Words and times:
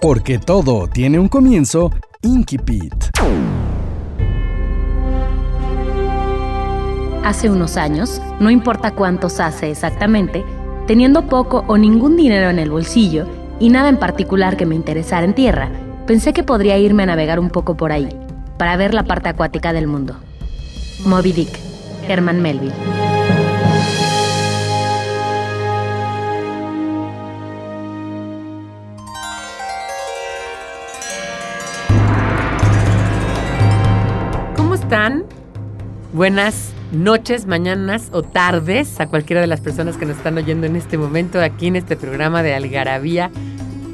Porque 0.00 0.38
todo 0.38 0.88
tiene 0.88 1.18
un 1.18 1.28
comienzo, 1.28 1.90
Inkipit. 2.22 2.94
Hace 7.22 7.50
unos 7.50 7.76
años, 7.76 8.22
no 8.40 8.48
importa 8.48 8.92
cuántos 8.92 9.40
hace 9.40 9.70
exactamente, 9.70 10.42
teniendo 10.86 11.26
poco 11.26 11.64
o 11.66 11.76
ningún 11.76 12.16
dinero 12.16 12.48
en 12.48 12.58
el 12.58 12.70
bolsillo 12.70 13.26
y 13.60 13.68
nada 13.68 13.90
en 13.90 13.98
particular 13.98 14.56
que 14.56 14.64
me 14.64 14.74
interesara 14.74 15.26
en 15.26 15.34
tierra, 15.34 15.70
pensé 16.06 16.32
que 16.32 16.44
podría 16.44 16.78
irme 16.78 17.02
a 17.02 17.06
navegar 17.06 17.38
un 17.38 17.50
poco 17.50 17.76
por 17.76 17.92
ahí, 17.92 18.08
para 18.56 18.78
ver 18.78 18.94
la 18.94 19.04
parte 19.04 19.28
acuática 19.28 19.74
del 19.74 19.86
mundo. 19.86 20.16
Moby 21.04 21.32
Dick, 21.32 21.58
Herman 22.08 22.40
Melville. 22.40 22.99
Están? 34.90 35.24
Buenas 36.12 36.72
noches, 36.90 37.46
mañanas 37.46 38.08
o 38.10 38.24
tardes 38.24 38.98
a 38.98 39.06
cualquiera 39.06 39.40
de 39.40 39.46
las 39.46 39.60
personas 39.60 39.96
que 39.96 40.04
nos 40.04 40.16
están 40.16 40.36
oyendo 40.36 40.66
en 40.66 40.74
este 40.74 40.98
momento 40.98 41.40
aquí 41.40 41.68
en 41.68 41.76
este 41.76 41.94
programa 41.94 42.42
de 42.42 42.54
Algarabía 42.54 43.30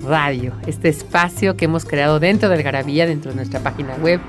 Radio. 0.06 0.54
Este 0.66 0.88
espacio 0.88 1.54
que 1.54 1.66
hemos 1.66 1.84
creado 1.84 2.18
dentro 2.18 2.48
de 2.48 2.54
Algarabía, 2.54 3.04
dentro 3.04 3.30
de 3.30 3.36
nuestra 3.36 3.60
página 3.60 3.94
web 3.96 4.20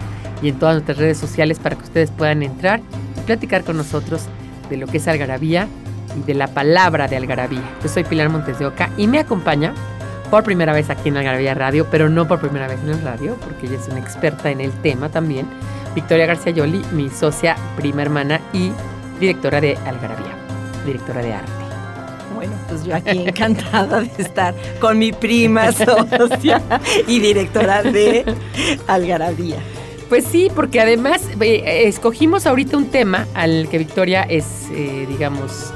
y 0.42 0.50
en 0.50 0.60
todas 0.60 0.76
nuestras 0.76 0.98
redes 0.98 1.18
sociales 1.18 1.58
para 1.58 1.78
que 1.78 1.84
ustedes 1.84 2.12
puedan 2.12 2.44
entrar 2.44 2.82
y 3.18 3.22
platicar 3.22 3.64
con 3.64 3.78
nosotros 3.78 4.24
de 4.70 4.76
lo 4.76 4.88
que 4.88 4.98
es 4.98 5.08
Algarabía 5.08 5.70
y 6.20 6.28
de 6.28 6.34
la 6.34 6.48
palabra 6.50 7.08
de 7.08 7.16
Algarabía. 7.16 7.64
Yo 7.82 7.88
soy 7.88 8.04
Pilar 8.04 8.28
Montes 8.28 8.60
de 8.60 8.66
Oca 8.66 8.90
y 8.98 9.08
me 9.08 9.20
acompaña 9.20 9.74
por 10.30 10.44
primera 10.44 10.74
vez 10.74 10.90
aquí 10.90 11.10
en 11.10 11.18
Algarabía 11.18 11.54
Radio, 11.54 11.88
pero 11.90 12.10
no 12.10 12.28
por 12.28 12.40
primera 12.40 12.68
vez 12.68 12.80
en 12.84 12.90
el 12.90 13.02
radio, 13.02 13.36
porque 13.36 13.68
ella 13.68 13.78
es 13.78 13.88
una 13.88 14.00
experta 14.00 14.52
en 14.52 14.62
el 14.62 14.72
tema 14.82 15.10
también. 15.10 15.48
Victoria 15.96 16.26
García 16.26 16.52
Yoli, 16.52 16.84
mi 16.92 17.10
socia, 17.10 17.56
prima 17.76 18.02
hermana 18.02 18.42
y 18.54 18.72
directora 19.20 19.62
de 19.62 19.78
Algarabía, 19.86 20.36
directora 20.86 21.22
de 21.22 21.34
arte. 21.34 21.52
Bueno, 22.36 22.54
pues 22.68 22.84
yo 22.84 22.96
aquí 22.96 23.24
encantada 23.26 24.02
de 24.02 24.12
estar 24.22 24.54
con 24.80 25.00
mi 25.00 25.12
prima 25.12 25.72
socia 25.72 26.62
y 27.08 27.20
directora 27.20 27.82
de 27.82 28.26
Algarabía. 28.88 29.58
Pues 30.10 30.24
sí, 30.24 30.50
porque 30.54 30.80
además 30.80 31.22
eh, 31.42 31.84
escogimimos 31.86 32.46
ahorita 32.46 32.78
un 32.78 32.90
tema 32.92 33.28
al 33.34 33.68
que 33.70 33.78
Victoria 33.78 34.22
es, 34.24 34.68
eh, 34.72 35.06
digamos, 35.10 35.74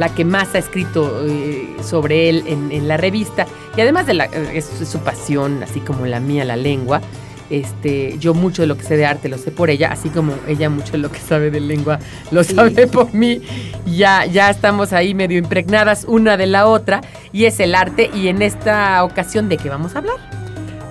la 0.00 0.08
que 0.08 0.24
más 0.24 0.54
ha 0.54 0.58
escrito 0.58 1.26
eh, 1.28 1.76
sobre 1.82 2.30
él 2.30 2.44
en, 2.46 2.72
en, 2.72 2.88
la 2.88 2.96
revista. 2.96 3.46
Y 3.76 3.82
además 3.82 4.06
de 4.06 4.14
la, 4.14 4.24
es, 4.24 4.64
su 4.64 4.98
pasión, 5.00 5.62
así 5.62 5.80
como 5.80 6.06
la 6.06 6.20
mía, 6.20 6.42
la 6.46 6.56
lengua. 6.56 7.02
Este, 7.50 8.16
yo 8.18 8.32
mucho 8.32 8.62
de 8.62 8.68
lo 8.68 8.78
que 8.78 8.84
sé 8.84 8.96
de 8.96 9.04
arte 9.04 9.28
lo 9.28 9.36
sé 9.36 9.50
por 9.50 9.68
ella, 9.68 9.90
así 9.92 10.08
como 10.08 10.32
ella 10.48 10.70
mucho 10.70 10.92
de 10.92 10.98
lo 10.98 11.10
que 11.10 11.18
sabe 11.18 11.50
de 11.50 11.58
lengua 11.58 11.98
lo 12.30 12.44
sí. 12.44 12.54
sabe 12.54 12.86
por 12.86 13.12
mí. 13.12 13.42
Ya, 13.84 14.24
ya 14.24 14.48
estamos 14.48 14.94
ahí 14.94 15.12
medio 15.12 15.36
impregnadas 15.36 16.06
una 16.08 16.38
de 16.38 16.46
la 16.46 16.66
otra 16.66 17.02
y 17.30 17.44
es 17.44 17.60
el 17.60 17.74
arte. 17.74 18.10
Y 18.14 18.28
en 18.28 18.40
esta 18.40 19.04
ocasión, 19.04 19.50
¿de 19.50 19.58
qué 19.58 19.68
vamos 19.68 19.96
a 19.96 19.98
hablar? 19.98 20.16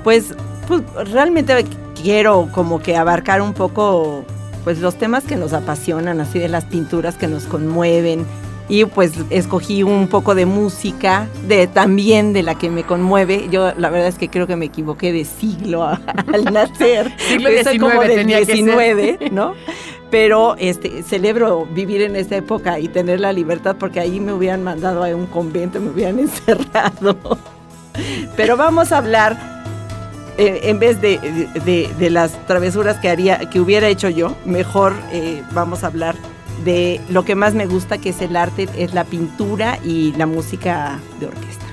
Pues, 0.04 0.36
pues 0.68 0.84
realmente 1.12 1.66
quiero 2.00 2.48
como 2.52 2.80
que 2.80 2.96
abarcar 2.96 3.42
un 3.42 3.54
poco 3.54 4.24
pues 4.64 4.78
los 4.78 5.00
temas 5.00 5.24
que 5.24 5.36
nos 5.36 5.54
apasionan, 5.54 6.22
así 6.22 6.38
de 6.38 6.48
las 6.48 6.66
pinturas 6.66 7.16
que 7.16 7.28
nos 7.28 7.46
conmueven, 7.46 8.28
y 8.70 8.86
pues 8.86 9.14
escogí 9.32 9.82
un 9.82 10.08
poco 10.08 10.36
de 10.36 10.46
música, 10.46 11.28
de 11.48 11.66
también 11.66 12.34
de 12.34 12.44
la 12.44 12.56
que 12.56 12.70
me 12.70 12.84
conmueve. 12.84 13.48
Yo 13.52 13.74
la 13.76 13.90
verdad 13.90 14.08
es 14.08 14.16
que 14.16 14.30
creo 14.30 14.46
que 14.46 14.56
me 14.56 14.66
equivoqué 14.66 15.12
de 15.12 15.26
siglo 15.26 15.84
a, 15.84 16.00
al 16.34 16.46
nacer. 16.46 17.12
siglo 17.18 17.50
XIX 17.50 17.80
como 17.80 18.02
del 18.02 18.16
tenía 18.16 18.38
19, 18.38 19.02
que 19.02 19.18
ser. 19.18 19.34
¿no? 19.34 19.56
Pero 20.12 20.56
este 20.58 21.02
celebro 21.02 21.66
vivir 21.66 22.04
en 22.04 22.16
esta 22.16 22.38
época 22.38 22.80
y 22.80 22.88
tener 22.88 23.20
la 23.20 23.34
libertad 23.34 23.76
porque 23.78 24.00
ahí 24.00 24.20
me 24.20 24.34
hubieran 24.34 24.64
mandado 24.64 25.04
a 25.04 25.16
un 25.16 25.26
convento, 25.26 25.82
me 25.82 25.90
hubieran 25.90 26.20
encerrado. 26.20 27.18
Pero 28.36 28.56
vamos 28.56 28.92
a 28.92 29.00
hablar 29.00 29.36
eh, 30.38 30.62
en 30.70 30.80
vez 30.80 31.02
de, 31.02 31.18
de, 31.66 31.90
de, 31.98 32.10
las 32.12 32.46
travesuras 32.46 32.98
que 32.98 33.10
haría, 33.10 33.50
que 33.50 33.60
hubiera 33.60 33.88
hecho 33.88 34.10
yo, 34.10 34.36
mejor 34.46 34.94
eh, 35.12 35.44
vamos 35.52 35.84
a 35.84 35.88
hablar 35.88 36.16
de 36.64 37.00
lo 37.10 37.26
que 37.26 37.36
más 37.36 37.54
me 37.54 37.66
gusta, 37.66 37.98
que 37.98 38.10
es 38.10 38.22
el 38.22 38.36
arte, 38.36 38.68
es 38.78 38.94
la 38.94 39.04
pintura 39.04 39.80
y 39.84 40.14
la 40.14 40.26
música 40.26 41.00
de 41.20 41.28
orquesta. 41.28 41.66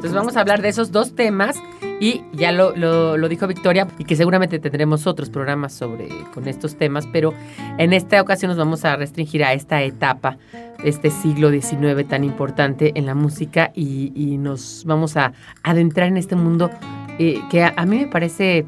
Pues 0.00 0.12
vamos 0.12 0.36
a 0.36 0.40
hablar 0.40 0.60
de 0.60 0.68
esos 0.68 0.92
dos 0.92 1.14
temas 1.14 1.56
y 2.00 2.22
ya 2.32 2.52
lo, 2.52 2.76
lo, 2.76 3.16
lo, 3.16 3.28
dijo 3.28 3.46
Victoria 3.46 3.88
y 3.98 4.04
que 4.04 4.16
seguramente 4.16 4.58
tendremos 4.58 5.06
otros 5.06 5.30
programas 5.30 5.72
sobre 5.72 6.08
con 6.34 6.46
estos 6.46 6.76
temas, 6.76 7.06
pero 7.10 7.32
en 7.78 7.92
esta 7.92 8.20
ocasión 8.20 8.50
nos 8.50 8.58
vamos 8.58 8.84
a 8.84 8.96
restringir 8.96 9.42
a 9.44 9.54
esta 9.54 9.82
etapa, 9.82 10.36
este 10.82 11.10
siglo 11.10 11.50
XIX 11.50 12.06
tan 12.06 12.24
importante 12.24 12.92
en 12.96 13.06
la 13.06 13.14
música 13.14 13.72
y, 13.74 14.12
y 14.14 14.36
nos 14.36 14.84
vamos 14.84 15.16
a 15.16 15.32
adentrar 15.62 16.08
en 16.08 16.18
este 16.18 16.36
mundo 16.36 16.70
eh, 17.18 17.40
que 17.48 17.62
a, 17.62 17.72
a 17.76 17.86
mí 17.86 17.96
me 17.96 18.06
parece 18.06 18.66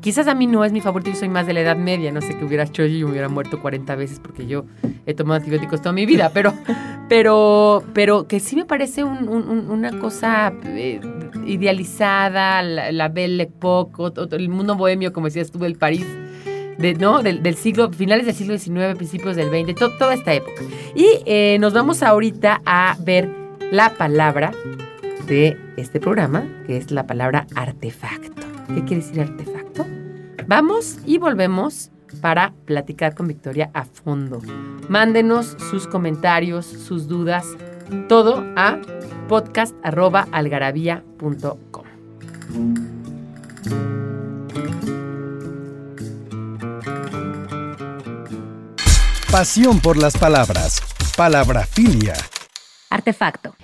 Quizás 0.00 0.28
a 0.28 0.34
mí 0.34 0.46
no 0.46 0.64
es 0.64 0.72
mi 0.72 0.80
favorito, 0.80 1.10
yo 1.10 1.16
soy 1.16 1.28
más 1.28 1.46
de 1.46 1.54
la 1.54 1.60
edad 1.60 1.76
media, 1.76 2.12
no 2.12 2.20
sé 2.20 2.36
qué 2.36 2.44
hubiera 2.44 2.64
hecho 2.64 2.84
yo 2.84 2.98
y 2.98 3.04
me 3.04 3.10
hubiera 3.10 3.28
muerto 3.28 3.60
40 3.60 3.94
veces 3.96 4.20
porque 4.20 4.46
yo 4.46 4.66
he 5.06 5.14
tomado 5.14 5.38
antibióticos 5.38 5.80
toda 5.80 5.92
mi 5.92 6.04
vida, 6.04 6.30
pero, 6.34 6.52
pero, 7.08 7.82
pero 7.94 8.28
que 8.28 8.38
sí 8.40 8.54
me 8.56 8.64
parece 8.64 9.02
un, 9.02 9.28
un, 9.28 9.70
una 9.70 9.98
cosa 9.98 10.52
eh, 10.64 11.00
idealizada, 11.46 12.62
la, 12.62 12.92
la 12.92 13.08
Belle 13.08 13.44
Époque, 13.44 14.12
el 14.32 14.48
mundo 14.48 14.76
bohemio, 14.76 15.12
como 15.12 15.26
decías 15.26 15.50
tú, 15.50 15.64
el 15.64 15.76
París. 15.76 16.06
¿no? 16.98 17.22
Del, 17.22 17.56
siglo, 17.56 17.90
finales 17.92 18.26
del 18.26 18.34
siglo 18.34 18.58
XIX, 18.58 18.96
principios 18.96 19.36
del 19.36 19.48
XX, 19.48 19.74
to, 19.74 19.90
toda 19.96 20.14
esta 20.14 20.32
época. 20.32 20.62
Y 20.94 21.06
eh, 21.24 21.56
nos 21.60 21.72
vamos 21.72 22.02
ahorita 22.02 22.62
a 22.64 22.96
ver 23.00 23.30
la 23.70 23.90
palabra 23.94 24.52
de 25.26 25.56
este 25.76 26.00
programa, 26.00 26.44
que 26.66 26.76
es 26.76 26.90
la 26.90 27.06
palabra 27.06 27.46
artefacto. 27.54 28.53
¿Qué 28.68 28.84
quiere 28.84 29.02
decir 29.02 29.20
artefacto? 29.20 29.84
Vamos 30.46 30.98
y 31.04 31.18
volvemos 31.18 31.90
para 32.20 32.52
platicar 32.64 33.14
con 33.14 33.28
Victoria 33.28 33.70
a 33.74 33.84
fondo. 33.84 34.40
Mándenos 34.88 35.56
sus 35.70 35.86
comentarios, 35.86 36.66
sus 36.66 37.06
dudas, 37.08 37.46
todo 38.08 38.44
a 38.56 38.80
podcast.algarabía.com. 39.28 41.84
Pasión 49.30 49.80
por 49.80 49.96
las 49.96 50.16
palabras. 50.16 50.80
Palabrafilia. 51.16 52.14
Artefacto. 52.90 53.54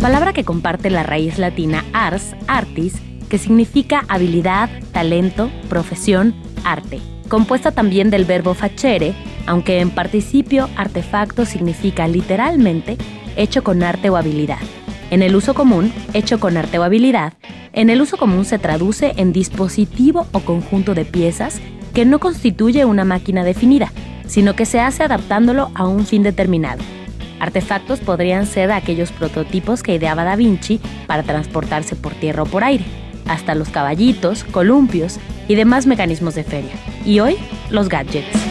Palabra 0.00 0.32
que 0.32 0.44
comparte 0.44 0.88
la 0.88 1.02
raíz 1.02 1.38
latina 1.38 1.84
ars, 1.92 2.34
artis, 2.46 2.94
que 3.28 3.36
significa 3.36 4.06
habilidad, 4.08 4.70
talento, 4.92 5.50
profesión, 5.68 6.34
arte. 6.64 7.00
Compuesta 7.28 7.72
también 7.72 8.08
del 8.08 8.24
verbo 8.24 8.54
facere, 8.54 9.14
aunque 9.46 9.80
en 9.80 9.90
participio 9.90 10.70
artefacto 10.74 11.44
significa 11.44 12.08
literalmente 12.08 12.96
hecho 13.36 13.62
con 13.62 13.82
arte 13.82 14.08
o 14.08 14.16
habilidad. 14.16 14.58
En 15.10 15.20
el 15.20 15.36
uso 15.36 15.52
común, 15.52 15.92
hecho 16.14 16.40
con 16.40 16.56
arte 16.56 16.78
o 16.78 16.82
habilidad, 16.82 17.34
en 17.74 17.90
el 17.90 18.00
uso 18.00 18.16
común 18.16 18.46
se 18.46 18.58
traduce 18.58 19.12
en 19.18 19.34
dispositivo 19.34 20.26
o 20.32 20.40
conjunto 20.40 20.94
de 20.94 21.04
piezas 21.04 21.60
que 21.92 22.06
no 22.06 22.20
constituye 22.20 22.86
una 22.86 23.04
máquina 23.04 23.44
definida, 23.44 23.92
sino 24.26 24.56
que 24.56 24.64
se 24.64 24.80
hace 24.80 25.02
adaptándolo 25.02 25.70
a 25.74 25.86
un 25.86 26.06
fin 26.06 26.22
determinado. 26.22 26.80
Artefactos 27.40 28.00
podrían 28.00 28.46
ser 28.46 28.70
aquellos 28.70 29.10
prototipos 29.10 29.82
que 29.82 29.94
ideaba 29.94 30.24
Da 30.24 30.36
Vinci 30.36 30.78
para 31.06 31.22
transportarse 31.22 31.96
por 31.96 32.14
tierra 32.14 32.42
o 32.42 32.46
por 32.46 32.62
aire, 32.62 32.84
hasta 33.26 33.54
los 33.54 33.70
caballitos, 33.70 34.44
columpios 34.44 35.18
y 35.48 35.54
demás 35.54 35.86
mecanismos 35.86 36.34
de 36.34 36.44
feria. 36.44 36.72
Y 37.04 37.20
hoy, 37.20 37.36
los 37.70 37.88
gadgets. 37.88 38.49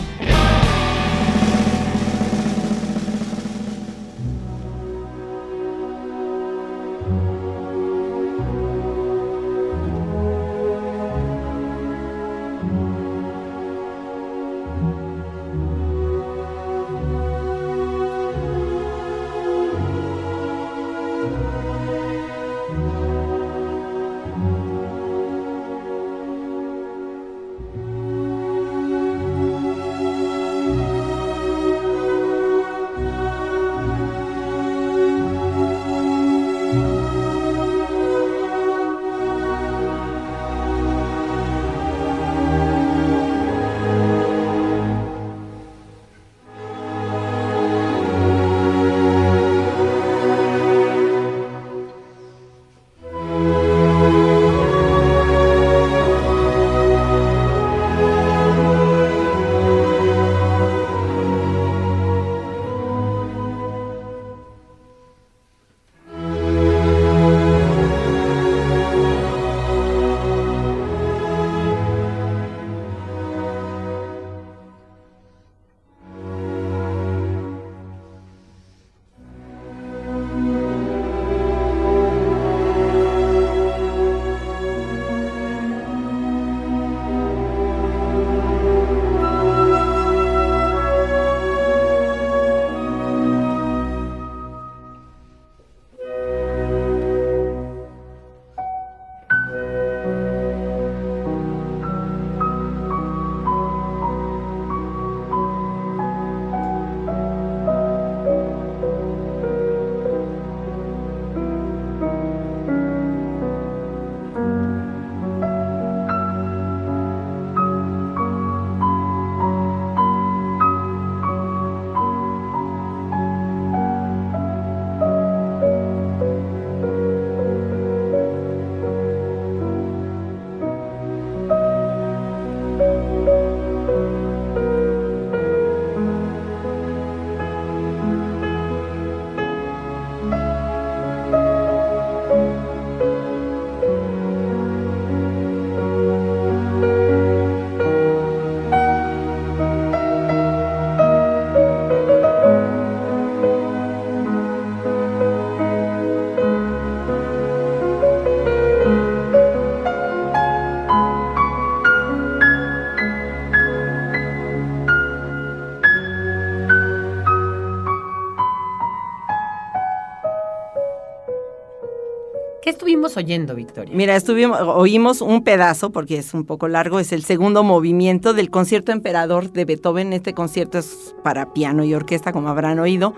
Estuvimos 172.79 173.17
oyendo, 173.17 173.55
Victoria? 173.55 173.93
Mira, 173.93 174.15
estuvimos, 174.15 174.61
oímos 174.61 175.21
un 175.21 175.43
pedazo, 175.43 175.89
porque 175.89 176.17
es 176.17 176.33
un 176.33 176.45
poco 176.45 176.69
largo, 176.69 177.01
es 177.01 177.11
el 177.11 177.25
segundo 177.25 177.61
movimiento 177.61 178.33
del 178.33 178.49
concierto 178.49 178.93
emperador 178.93 179.51
de 179.51 179.65
Beethoven. 179.65 180.13
Este 180.13 180.33
concierto 180.33 180.77
es 180.77 181.13
para 181.21 181.53
piano 181.53 181.83
y 181.83 181.93
orquesta, 181.93 182.31
como 182.31 182.47
habrán 182.47 182.79
oído. 182.79 183.13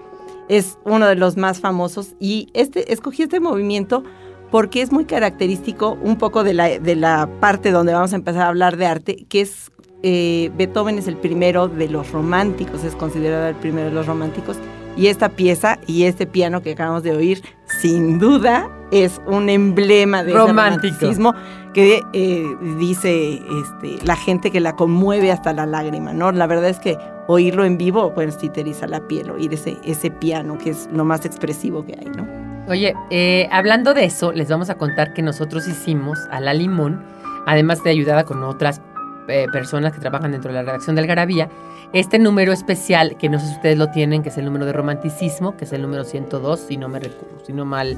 Es 0.50 0.80
uno 0.84 1.06
de 1.06 1.16
los 1.16 1.38
más 1.38 1.60
famosos 1.60 2.16
y 2.20 2.50
este, 2.54 2.92
escogí 2.92 3.22
este 3.22 3.40
movimiento 3.40 4.04
porque 4.50 4.82
es 4.82 4.92
muy 4.92 5.06
característico 5.06 5.96
un 6.02 6.18
poco 6.18 6.44
de 6.44 6.56
la, 6.56 6.80
de 6.80 6.96
la 6.96 7.30
parte 7.40 7.70
donde 7.70 7.94
vamos 7.94 8.14
a 8.14 8.16
empezar 8.16 8.42
a 8.42 8.48
hablar 8.48 8.78
de 8.78 8.88
arte, 8.88 9.26
que 9.30 9.42
es 9.42 9.72
eh, 10.02 10.50
Beethoven 10.58 10.98
es 10.98 11.08
el 11.08 11.18
primero 11.18 11.68
de 11.68 11.88
los 11.88 12.12
románticos, 12.12 12.84
es 12.84 12.96
considerado 12.96 13.48
el 13.48 13.56
primero 13.56 13.90
de 13.90 13.94
los 13.94 14.08
románticos. 14.08 14.58
Y 14.98 15.08
esta 15.08 15.30
pieza 15.30 15.80
y 15.88 16.04
este 16.04 16.26
piano 16.26 16.62
que 16.62 16.72
acabamos 16.72 17.04
de 17.04 17.16
oír, 17.16 17.44
sin 17.82 18.20
duda, 18.20 18.70
es 18.92 19.20
un 19.26 19.50
emblema 19.50 20.24
de 20.24 20.34
romanticismo 20.34 21.34
que 21.74 22.04
eh, 22.14 22.46
dice 22.78 23.34
este, 23.34 24.06
la 24.06 24.16
gente 24.16 24.52
que 24.52 24.60
la 24.60 24.76
conmueve 24.76 25.32
hasta 25.32 25.54
la 25.54 25.66
lágrima, 25.66 26.14
¿no? 26.14 26.32
La 26.32 26.46
verdad 26.46 26.70
es 26.70 26.80
que 26.80 26.98
oírlo 27.28 27.66
en 27.66 27.78
vivo, 27.78 28.14
pues 28.14 28.38
sí 28.40 28.50
te 28.50 28.64
la 28.88 29.08
piel, 29.08 29.32
oír 29.32 29.54
ese, 29.54 29.78
ese 29.84 30.12
piano 30.12 30.58
que 30.58 30.72
es 30.72 30.90
lo 30.94 31.06
más 31.06 31.26
expresivo 31.26 31.86
que 31.86 31.94
hay, 32.00 32.10
¿no? 32.16 32.28
Oye, 32.68 32.94
eh, 33.10 33.48
hablando 33.52 33.94
de 33.94 34.06
eso, 34.06 34.32
les 34.32 34.50
vamos 34.50 34.70
a 34.70 34.76
contar 34.76 35.14
que 35.14 35.22
nosotros 35.22 35.68
hicimos 35.68 36.20
a 36.30 36.40
la 36.40 36.54
limón, 36.54 37.04
además 37.48 37.84
de 37.84 37.90
ayudada 37.90 38.26
con 38.26 38.44
otras 38.44 38.82
eh, 39.28 39.48
personas 39.52 39.94
que 39.94 40.00
trabajan 40.00 40.32
dentro 40.32 40.52
de 40.52 40.60
la 40.60 40.64
redacción 40.64 40.96
del 40.96 41.08
Garabía, 41.08 41.50
este 41.94 42.20
número 42.20 42.54
especial, 42.54 43.18
que 43.18 43.30
no 43.30 43.40
sé 43.40 43.48
si 43.48 43.54
ustedes 43.54 43.78
lo 43.78 43.90
tienen, 43.90 44.24
que 44.24 44.30
es 44.30 44.38
el 44.38 44.46
número 44.46 44.66
de 44.66 44.74
romanticismo, 44.74 45.58
que 45.58 45.66
es 45.66 45.74
el 45.74 45.82
número 45.82 46.04
102, 46.04 46.60
si 46.60 46.78
no 46.78 46.88
me 46.88 47.00
recuerdo, 47.00 47.46
si 47.46 47.54
no 47.54 47.66
mal, 47.66 47.98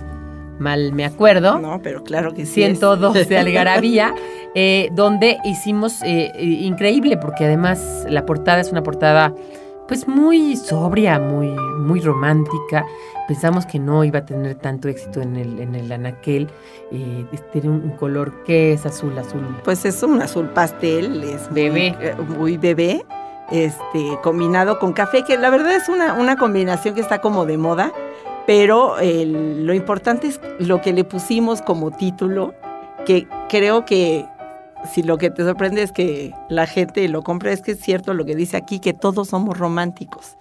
mal 0.59 0.93
me 0.93 1.05
acuerdo. 1.05 1.59
No, 1.59 1.81
pero 1.81 2.03
claro 2.03 2.33
que 2.33 2.45
sí. 2.45 2.53
102 2.53 3.27
de 3.27 3.37
Algarabía, 3.37 4.13
eh, 4.55 4.89
donde 4.93 5.37
hicimos 5.45 6.01
eh, 6.03 6.31
increíble, 6.39 7.17
porque 7.17 7.45
además 7.45 8.05
la 8.09 8.25
portada 8.25 8.61
es 8.61 8.71
una 8.71 8.83
portada 8.83 9.33
pues 9.87 10.07
muy 10.07 10.55
sobria, 10.55 11.19
muy, 11.19 11.49
muy 11.49 11.99
romántica. 11.99 12.85
Pensamos 13.27 13.65
que 13.65 13.79
no 13.79 14.03
iba 14.03 14.19
a 14.19 14.25
tener 14.25 14.55
tanto 14.55 14.87
éxito 14.87 15.21
en 15.21 15.35
el, 15.35 15.59
en 15.59 15.75
el 15.75 15.91
anaquel. 15.91 16.49
Eh, 16.91 17.25
tiene 17.51 17.69
un, 17.69 17.89
color 17.91 18.43
que 18.43 18.73
es 18.73 18.85
azul, 18.85 19.17
azul. 19.17 19.41
Pues 19.63 19.85
es 19.85 20.03
un 20.03 20.21
azul 20.21 20.49
pastel, 20.49 21.23
es 21.23 21.51
bebé. 21.53 21.95
Eh, 21.99 22.15
muy, 22.37 22.57
bebé, 22.57 23.05
este, 23.51 24.17
combinado 24.21 24.79
con 24.79 24.93
café, 24.93 25.23
que 25.23 25.37
la 25.37 25.49
verdad 25.49 25.75
es 25.75 25.89
una, 25.89 26.13
una 26.13 26.37
combinación 26.37 26.95
que 26.95 27.01
está 27.01 27.21
como 27.21 27.45
de 27.45 27.57
moda. 27.57 27.91
Pero 28.45 28.97
lo 28.99 29.73
importante 29.73 30.27
es 30.27 30.41
lo 30.59 30.81
que 30.81 30.91
le 30.91 31.05
pusimos 31.05 31.61
como 31.61 31.91
título, 31.91 32.53
que 33.05 33.25
creo 33.47 33.85
que 33.85 34.25
si 34.91 35.03
lo 35.03 35.17
que 35.17 35.29
te 35.29 35.43
sorprende 35.43 35.81
es 35.81 35.91
que 35.91 36.33
la 36.49 36.67
gente 36.67 37.07
lo 37.07 37.21
compra, 37.21 37.51
es 37.51 37.61
que 37.61 37.71
es 37.71 37.79
cierto 37.79 38.13
lo 38.13 38.25
que 38.25 38.35
dice 38.35 38.57
aquí, 38.57 38.79
que 38.79 38.93
todos 38.93 39.29
somos 39.29 39.57
románticos. 39.57 40.37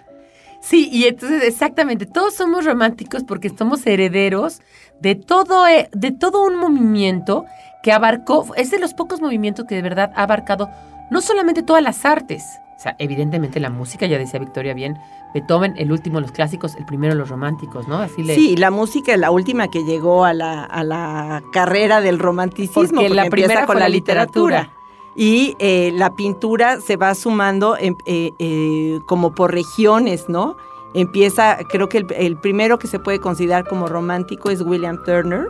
Sí, 0.61 0.89
y 0.93 1.07
entonces 1.07 1.43
exactamente, 1.43 2.07
todos 2.07 2.35
somos 2.35 2.65
románticos 2.65 3.25
porque 3.25 3.51
somos 3.51 3.85
herederos 3.87 4.61
de 5.01 5.17
todo, 5.17 5.67
eh, 5.67 5.89
de 5.93 6.13
todo 6.13 6.45
un 6.45 6.57
movimiento 6.57 7.45
que 7.83 7.93
abarcó, 7.93 8.47
es 8.57 8.71
de 8.71 8.79
los 8.79 8.95
pocos 8.95 9.21
movimientos 9.21 9.65
que 9.67 9.75
de 9.75 9.83
verdad 9.83 10.13
ha 10.15 10.23
abarcado 10.23 10.71
no 11.11 11.21
solamente 11.21 11.65
todas 11.65 11.83
las 11.83 12.05
artes, 12.05 12.61
o 12.77 12.81
sea, 12.83 12.97
evidentemente 12.99 13.61
la 13.61 13.71
música, 13.71 14.07
ya 14.07 14.19
decía 14.19 14.41
Victoria 14.41 14.75
bien, 14.75 14.99
Beethoven, 15.35 15.75
el 15.79 15.93
último 15.93 16.21
los 16.21 16.33
clásicos, 16.33 16.75
el 16.77 16.85
primero 16.85 17.15
los 17.15 17.29
románticos, 17.29 17.89
¿no? 17.89 17.99
Así 17.99 18.25
Sí, 18.25 18.57
la 18.57 18.71
música 18.71 19.15
es 19.15 19.19
la 19.19 19.31
última 19.31 19.69
que 19.69 19.85
llegó 19.85 20.25
a 20.25 20.35
la, 20.35 20.65
a 20.65 20.85
la 20.85 21.43
carrera 21.53 22.01
del 22.01 22.19
romanticismo. 22.19 23.01
Porque, 23.01 23.15
la 23.15 23.31
primera 23.31 23.67
con 23.67 23.79
la 23.79 23.89
literatura. 23.89 24.73
Y 25.15 25.57
eh, 25.59 25.93
la 25.95 26.15
pintura 26.15 26.81
se 26.81 26.97
va 26.97 27.15
sumando 27.15 27.77
eh, 27.77 27.95
eh, 28.07 29.01
como 29.07 29.35
por 29.35 29.53
regiones, 29.53 30.29
¿no? 30.29 30.57
Empieza, 30.95 31.59
creo 31.69 31.89
que 31.89 32.05
el, 32.17 32.37
primero 32.37 32.79
que 32.79 32.87
se 32.87 32.99
puede 32.99 33.19
considerar 33.19 33.67
como 33.67 33.89
romántico 33.89 34.51
es 34.51 34.61
William 34.63 35.03
Turner, 35.05 35.47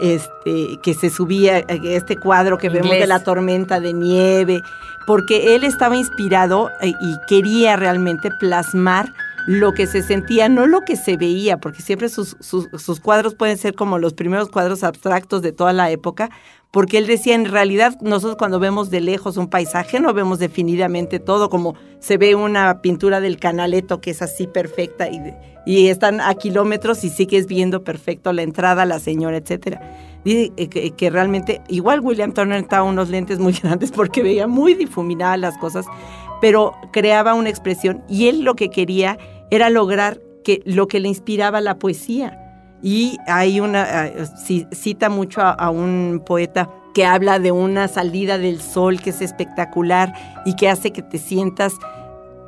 este, 0.00 0.78
que 0.82 0.94
se 0.94 1.10
subía 1.10 1.58
este 1.58 2.16
cuadro 2.16 2.58
que 2.58 2.68
vemos 2.68 2.90
de 2.90 3.06
la 3.06 3.22
tormenta 3.22 3.80
de 3.80 3.92
nieve, 3.92 4.62
porque 5.06 5.54
él 5.54 5.64
estaba 5.64 5.96
inspirado 5.96 6.70
y 6.82 7.16
quería 7.26 7.76
realmente 7.76 8.30
plasmar 8.30 9.12
lo 9.46 9.72
que 9.72 9.86
se 9.86 10.02
sentía, 10.02 10.48
no 10.48 10.66
lo 10.66 10.82
que 10.82 10.96
se 10.96 11.16
veía, 11.16 11.58
porque 11.58 11.82
siempre 11.82 12.08
sus, 12.08 12.36
sus, 12.40 13.00
cuadros 13.00 13.34
pueden 13.34 13.58
ser 13.58 13.74
como 13.74 13.98
los 13.98 14.14
primeros 14.14 14.48
cuadros 14.48 14.84
abstractos 14.84 15.42
de 15.42 15.52
toda 15.52 15.72
la 15.72 15.90
época, 15.90 16.30
porque 16.70 16.98
él 16.98 17.06
decía, 17.06 17.34
en 17.34 17.46
realidad 17.46 17.96
nosotros 18.00 18.36
cuando 18.36 18.60
vemos 18.60 18.90
de 18.90 19.00
lejos 19.00 19.36
un 19.36 19.48
paisaje 19.48 19.98
no 19.98 20.14
vemos 20.14 20.38
definidamente 20.38 21.18
todo, 21.18 21.50
como 21.50 21.74
se 21.98 22.16
ve 22.16 22.34
una 22.34 22.80
pintura 22.80 23.20
del 23.20 23.38
canaleto 23.38 24.00
que 24.00 24.10
es 24.10 24.22
así 24.22 24.46
perfecta 24.46 25.08
y, 25.08 25.88
están 25.88 26.20
a 26.20 26.34
kilómetros 26.34 27.04
y 27.04 27.10
sigues 27.10 27.46
viendo 27.46 27.84
perfecto 27.84 28.32
la 28.32 28.42
entrada, 28.42 28.86
la 28.86 28.98
señora, 28.98 29.36
etcétera. 29.36 29.80
Dice 30.24 30.50
que, 30.68 30.90
que, 30.90 31.10
realmente, 31.10 31.60
igual 31.68 32.00
William 32.00 32.32
Turner 32.32 32.58
estaba 32.60 32.82
unos 32.82 33.08
lentes 33.08 33.38
muy 33.38 33.52
grandes 33.62 33.92
porque 33.92 34.22
veía 34.22 34.46
muy 34.46 34.74
difuminadas 34.74 35.38
las 35.38 35.58
cosas, 35.58 35.86
pero 36.40 36.74
creaba 36.92 37.34
una 37.34 37.50
expresión 37.50 38.02
y 38.08 38.28
él 38.28 38.42
lo 38.42 38.54
que 38.54 38.70
quería 38.70 39.18
era 39.50 39.70
lograr 39.70 40.20
que 40.44 40.62
lo 40.64 40.88
que 40.88 41.00
le 41.00 41.08
inspiraba 41.08 41.60
la 41.60 41.78
poesía. 41.78 42.39
Y 42.82 43.18
hay 43.26 43.60
una, 43.60 44.06
eh, 44.06 44.26
cita 44.72 45.08
mucho 45.08 45.40
a, 45.40 45.50
a 45.50 45.70
un 45.70 46.22
poeta 46.24 46.70
que 46.94 47.04
habla 47.04 47.38
de 47.38 47.52
una 47.52 47.88
salida 47.88 48.38
del 48.38 48.60
sol 48.60 49.00
que 49.00 49.10
es 49.10 49.20
espectacular 49.20 50.12
y 50.44 50.54
que 50.54 50.68
hace 50.68 50.92
que 50.92 51.02
te 51.02 51.18
sientas 51.18 51.74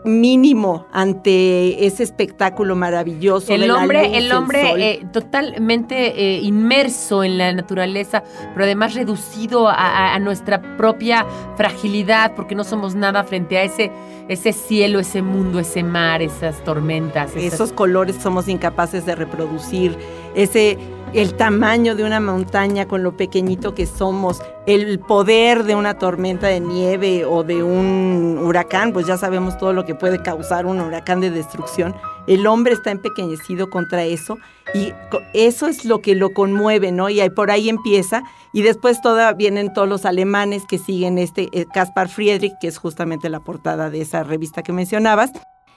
mínimo 0.05 0.87
ante 0.93 1.87
ese 1.87 2.03
espectáculo 2.03 2.75
maravilloso. 2.75 3.53
El 3.53 3.71
hombre, 3.71 4.17
el 4.17 4.33
hombre 4.33 4.91
eh, 4.91 5.07
totalmente 5.13 6.21
eh, 6.21 6.41
inmerso 6.41 7.23
en 7.23 7.39
la 7.39 7.53
naturaleza, 7.53 8.23
pero 8.53 8.65
además 8.65 8.95
reducido 8.95 9.69
a, 9.69 10.19
nuestra 10.19 10.77
propia 10.77 11.27
fragilidad, 11.57 12.35
porque 12.35 12.55
no 12.55 12.65
somos 12.65 12.95
nada 12.95 13.25
frente 13.25 13.59
a 13.59 13.63
ese, 13.63 13.91
ese 14.29 14.53
cielo, 14.53 15.01
ese 15.01 15.23
mundo, 15.23 15.59
ese 15.59 15.83
mar, 15.83 16.23
esas 16.23 16.63
tormentas. 16.65 17.35
Esos 17.37 17.73
colores 17.73 18.17
somos 18.17 18.49
incapaces 18.49 19.07
de 19.07 19.15
reproducir, 19.15 19.97
ese 20.35 20.79
el 21.13 21.35
tamaño 21.35 21.95
de 21.95 22.05
una 22.05 22.21
montaña 22.21 22.89
con 22.89 23.03
lo 23.03 23.17
pequeñito 23.17 23.75
que 23.75 23.87
somos, 23.87 24.41
el 24.67 24.99
poder 24.99 25.65
de 25.65 25.75
una 25.75 25.99
tormenta 25.99 26.47
de 26.47 26.61
nieve 26.61 27.25
o 27.27 27.45
de 27.45 27.63
un 27.63 28.41
huracán, 28.43 28.93
pues 28.93 29.07
ya 29.07 29.19
sabemos 29.19 29.59
todo 29.59 29.73
lo 29.73 29.85
que 29.85 29.95
puede 29.95 30.23
causar 30.23 30.65
un 30.65 30.81
huracán 30.81 31.21
de 31.21 31.31
destrucción. 31.31 31.95
El 32.27 32.47
hombre 32.47 32.75
está 32.75 32.91
empequeñecido 32.93 33.69
contra 33.69 34.05
eso 34.05 34.39
y 34.73 34.93
eso 35.35 35.67
es 35.67 35.85
lo 35.85 36.01
que 36.01 36.15
lo 36.15 36.31
conmueve, 36.31 36.93
¿no? 36.93 37.11
Y 37.11 37.21
por 37.31 37.51
ahí 37.51 37.69
empieza 37.69 38.23
y 38.55 38.63
después 38.63 39.03
toda, 39.03 39.33
vienen 39.35 39.73
todos 39.73 39.89
los 39.89 40.07
alemanes 40.07 40.65
que 40.67 40.79
siguen 40.79 41.19
este 41.19 41.49
eh, 41.53 41.67
Caspar 41.75 42.09
Friedrich, 42.09 42.55
que 42.61 42.69
es 42.69 42.79
justamente 42.79 43.29
la 43.29 43.41
portada 43.41 43.91
de 43.91 44.01
esa 44.01 44.23
revista 44.23 44.63
que 44.63 44.73
mencionabas. 44.73 45.33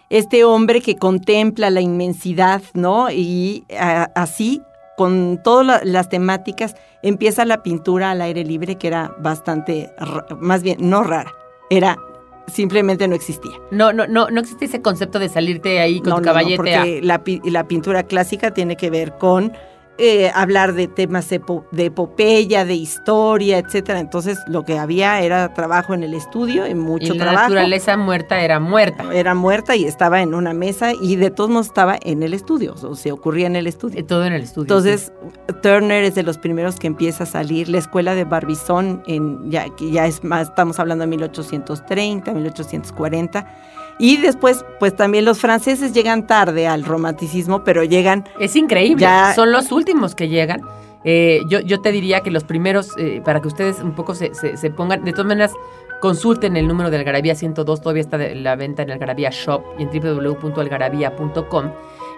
Este 0.10 0.44
hombre 0.44 0.82
que 0.82 0.96
contempla 0.98 1.70
la 1.70 1.82
inmensidad, 1.82 2.62
¿no? 2.74 3.10
Y 3.12 3.66
así 4.16 4.62
con 4.96 5.42
todas 5.44 5.84
las 5.84 6.10
temáticas, 6.10 6.76
empieza 7.02 7.46
la 7.46 7.64
pintura 7.64 8.12
al 8.12 8.22
aire 8.22 8.44
libre, 8.44 8.78
que 8.78 8.88
era 8.88 9.14
bastante, 9.20 9.92
más 10.40 10.64
bien, 10.64 10.78
no 10.80 11.04
rara, 11.04 11.34
era 11.70 11.98
simplemente 12.48 13.08
no 13.08 13.16
existía. 13.16 13.54
No, 13.72 13.92
no, 13.92 14.08
no, 14.08 14.30
no 14.30 14.40
existía 14.40 14.68
ese 14.68 14.82
concepto 14.82 15.20
de 15.20 15.30
salirte 15.30 15.80
ahí 15.80 16.00
con 16.00 16.18
tu 16.18 16.22
caballete. 16.22 16.58
porque 16.58 17.00
la, 17.02 17.22
la, 17.44 17.68
pintura 17.68 18.04
clásica 18.04 18.52
tiene 18.52 18.78
que 18.78 18.90
ver 18.90 19.18
con 19.18 19.52
eh, 19.98 20.30
hablar 20.36 20.74
de 20.74 20.88
temas 20.90 21.30
de, 21.30 21.42
epopeya, 21.86 22.66
de 22.66 22.74
historia, 22.74 23.60
etcétera. 23.60 24.00
Entonces 24.00 24.40
lo 24.48 24.64
que 24.64 24.78
había 24.78 25.22
era 25.22 25.54
trabajo 25.54 25.94
en 25.94 26.04
el 26.04 26.14
estudio, 26.14 26.66
en 26.66 26.80
mucho 26.80 27.14
y 27.14 27.18
la 27.18 27.26
trabajo. 27.26 27.54
La 27.54 27.62
naturaleza 27.62 27.96
muerta 27.96 28.42
era 28.42 28.60
muerta. 28.60 29.06
Era 29.14 29.34
muerta 29.36 29.76
y 29.76 29.86
estaba 29.86 30.22
en 30.22 30.34
una 30.34 30.54
mesa 30.54 30.92
y 31.00 31.16
de 31.16 31.32
todos 31.32 31.50
modos 31.50 31.68
estaba 31.68 31.98
en 32.02 32.24
el 32.24 32.34
estudio, 32.34 32.76
o 32.82 32.96
se 32.96 33.12
ocurría 33.14 33.48
en 33.48 33.56
el 33.56 33.68
estudio. 33.68 34.00
Eh, 34.00 34.04
todo 34.04 34.26
en 34.26 34.34
el 34.34 34.44
estudio. 34.44 34.64
Entonces 34.64 35.14
Turner 35.62 36.04
es 36.04 36.16
de 36.16 36.24
los 36.24 36.38
primeros 36.38 36.78
que 36.78 36.88
empieza 36.88 37.24
a 37.24 37.28
salir. 37.28 37.70
La 37.70 37.78
escuela 37.78 38.16
de 38.16 38.26
Barbizon, 38.26 39.02
en, 39.08 39.50
ya, 39.50 39.66
ya 39.80 40.08
es 40.08 40.24
más, 40.24 40.50
estamos 40.50 40.78
hablando 40.78 41.04
de 41.04 41.08
1830, 41.08 42.34
1840 42.34 43.48
y 43.98 44.18
después, 44.18 44.66
pues 44.80 44.96
también 44.96 45.26
los 45.26 45.40
franceses 45.40 45.94
llegan 45.94 46.28
tarde 46.28 46.68
al 46.68 46.84
romanticismo, 46.84 47.64
pero 47.64 47.84
llegan... 47.84 48.28
Es 48.40 48.56
increíble, 48.56 49.08
son 49.36 49.52
los 49.52 49.72
últimos 49.72 50.16
que 50.16 50.28
llegan. 50.28 50.62
Eh, 51.06 51.42
yo, 51.48 51.60
yo 51.60 51.82
te 51.82 51.92
diría 51.92 52.22
que 52.22 52.32
los 52.32 52.44
primeros, 52.44 52.90
eh, 52.98 53.22
para 53.24 53.40
que 53.40 53.48
ustedes 53.48 53.80
un 53.80 53.94
poco 53.94 54.16
se, 54.16 54.34
se, 54.34 54.70
pongan, 54.72 55.04
de 55.04 55.12
todas 55.12 55.28
maneras, 55.28 55.54
consulten 56.02 56.58
el 56.58 56.68
número 56.68 56.90
del 56.90 57.02
Algarabía 57.02 57.36
102, 57.36 57.82
todavía 57.82 58.02
está 58.02 58.18
de 58.18 58.36
la 58.36 58.56
venta 58.56 58.82
en 58.82 58.92
Algarabía 58.92 59.30
Shop 59.32 59.64
y 59.78 59.84
en 59.84 59.90
www.algarabía.com. 59.90 61.72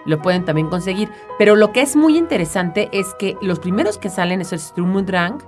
lo 0.06 0.22
pueden 0.22 0.44
también 0.44 0.68
conseguir. 0.68 1.10
Pero 1.38 1.54
lo 1.54 1.70
que 1.72 1.82
es 1.82 1.96
muy 1.96 2.16
interesante 2.16 2.88
es 2.92 3.14
que 3.18 3.36
los 3.42 3.60
primeros 3.60 3.98
que 3.98 4.08
salen 4.08 4.40
es 4.40 4.52
el 4.52 4.58
Sturm 4.58 4.96
und 4.96 5.06
Drang, 5.06 5.38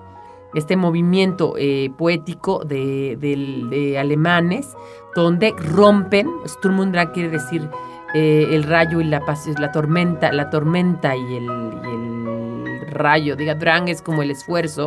este 0.55 0.77
movimiento 0.77 1.55
eh, 1.59 1.91
poético 1.97 2.65
de, 2.65 3.17
del- 3.21 3.71
de 3.71 3.99
alemanes, 3.99 4.69
donde 5.15 5.55
rompen, 5.59 6.29
Sturm 6.47 6.81
und 6.81 6.93
Drang 6.93 7.13
quiere 7.13 7.29
decir 7.31 7.69
eh, 8.15 8.47
el 8.51 8.65
rayo 8.65 9.01
y 9.01 9.05
la, 9.05 9.23
la 9.59 9.73
tormenta, 9.73 10.33
la 10.33 10.51
tormenta 10.51 11.17
y 11.17 11.37
el, 11.37 11.47
rayo, 12.91 13.37
diga, 13.37 13.55
Drang 13.55 13.89
es 13.89 14.03
como 14.03 14.23
el 14.23 14.31
esfuerzo, 14.31 14.87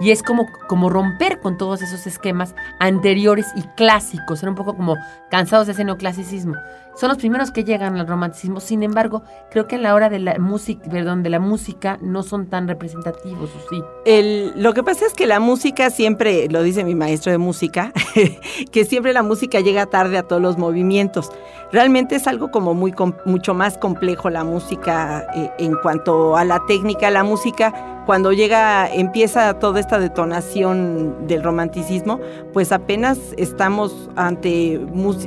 y 0.00 0.12
es 0.12 0.22
como, 0.22 0.46
como 0.68 0.88
romper 0.88 1.40
con 1.40 1.58
todos 1.58 1.82
esos 1.82 2.06
esquemas 2.06 2.54
anteriores 2.78 3.46
y 3.56 3.62
clásicos, 3.76 4.42
era 4.42 4.50
un 4.50 4.56
poco 4.56 4.76
como 4.76 4.96
cansados 5.30 5.66
de 5.66 5.72
ese 5.74 5.84
neoclasicismo. 5.84 6.54
Son 7.00 7.08
los 7.08 7.16
primeros 7.16 7.50
que 7.50 7.64
llegan 7.64 7.96
al 7.96 8.06
romanticismo, 8.06 8.60
sin 8.60 8.82
embargo, 8.82 9.22
creo 9.50 9.66
que 9.66 9.76
a 9.76 9.78
la 9.78 9.94
hora 9.94 10.10
de 10.10 10.18
la 10.18 10.38
música, 10.38 10.86
perdón, 10.90 11.22
de 11.22 11.30
la 11.30 11.40
música 11.40 11.96
no 12.02 12.22
son 12.22 12.46
tan 12.50 12.68
representativos, 12.68 13.48
¿o 13.56 13.70
sí? 13.70 13.82
El- 14.04 14.52
lo 14.62 14.74
que 14.74 14.82
pasa 14.82 15.06
es 15.06 15.14
que 15.14 15.26
la 15.26 15.40
música 15.40 15.88
siempre, 15.88 16.46
lo 16.50 16.62
dice 16.62 16.84
mi 16.84 16.94
maestro 16.94 17.32
de 17.32 17.38
música, 17.38 17.90
que 18.70 18.84
siempre 18.84 19.14
la 19.14 19.22
música 19.22 19.60
llega 19.60 19.86
tarde 19.86 20.18
a 20.18 20.24
todos 20.24 20.42
los 20.42 20.58
movimientos. 20.58 21.30
Realmente 21.72 22.16
es 22.16 22.26
algo 22.26 22.50
como 22.50 22.74
muy 22.74 22.92
mucho 23.24 23.54
más 23.54 23.78
complejo 23.78 24.28
la 24.28 24.44
música 24.44 25.26
eh, 25.34 25.50
en 25.58 25.76
cuanto 25.82 26.36
a 26.36 26.44
la 26.44 26.60
técnica. 26.66 27.10
La 27.10 27.24
música, 27.24 27.99
cuando 28.10 28.32
llega, 28.32 28.92
empieza 28.92 29.60
toda 29.60 29.78
esta 29.78 30.00
detonación 30.00 31.28
del 31.28 31.44
romanticismo, 31.44 32.18
pues 32.52 32.72
apenas 32.72 33.20
estamos 33.36 34.10
ante 34.16 34.80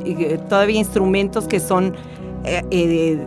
eh, 0.06 0.38
todavía 0.50 0.80
instrumentos 0.80 1.48
que 1.48 1.62
son... 1.62 1.96
eh, 2.44 2.62
eh, 2.72 3.25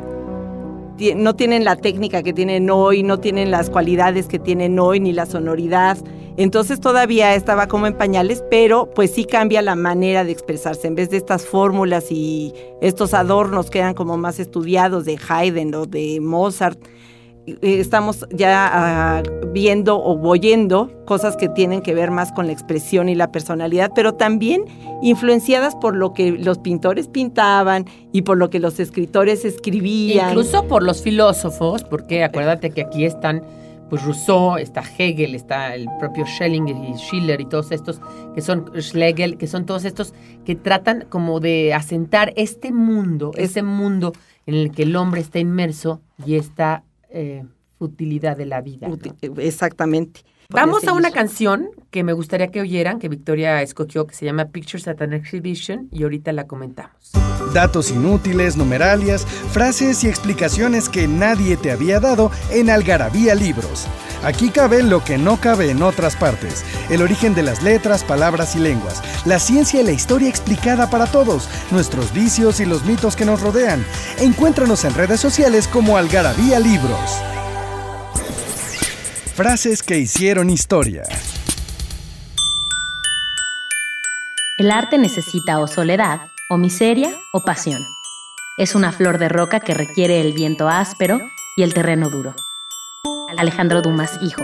no 1.17 1.35
tienen 1.37 1.65
la 1.65 1.77
técnica 1.77 2.23
que 2.23 2.35
tienen 2.35 2.69
hoy, 2.69 3.03
no 3.03 3.19
tienen 3.19 3.51
las 3.51 3.71
cualidades 3.71 4.29
que 4.29 4.39
tienen 4.39 4.79
hoy, 4.79 5.01
ni 5.01 5.15
la 5.15 5.25
sonoridad. 5.25 5.97
Entonces 6.37 6.79
todavía 6.79 7.35
estaba 7.35 7.67
como 7.67 7.87
en 7.87 7.95
pañales, 7.95 8.45
pero 8.51 8.91
pues 8.95 9.13
sí 9.13 9.25
cambia 9.25 9.63
la 9.63 9.75
manera 9.75 10.23
de 10.25 10.33
expresarse. 10.33 10.87
En 10.87 10.97
vez 10.97 11.09
de 11.09 11.17
estas 11.17 11.47
fórmulas 11.47 12.13
y 12.13 12.53
estos 12.83 13.15
adornos 13.15 13.71
que 13.71 13.79
eran 13.79 13.95
como 13.95 14.19
más 14.19 14.39
estudiados 14.39 15.07
de 15.07 15.19
Haydn 15.27 15.75
o 15.75 15.87
de 15.87 16.21
Mozart, 16.21 16.79
estamos 17.63 18.27
ya 18.33 18.69
ah, 19.19 19.23
viendo 19.53 19.97
o 19.97 20.21
oyendo 20.29 20.91
cosas 21.05 21.37
que 21.37 21.49
tienen 21.49 21.81
que 21.83 21.95
ver 21.95 22.11
más 22.11 22.33
con 22.33 22.47
la 22.47 22.53
expresión 22.53 23.09
y 23.09 23.15
la 23.15 23.31
personalidad, 23.31 23.93
pero 23.95 24.15
también 24.15 24.65
influenciadas 25.03 25.75
por 25.77 25.95
lo 25.95 26.13
que 26.13 26.33
los 26.33 26.59
pintores 26.59 27.09
pintaban 27.09 27.87
y 28.13 28.23
por 28.23 28.37
lo 28.37 28.51
que 28.51 28.59
los 28.59 28.81
escritores 28.81 29.45
escribían. 29.45 30.31
Incluso 30.31 30.67
por 30.67 30.83
los 30.83 31.03
filósofos, 31.03 31.85
porque 31.85 32.25
acuérdate 32.25 32.71
que 32.71 32.83
aquí 32.83 33.05
están 33.05 33.43
pues 33.89 34.03
Rousseau, 34.03 34.57
está 34.57 34.83
Hegel, 34.99 35.37
está 35.37 35.73
el 35.77 35.87
propio 36.01 36.27
Schelling 36.27 36.67
y 36.67 36.95
Schiller 36.97 37.41
y 37.41 37.45
todos 37.47 37.71
estos 37.71 38.01
que 38.35 38.41
son 38.41 38.65
Schlegel, 38.77 39.39
que 39.39 39.47
son 39.47 39.65
todos 39.65 39.85
estos 39.85 40.13
que 40.45 40.57
tratan 40.57 41.05
como 41.09 41.39
de 41.39 41.73
asentar 41.73 42.33
este 42.35 42.73
mundo, 42.73 43.31
Es- 43.37 43.51
ese 43.51 43.63
mundo 43.63 44.13
en 44.47 44.55
el 44.57 44.73
que 44.73 44.83
el 44.83 44.97
hombre 44.97 45.21
está 45.21 45.39
inmerso 45.39 46.01
y 46.27 46.35
esta 46.35 46.83
eh, 47.19 47.45
futilidad 47.79 48.37
de 48.37 48.45
la 48.45 48.61
vida. 48.61 48.89
Exactamente. 49.39 50.21
Vamos 50.51 50.85
a 50.85 50.93
una 50.93 51.11
canción 51.11 51.69
que 51.91 52.05
me 52.05 52.13
gustaría 52.13 52.49
que 52.49 52.61
oyeran, 52.61 52.99
que 52.99 53.09
Victoria 53.09 53.63
escogió, 53.63 54.07
que 54.07 54.15
se 54.15 54.25
llama 54.25 54.47
Pictures 54.47 54.87
at 54.87 55.03
an 55.03 55.13
Exhibition, 55.13 55.89
y 55.93 56.05
ahorita 56.05 56.33
la 56.33 56.47
comentamos. 56.47 57.13
Datos 57.53 57.91
inútiles, 57.91 58.57
numeralias, 58.57 59.27
frases 59.27 60.05
y 60.05 60.09
explicaciones 60.09 60.89
que 60.89 61.09
nadie 61.09 61.57
te 61.57 61.73
había 61.73 62.01
dado 62.01 62.31
en 62.51 62.71
Algarabía 62.71 63.35
Libros. 63.35 63.87
Aquí 64.23 64.51
cabe 64.51 64.83
lo 64.83 65.05
que 65.05 65.19
no 65.19 65.41
cabe 65.41 65.71
en 65.71 65.83
otras 65.83 66.17
partes. 66.17 66.65
El 66.91 67.03
origen 67.03 67.35
de 67.35 67.43
las 67.43 67.63
letras, 67.63 68.03
palabras 68.03 68.57
y 68.57 68.59
lenguas. 68.59 69.03
La 69.27 69.39
ciencia 69.39 69.81
y 69.81 69.85
la 69.85 69.93
historia 69.93 70.29
explicada 70.29 70.91
para 70.91 71.07
todos. 71.07 71.49
Nuestros 71.71 72.13
vicios 72.13 72.61
y 72.61 72.65
los 72.65 72.85
mitos 72.85 73.15
que 73.15 73.25
nos 73.25 73.41
rodean. 73.41 73.85
Encuéntranos 74.19 74.85
en 74.85 74.95
redes 74.95 75.21
sociales 75.21 75.69
como 75.69 75.97
Algarabía 75.97 76.59
Libros. 76.59 77.21
Frases 79.37 79.83
que 79.83 79.99
hicieron 79.99 80.49
historia. 80.49 81.03
El 84.57 84.71
arte 84.71 84.97
necesita 84.97 85.59
o 85.59 85.67
soledad, 85.67 86.29
o 86.49 86.57
miseria, 86.57 87.15
o 87.35 87.45
pasión. 87.45 87.83
Es 88.57 88.75
una 88.75 88.93
flor 88.93 89.19
de 89.19 89.29
roca 89.29 89.61
que 89.61 89.75
requiere 89.75 90.23
el 90.23 90.33
viento 90.33 90.71
áspero 90.71 91.21
y 91.55 91.65
el 91.65 91.75
terreno 91.75 92.09
duro. 92.09 92.35
Alejandro 93.37 93.83
Dumas, 93.83 94.19
hijo. 94.23 94.43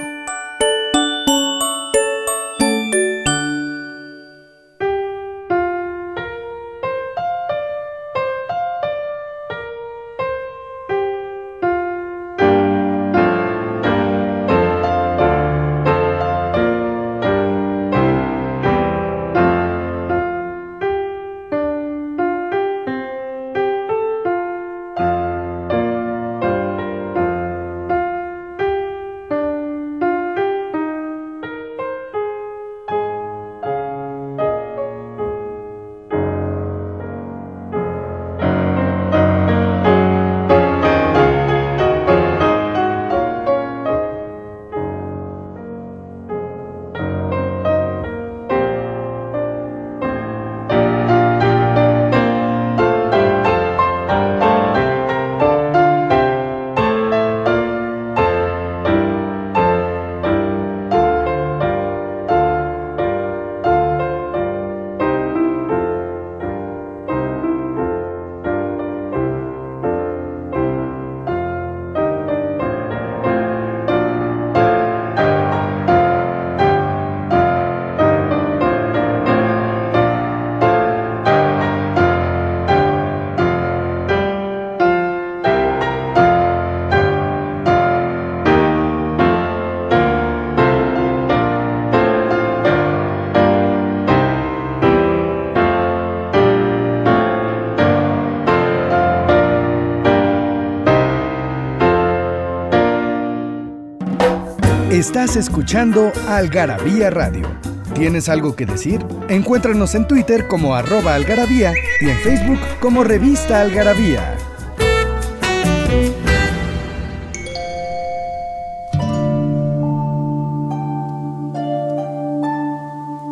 Estás 105.14 105.37
escuchando 105.37 106.11
Algarabía 106.26 107.11
Radio. 107.11 107.47
¿Tienes 107.95 108.30
algo 108.30 108.56
que 108.56 108.65
decir? 108.65 109.04
Encuéntranos 109.28 109.95
en 109.95 110.08
Twitter 110.08 110.49
como 110.49 110.75
arroba 110.75 111.15
algarabía 111.15 111.75
y 112.00 112.08
en 112.08 112.17
Facebook 112.17 112.58
como 112.80 113.04
revista 113.04 113.60
Algarabía. 113.60 114.39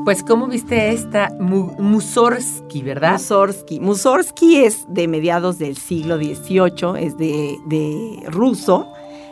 Pues, 0.04 0.24
¿cómo 0.24 0.48
viste 0.48 0.90
esta 0.92 1.30
Mu- 1.38 1.72
Mussorgsky, 1.78 2.82
verdad? 2.82 3.12
Mussorgsky. 3.12 3.78
Mussorgsky 3.80 4.56
es 4.64 4.84
de 4.88 5.06
mediados 5.06 5.58
del 5.58 5.76
siglo 5.76 6.16
XVIII, 6.16 6.98
es 6.98 7.16
de, 7.16 7.56
de 7.66 8.22
ruso, 8.28 8.88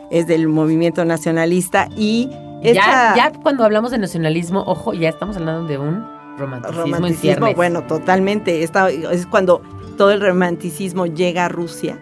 es 0.09 0.27
del 0.27 0.47
movimiento 0.47 1.03
nacionalista 1.03 1.89
y 1.97 2.29
esta- 2.63 3.15
ya 3.15 3.31
cuando 3.41 3.63
hablamos 3.63 3.91
de 3.91 3.97
nacionalismo, 3.97 4.63
ojo, 4.65 4.93
ya 4.93 5.09
estamos 5.09 5.37
hablando 5.37 5.67
de 5.67 5.77
un 5.77 6.05
romanticismo, 6.37 6.85
en 6.85 6.91
romanticismo, 6.93 7.21
ciernes. 7.21 7.55
bueno, 7.55 7.83
totalmente. 7.83 8.63
Esta, 8.63 8.89
es 8.89 9.25
cuando 9.25 9.61
todo 9.97 10.11
el 10.11 10.21
romanticismo 10.21 11.05
llega 11.05 11.45
a 11.45 11.49
Rusia 11.49 11.97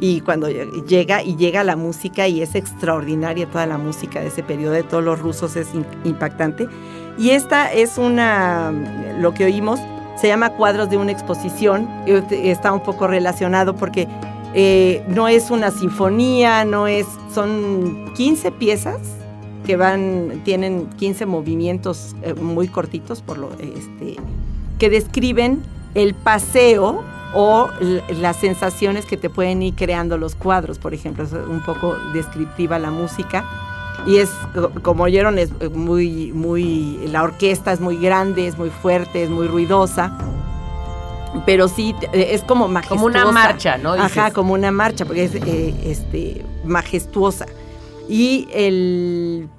y 0.00 0.20
cuando 0.20 0.48
llega 0.48 1.22
y 1.22 1.36
llega 1.36 1.64
la 1.64 1.76
música 1.76 2.28
y 2.28 2.42
es 2.42 2.54
extraordinaria 2.54 3.46
toda 3.50 3.66
la 3.66 3.78
música 3.78 4.20
de 4.20 4.28
ese 4.28 4.42
periodo 4.42 4.72
de 4.72 4.82
todos 4.82 5.02
los 5.04 5.18
rusos 5.18 5.56
es 5.56 5.68
impactante. 6.04 6.68
Y 7.16 7.30
esta 7.30 7.72
es 7.72 7.98
una, 7.98 8.72
lo 9.18 9.34
que 9.34 9.44
oímos, 9.44 9.80
se 10.16 10.28
llama 10.28 10.50
Cuadros 10.50 10.90
de 10.90 10.96
una 10.96 11.12
exposición, 11.12 11.88
está 12.06 12.72
un 12.72 12.82
poco 12.82 13.06
relacionado 13.08 13.74
porque 13.74 14.06
eh, 14.54 15.04
no 15.08 15.28
es 15.28 15.50
una 15.50 15.70
sinfonía, 15.70 16.64
no 16.64 16.86
es, 16.86 17.06
son 17.32 18.12
15 18.16 18.50
piezas 18.52 18.98
que 19.68 19.76
van, 19.76 20.40
tienen 20.46 20.86
15 20.96 21.26
movimientos 21.26 22.16
eh, 22.22 22.32
muy 22.32 22.68
cortitos 22.68 23.20
por 23.20 23.36
lo, 23.36 23.50
este, 23.52 24.16
que 24.78 24.88
describen 24.88 25.62
el 25.94 26.14
paseo 26.14 27.04
o 27.34 27.68
las 28.18 28.36
sensaciones 28.36 29.04
que 29.04 29.18
te 29.18 29.28
pueden 29.28 29.62
ir 29.62 29.74
creando 29.74 30.16
los 30.16 30.34
cuadros, 30.34 30.78
por 30.78 30.94
ejemplo, 30.94 31.22
es 31.22 31.32
un 31.34 31.60
poco 31.66 31.96
descriptiva 32.14 32.78
la 32.78 32.90
música. 32.90 33.44
Y 34.06 34.16
es, 34.16 34.30
como 34.80 35.02
oyeron, 35.02 35.38
es 35.38 35.50
muy, 35.70 36.32
muy, 36.32 36.98
la 37.08 37.22
orquesta 37.22 37.70
es 37.70 37.80
muy 37.80 37.98
grande, 37.98 38.46
es 38.46 38.56
muy 38.56 38.70
fuerte, 38.70 39.22
es 39.22 39.28
muy 39.28 39.48
ruidosa. 39.48 40.16
Pero 41.44 41.68
sí, 41.68 41.94
es 42.14 42.42
como 42.42 42.68
majestuosa. 42.68 43.02
Como 43.02 43.06
una 43.06 43.30
marcha, 43.30 43.76
¿no? 43.76 43.92
Ajá, 43.92 44.30
como 44.30 44.54
una 44.54 44.70
marcha, 44.70 45.04
porque 45.04 45.24
es 45.24 45.34
eh, 45.34 45.74
este, 45.84 46.42
majestuosa. 46.64 47.44
Y 48.08 48.48
el 48.54 49.50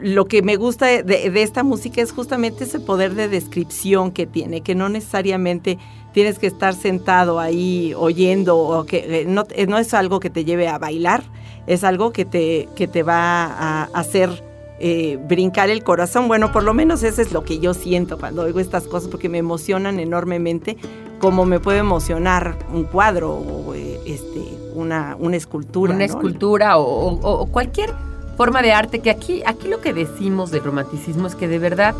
lo 0.00 0.26
que 0.26 0.42
me 0.42 0.56
gusta 0.56 0.86
de, 0.86 1.42
esta 1.42 1.62
música 1.62 2.02
es 2.02 2.12
justamente 2.12 2.64
ese 2.64 2.80
poder 2.80 3.14
de 3.14 3.28
descripción 3.28 4.10
que 4.10 4.26
tiene, 4.26 4.60
que 4.60 4.74
no 4.74 4.88
necesariamente 4.88 5.78
tienes 6.12 6.38
que 6.38 6.46
estar 6.46 6.74
sentado 6.74 7.40
ahí 7.40 7.94
oyendo 7.96 8.56
o 8.56 8.84
que 8.86 9.20
eh, 9.20 9.24
no, 9.26 9.44
eh, 9.50 9.66
no 9.66 9.78
es 9.78 9.94
algo 9.94 10.20
que 10.20 10.30
te 10.30 10.44
lleve 10.44 10.68
a 10.68 10.78
bailar, 10.78 11.22
es 11.66 11.84
algo 11.84 12.12
que 12.12 12.24
te, 12.24 12.68
que 12.74 12.88
te 12.88 13.02
va 13.02 13.44
a 13.44 13.84
hacer 13.94 14.42
eh, 14.80 15.18
brincar 15.28 15.70
el 15.70 15.84
corazón. 15.84 16.28
Bueno, 16.28 16.50
por 16.50 16.64
lo 16.64 16.74
menos 16.74 17.02
eso 17.04 17.22
es 17.22 17.32
lo 17.32 17.44
que 17.44 17.60
yo 17.60 17.72
siento 17.72 18.18
cuando 18.18 18.42
oigo 18.42 18.60
estas 18.60 18.86
cosas, 18.88 19.08
porque 19.08 19.28
me 19.28 19.38
emocionan 19.38 20.00
enormemente, 20.00 20.76
como 21.20 21.44
me 21.44 21.60
puede 21.60 21.78
emocionar 21.78 22.58
un 22.72 22.84
cuadro 22.84 23.32
o 23.32 23.74
este, 23.74 24.40
una, 24.74 25.16
una 25.18 25.36
escultura. 25.36 25.94
Una 25.94 26.04
escultura 26.04 26.78
o 26.78 27.46
cualquier 27.50 27.94
forma 28.36 28.62
de 28.62 28.72
arte, 28.72 29.00
que 29.00 29.10
aquí, 29.10 29.42
aquí 29.46 29.68
lo 29.68 29.80
que 29.80 29.92
decimos 29.92 30.50
del 30.50 30.64
romanticismo 30.64 31.26
es 31.26 31.34
que 31.34 31.48
de 31.48 31.58
verdad 31.58 31.94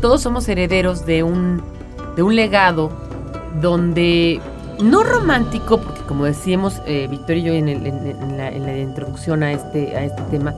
todos 0.00 0.22
somos 0.22 0.48
herederos 0.48 1.06
de 1.06 1.22
un, 1.22 1.62
de 2.16 2.22
un 2.22 2.36
legado 2.36 2.90
donde 3.60 4.40
no 4.82 5.02
romántico, 5.02 5.78
porque 5.78 6.02
como 6.02 6.24
decíamos 6.24 6.82
eh, 6.86 7.06
Victoria 7.10 7.42
y 7.42 7.46
yo 7.46 7.52
en, 7.54 7.68
en, 7.68 8.36
la, 8.36 8.78
introducción 8.78 9.42
a 9.42 9.52
este, 9.52 9.96
a 9.96 10.04
este 10.04 10.22
tema, 10.30 10.54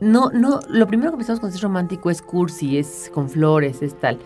no, 0.00 0.30
no, 0.30 0.60
lo 0.68 0.86
primero 0.86 1.12
que 1.12 1.18
pensamos 1.18 1.40
cuando 1.40 1.56
es 1.56 1.62
romántico 1.62 2.10
es 2.10 2.22
cursi, 2.22 2.78
es 2.78 3.10
con 3.12 3.28
flores, 3.28 3.82
es 3.82 3.98
tal. 4.00 4.18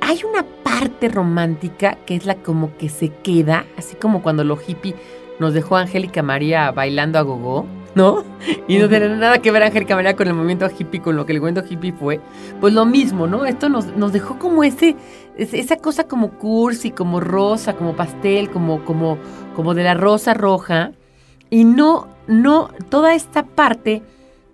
Hay 0.00 0.20
una 0.28 0.44
parte 0.62 1.08
romántica 1.08 1.96
que 2.04 2.14
es 2.14 2.26
la 2.26 2.34
como 2.36 2.76
que 2.76 2.88
se 2.88 3.08
queda, 3.08 3.64
así 3.78 3.96
como 3.96 4.22
cuando 4.22 4.44
lo 4.44 4.58
hippie 4.60 4.94
nos 5.40 5.54
dejó 5.54 5.76
Angélica 5.76 6.22
María 6.22 6.70
bailando 6.70 7.18
a 7.18 7.22
gogo 7.22 7.66
¿no? 7.94 8.24
Y 8.68 8.78
no 8.78 8.88
tiene 8.88 9.08
nada 9.16 9.38
que 9.38 9.50
ver 9.50 9.62
Angélica 9.62 9.94
María 9.94 10.16
con 10.16 10.26
el 10.28 10.34
movimiento 10.34 10.68
hippie, 10.76 11.00
con 11.00 11.16
lo 11.16 11.26
que 11.26 11.32
el 11.32 11.40
movimiento 11.40 11.68
hippie 11.68 11.92
fue. 11.92 12.20
Pues 12.60 12.72
lo 12.74 12.84
mismo, 12.84 13.26
¿no? 13.26 13.44
Esto 13.44 13.68
nos, 13.68 13.86
nos 13.96 14.12
dejó 14.12 14.38
como 14.38 14.64
ese, 14.64 14.96
esa 15.36 15.76
cosa 15.76 16.04
como 16.04 16.30
cursi, 16.32 16.90
como 16.90 17.20
rosa, 17.20 17.74
como 17.74 17.94
pastel, 17.94 18.50
como, 18.50 18.84
como, 18.84 19.18
como 19.54 19.74
de 19.74 19.84
la 19.84 19.94
rosa 19.94 20.34
roja. 20.34 20.92
Y 21.50 21.64
no, 21.64 22.08
no, 22.26 22.70
toda 22.88 23.14
esta 23.14 23.44
parte 23.44 24.02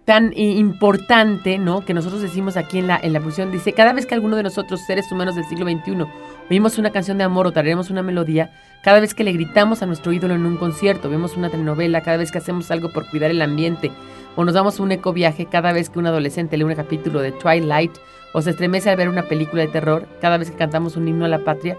tan 0.05 0.33
importante, 0.35 1.59
¿no? 1.59 1.85
Que 1.85 1.93
nosotros 1.93 2.23
decimos 2.23 2.57
aquí 2.57 2.79
en 2.79 2.87
la, 2.87 2.97
en 2.97 3.13
la 3.13 3.21
posición, 3.21 3.53
dice, 3.53 3.75
cada 3.75 3.93
vez 3.93 4.07
que 4.07 4.15
alguno 4.15 4.37
de 4.37 4.43
nosotros, 4.43 4.81
seres 4.87 5.13
humanos 5.13 5.37
del 5.37 5.45
siglo 5.45 5.67
XXI, 5.67 6.07
oímos 6.51 6.79
una 6.79 6.91
canción 6.91 7.19
de 7.19 7.25
amor 7.25 7.47
o 7.47 7.53
traeremos 7.53 7.91
una 7.91 8.03
melodía, 8.03 8.51
cada 8.83 9.01
vez 9.01 9.15
que 9.15 9.25
le 9.25 9.33
gritamos 9.33 9.83
a 9.83 9.87
nuestro 9.87 10.13
ídolo 10.13 10.35
en 10.35 10.47
un 10.47 10.57
concierto, 10.57 11.11
vemos 11.11 11.37
una 11.37 11.51
telenovela, 11.51 12.01
cada 12.01 12.17
vez 12.17 12.31
que 12.31 12.39
hacemos 12.39 12.71
algo 12.71 12.91
por 12.91 13.09
cuidar 13.11 13.31
el 13.31 13.43
ambiente, 13.43 13.91
o 14.37 14.45
nos 14.45 14.55
damos 14.55 14.81
un 14.81 14.93
ecoviaje, 14.93 15.47
cada 15.47 15.73
vez 15.73 15.91
que 15.91 15.99
un 15.99 16.07
adolescente 16.07 16.57
lee 16.57 16.65
un 16.65 16.75
capítulo 16.75 17.21
de 17.21 17.33
Twilight, 17.33 17.93
o 18.33 18.41
se 18.41 18.51
estremece 18.51 18.91
al 18.91 18.97
ver 18.97 19.09
una 19.09 19.25
película 19.25 19.63
de 19.63 19.69
terror, 19.69 20.07
cada 20.21 20.39
vez 20.39 20.51
que 20.51 20.57
cantamos 20.57 20.97
un 20.97 21.09
himno 21.09 21.25
a 21.25 21.29
la 21.29 21.41
patria, 21.41 21.77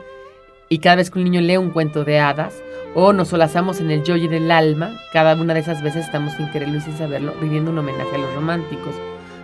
y 0.68 0.80
cada 0.80 0.98
vez 0.98 1.10
que 1.10 1.20
un 1.20 1.26
niño 1.26 1.42
lee 1.42 1.58
un 1.58 1.72
cuento 1.72 2.04
de 2.04 2.20
hadas, 2.20 2.62
o 2.96 3.14
nos 3.14 3.30
solazamos 3.30 3.80
en 3.80 3.92
el 3.92 4.04
joy 4.04 4.28
del 4.28 4.52
alma, 4.52 4.92
cada 5.14 5.36
una 5.36 5.54
de 5.54 5.62
esas 5.62 5.82
veces 5.82 6.06
estamos 6.06 6.34
sin 6.34 6.52
quererlo 6.52 6.78
y 6.78 6.82
sin 6.82 6.98
saberlo, 6.98 7.34
viviendo 7.42 7.72
un 7.72 7.78
homenaje 7.78 8.16
a 8.16 8.20
los 8.20 8.34
románticos. 8.34 8.96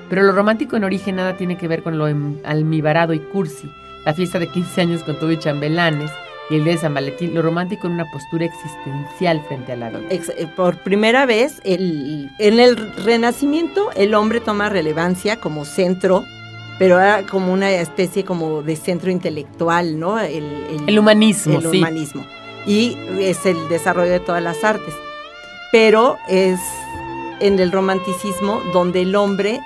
Pero 0.09 0.23
lo 0.23 0.33
romántico 0.33 0.75
en 0.75 0.83
origen 0.83 1.15
nada 1.15 1.37
tiene 1.37 1.57
que 1.57 1.67
ver 1.67 1.83
con 1.83 1.97
lo 1.97 2.05
almibarado 2.43 3.13
y 3.13 3.19
cursi, 3.19 3.71
la 4.05 4.13
fiesta 4.13 4.39
de 4.39 4.47
15 4.47 4.81
años 4.81 5.03
con 5.03 5.19
todo 5.19 5.31
y 5.31 5.37
chambelanes, 5.37 6.11
y 6.49 6.55
el 6.55 6.63
día 6.63 6.73
de 6.73 6.79
San 6.79 6.93
Valentín, 6.93 7.33
lo 7.33 7.41
romántico 7.41 7.87
en 7.87 7.93
una 7.93 8.05
postura 8.11 8.45
existencial 8.45 9.41
frente 9.47 9.71
a 9.71 9.75
la 9.75 9.89
vida. 9.89 10.07
Eh, 10.09 10.47
por 10.55 10.77
primera 10.77 11.25
vez, 11.25 11.59
el, 11.63 12.29
en 12.37 12.59
el 12.59 12.77
Renacimiento, 13.03 13.89
el 13.95 14.13
hombre 14.13 14.39
toma 14.39 14.69
relevancia 14.69 15.39
como 15.39 15.65
centro 15.65 16.23
pero 16.77 16.99
era 16.99 17.25
como 17.25 17.53
una 17.53 17.71
especie 17.71 18.25
como 18.25 18.61
de 18.61 18.75
centro 18.75 19.09
intelectual, 19.09 19.97
¿no? 19.97 20.19
El, 20.19 20.43
el, 20.87 20.99
humanismo. 20.99 21.59
El 21.59 21.67
humanismo 21.67 22.25
y 22.65 22.97
es 23.19 23.45
el 23.45 23.67
desarrollo 23.69 24.11
de 24.11 24.19
todas 24.19 24.41
las 24.41 24.63
artes. 24.63 24.93
Pero 25.71 26.17
es 26.27 26.59
en 27.39 27.59
el 27.59 27.71
romanticismo 27.71 28.61
donde 28.73 29.01
el 29.01 29.15
hombre 29.15 29.59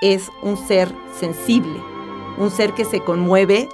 es 0.00 0.30
un 0.42 0.56
ser 0.56 0.92
sensible, 1.18 1.80
un 2.38 2.50
ser 2.50 2.72
que 2.72 2.84
se 2.84 3.00
conmueve 3.00 3.68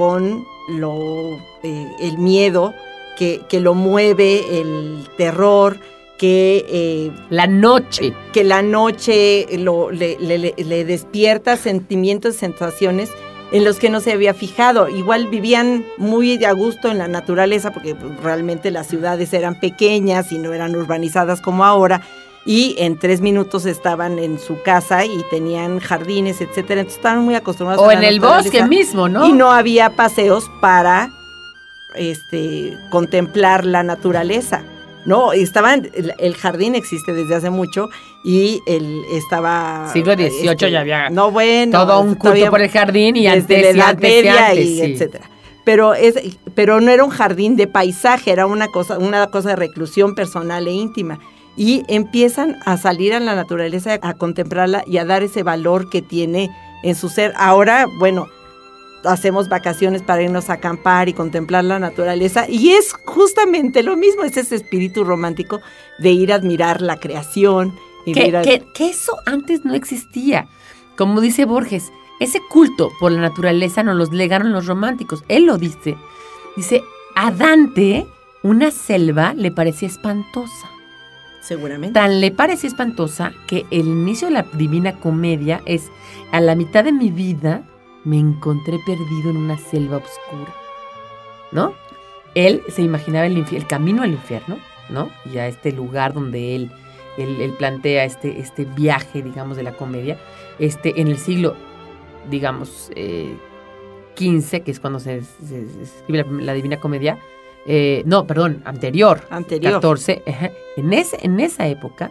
con 0.00 0.46
lo, 0.66 1.38
eh, 1.62 1.86
el 2.00 2.16
miedo, 2.16 2.72
que, 3.18 3.42
que, 3.50 3.60
lo 3.60 3.74
mueve 3.74 4.62
el 4.62 5.06
terror, 5.18 5.78
que... 6.16 6.64
Eh, 6.70 7.10
la 7.28 7.46
noche. 7.46 8.14
Que 8.32 8.42
la 8.42 8.62
noche 8.62 9.46
lo, 9.58 9.90
le, 9.90 10.16
le 10.18 10.84
despierta 10.86 11.58
sentimientos, 11.58 12.36
sensaciones 12.36 13.10
en 13.52 13.62
los 13.62 13.78
que 13.78 13.90
no 13.90 14.00
se 14.00 14.12
había 14.12 14.32
fijado. 14.32 14.88
Igual 14.88 15.26
vivían 15.26 15.84
muy 15.98 16.42
a 16.46 16.52
gusto 16.52 16.90
en 16.90 16.96
la 16.96 17.06
naturaleza 17.06 17.70
porque 17.70 17.94
realmente 18.22 18.70
las 18.70 18.86
ciudades 18.86 19.34
eran 19.34 19.60
pequeñas 19.60 20.32
y 20.32 20.38
no 20.38 20.54
eran 20.54 20.74
urbanizadas 20.74 21.42
como 21.42 21.66
ahora. 21.66 22.00
Y 22.46 22.74
en 22.78 22.98
tres 22.98 23.20
minutos 23.20 23.66
estaban 23.66 24.18
en 24.18 24.38
su 24.38 24.62
casa 24.62 25.04
y 25.04 25.22
tenían 25.30 25.78
jardines, 25.78 26.40
etcétera. 26.40 26.80
Entonces 26.80 26.98
estaban 26.98 27.22
muy 27.22 27.34
acostumbrados. 27.34 27.84
O 27.84 27.90
en 27.92 28.02
el 28.02 28.18
bosque 28.18 28.64
mismo, 28.64 29.08
¿no? 29.08 29.28
Y 29.28 29.32
no 29.32 29.52
había 29.52 29.90
paseos 29.90 30.50
para 30.60 31.10
este, 31.94 32.78
contemplar 32.90 33.64
la 33.64 33.82
naturaleza. 33.82 34.64
No, 35.06 35.32
estaban, 35.32 35.90
el, 36.18 36.34
jardín 36.34 36.74
existe 36.74 37.12
desde 37.12 37.34
hace 37.34 37.50
mucho 37.50 37.88
y 38.22 38.60
él 38.66 39.02
estaba... 39.12 39.88
Siglo 39.92 40.12
XVIII 40.14 40.48
este, 40.50 40.70
ya 40.70 40.80
había 40.80 41.08
no, 41.08 41.30
bueno, 41.30 41.86
todo 41.86 42.00
un 42.00 42.14
culto 42.16 42.50
por 42.50 42.60
el 42.60 42.68
jardín 42.68 43.16
y 43.16 43.26
antes, 43.26 43.74
la 43.74 43.92
Edad 43.92 44.54
y, 44.54 44.82
etcétera. 44.82 45.30
Pero, 45.64 45.94
es, 45.94 46.16
pero 46.54 46.80
no 46.80 46.90
era 46.90 47.02
un 47.02 47.10
jardín 47.10 47.56
de 47.56 47.66
paisaje, 47.66 48.30
era 48.30 48.46
una 48.46 48.68
cosa, 48.68 48.98
una 48.98 49.26
cosa 49.28 49.50
de 49.50 49.56
reclusión 49.56 50.14
personal 50.14 50.66
e 50.68 50.72
íntima. 50.72 51.18
Y 51.56 51.84
empiezan 51.88 52.56
a 52.64 52.76
salir 52.76 53.12
a 53.12 53.20
la 53.20 53.34
naturaleza, 53.34 53.98
a 54.00 54.14
contemplarla 54.14 54.84
y 54.86 54.98
a 54.98 55.04
dar 55.04 55.22
ese 55.22 55.42
valor 55.42 55.90
que 55.90 56.02
tiene 56.02 56.50
en 56.82 56.94
su 56.94 57.08
ser. 57.08 57.32
Ahora, 57.36 57.86
bueno, 57.98 58.28
hacemos 59.04 59.48
vacaciones 59.48 60.02
para 60.02 60.22
irnos 60.22 60.50
a 60.50 60.54
acampar 60.54 61.08
y 61.08 61.12
contemplar 61.12 61.64
la 61.64 61.78
naturaleza. 61.78 62.48
Y 62.48 62.70
es 62.70 62.94
justamente 63.04 63.82
lo 63.82 63.96
mismo, 63.96 64.24
es 64.24 64.36
ese 64.36 64.56
espíritu 64.56 65.04
romántico 65.04 65.60
de 65.98 66.10
ir 66.10 66.32
a 66.32 66.36
admirar 66.36 66.80
la 66.80 66.98
creación. 66.98 67.74
Y 68.06 68.12
que, 68.12 68.64
que, 68.74 68.88
eso 68.88 69.16
antes 69.26 69.64
no 69.64 69.74
existía. 69.74 70.48
Como 70.96 71.20
dice 71.20 71.44
Borges, 71.44 71.92
ese 72.18 72.40
culto 72.48 72.90
por 72.98 73.12
la 73.12 73.20
naturaleza 73.20 73.82
nos 73.82 73.96
los 73.96 74.12
legaron 74.12 74.52
los 74.52 74.66
románticos. 74.66 75.24
Él 75.28 75.44
lo 75.46 75.58
dice. 75.58 75.96
Dice, 76.56 76.82
a 77.14 77.30
Dante 77.30 78.06
una 78.42 78.70
selva 78.70 79.34
le 79.34 79.50
parecía 79.50 79.88
espantosa. 79.88 80.70
Seguramente. 81.50 81.98
Tan 81.98 82.20
le 82.20 82.30
parecía 82.30 82.68
espantosa 82.68 83.32
que 83.48 83.66
el 83.72 83.88
inicio 83.88 84.28
de 84.28 84.34
la 84.34 84.46
Divina 84.52 84.94
Comedia 85.00 85.62
es 85.66 85.90
a 86.30 86.40
la 86.40 86.54
mitad 86.54 86.84
de 86.84 86.92
mi 86.92 87.10
vida 87.10 87.64
me 88.04 88.20
encontré 88.20 88.78
perdido 88.86 89.30
en 89.30 89.36
una 89.36 89.58
selva 89.58 89.96
oscura. 89.96 90.54
¿No? 91.50 91.74
Él 92.36 92.62
se 92.68 92.82
imaginaba 92.82 93.26
el, 93.26 93.66
camino 93.66 94.04
al 94.04 94.12
infierno, 94.12 94.58
¿no? 94.90 95.10
Y 95.32 95.38
a 95.38 95.48
este 95.48 95.72
lugar 95.72 96.14
donde 96.14 96.54
él, 96.54 96.70
él, 97.18 97.52
plantea 97.58 98.04
este, 98.04 98.38
este 98.38 98.64
viaje, 98.64 99.20
digamos, 99.20 99.56
de 99.56 99.64
la 99.64 99.72
comedia, 99.72 100.20
este, 100.60 101.00
en 101.00 101.08
el 101.08 101.18
siglo, 101.18 101.56
digamos, 102.30 102.92
eh, 102.94 103.36
15, 104.14 104.60
que 104.60 104.70
es 104.70 104.78
cuando 104.78 105.00
se, 105.00 105.16
escribe 105.16 106.24
la, 106.44 106.54
Divina 106.54 106.78
Comedia, 106.78 107.18
eh, 107.66 108.02
no, 108.06 108.26
perdón, 108.26 108.62
anterior, 108.64 109.22
Anterior. 109.30 109.74
14, 109.74 110.22
ajá, 110.26 110.50
en, 110.76 110.92
ese, 110.92 111.18
en 111.22 111.40
esa 111.40 111.66
época, 111.66 112.10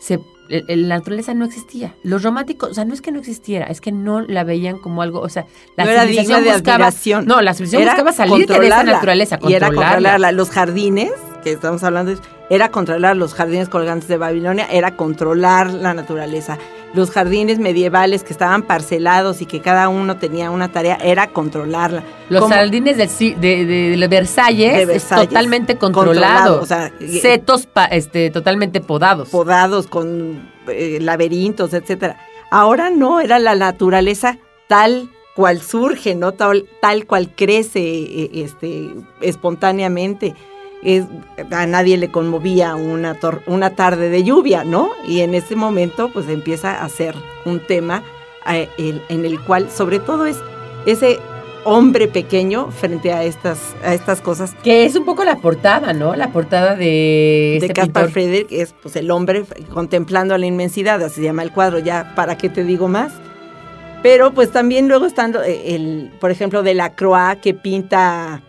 se, 0.00 0.20
la 0.48 0.98
naturaleza 0.98 1.34
no 1.34 1.44
existía. 1.44 1.94
Los 2.02 2.22
románticos, 2.22 2.70
o 2.70 2.74
sea, 2.74 2.84
no 2.84 2.94
es 2.94 3.00
que 3.00 3.10
no 3.10 3.18
existiera, 3.18 3.66
es 3.66 3.80
que 3.80 3.92
no 3.92 4.20
la 4.20 4.44
veían 4.44 4.78
como 4.78 5.02
algo, 5.02 5.20
o 5.20 5.28
sea, 5.28 5.46
la 5.76 5.84
no 5.84 5.90
era 5.90 6.02
civilización 6.02 6.44
de 6.44 6.52
buscaba, 6.52 6.90
no, 7.24 7.40
la 7.40 7.54
civilización 7.54 7.82
Era 7.82 7.92
buscaba 7.92 8.12
salir 8.12 8.36
de 8.36 8.42
esa 8.44 8.54
controlarla, 8.54 8.92
naturaleza, 8.92 9.38
Y 9.42 9.54
era 9.54 9.66
controlarla. 9.68 9.94
controlarla. 9.94 10.32
Los 10.32 10.50
jardines, 10.50 11.12
que 11.42 11.52
estamos 11.52 11.82
hablando, 11.82 12.14
era 12.50 12.70
controlar 12.70 13.16
los 13.16 13.34
jardines 13.34 13.68
colgantes 13.68 14.08
de 14.08 14.18
Babilonia, 14.18 14.66
era 14.70 14.96
controlar 14.96 15.72
la 15.72 15.94
naturaleza. 15.94 16.58
Los 16.94 17.10
jardines 17.10 17.58
medievales 17.58 18.22
que 18.22 18.32
estaban 18.32 18.62
parcelados 18.62 19.42
y 19.42 19.46
que 19.46 19.60
cada 19.60 19.88
uno 19.88 20.16
tenía 20.16 20.50
una 20.50 20.72
tarea, 20.72 20.96
era 21.02 21.26
controlarla. 21.28 22.02
Los 22.30 22.42
Como- 22.42 22.54
jardines 22.54 22.96
de, 22.96 23.06
de, 23.36 23.66
de- 23.66 23.96
de 23.96 24.08
Versalles, 24.08 25.06
totalmente 25.08 25.76
controlado, 25.76 26.58
controlado. 26.58 26.60
o 26.62 26.66
sea, 26.66 26.92
y- 27.00 27.18
Setos 27.20 27.66
pa- 27.66 27.84
este, 27.86 28.30
totalmente 28.30 28.80
podados. 28.80 29.28
podados 29.28 29.86
con 29.88 30.48
eh, 30.68 30.98
laberintos, 31.00 31.74
etcétera. 31.74 32.16
Ahora 32.50 32.90
no, 32.90 33.20
era 33.20 33.38
la 33.38 33.54
naturaleza 33.56 34.38
tal 34.68 35.10
cual 35.34 35.60
surge, 35.60 36.14
no 36.14 36.32
tal, 36.32 36.66
tal 36.80 37.04
cual 37.06 37.30
crece 37.36 37.80
eh, 37.80 38.30
este, 38.32 38.90
espontáneamente. 39.20 40.34
Es- 40.82 41.06
a 41.50 41.66
nadie 41.66 41.96
le 41.96 42.10
conmovía 42.10 42.74
una, 42.76 43.18
tor- 43.18 43.42
una 43.46 43.70
tarde 43.70 44.08
de 44.10 44.22
lluvia, 44.24 44.64
¿no? 44.64 44.90
Y 45.06 45.20
en 45.20 45.34
ese 45.34 45.56
momento 45.56 46.10
pues 46.12 46.28
empieza 46.28 46.82
a 46.84 46.88
ser 46.88 47.14
un 47.44 47.60
tema 47.60 48.02
eh, 48.50 48.68
el- 48.78 49.02
en 49.08 49.24
el 49.24 49.40
cual 49.40 49.70
sobre 49.70 49.98
todo 49.98 50.26
es 50.26 50.36
ese 50.86 51.18
hombre 51.64 52.06
pequeño 52.06 52.70
frente 52.70 53.12
a 53.12 53.24
estas, 53.24 53.58
a 53.84 53.92
estas 53.92 54.20
cosas 54.20 54.54
Que 54.62 54.84
es 54.84 54.94
un 54.94 55.04
poco 55.04 55.24
la 55.24 55.36
portada, 55.38 55.92
¿no? 55.92 56.14
La 56.14 56.28
portada 56.28 56.76
de 56.76 56.84
de 56.84 57.56
este 57.56 57.72
Caspar. 57.72 58.08
Friedrich 58.10 58.52
es 58.52 58.72
pues 58.80 58.94
el 58.94 59.10
hombre 59.10 59.44
contemplando 59.74 60.38
la 60.38 60.46
inmensidad, 60.46 61.02
así 61.02 61.16
se 61.16 61.22
llama 61.22 61.42
el 61.42 61.50
cuadro, 61.50 61.80
ya 61.80 62.12
para 62.14 62.38
qué 62.38 62.48
te 62.48 62.62
digo 62.62 62.86
más. 62.86 63.12
Pero 64.02 64.32
pues 64.32 64.52
también 64.52 64.86
luego 64.86 65.06
estando 65.06 65.42
eh, 65.42 65.74
el, 65.74 66.12
por 66.20 66.30
ejemplo, 66.30 66.62
de 66.62 66.74
la 66.74 66.94
Croix 66.94 67.38
que 67.42 67.52
pinta 67.54 68.42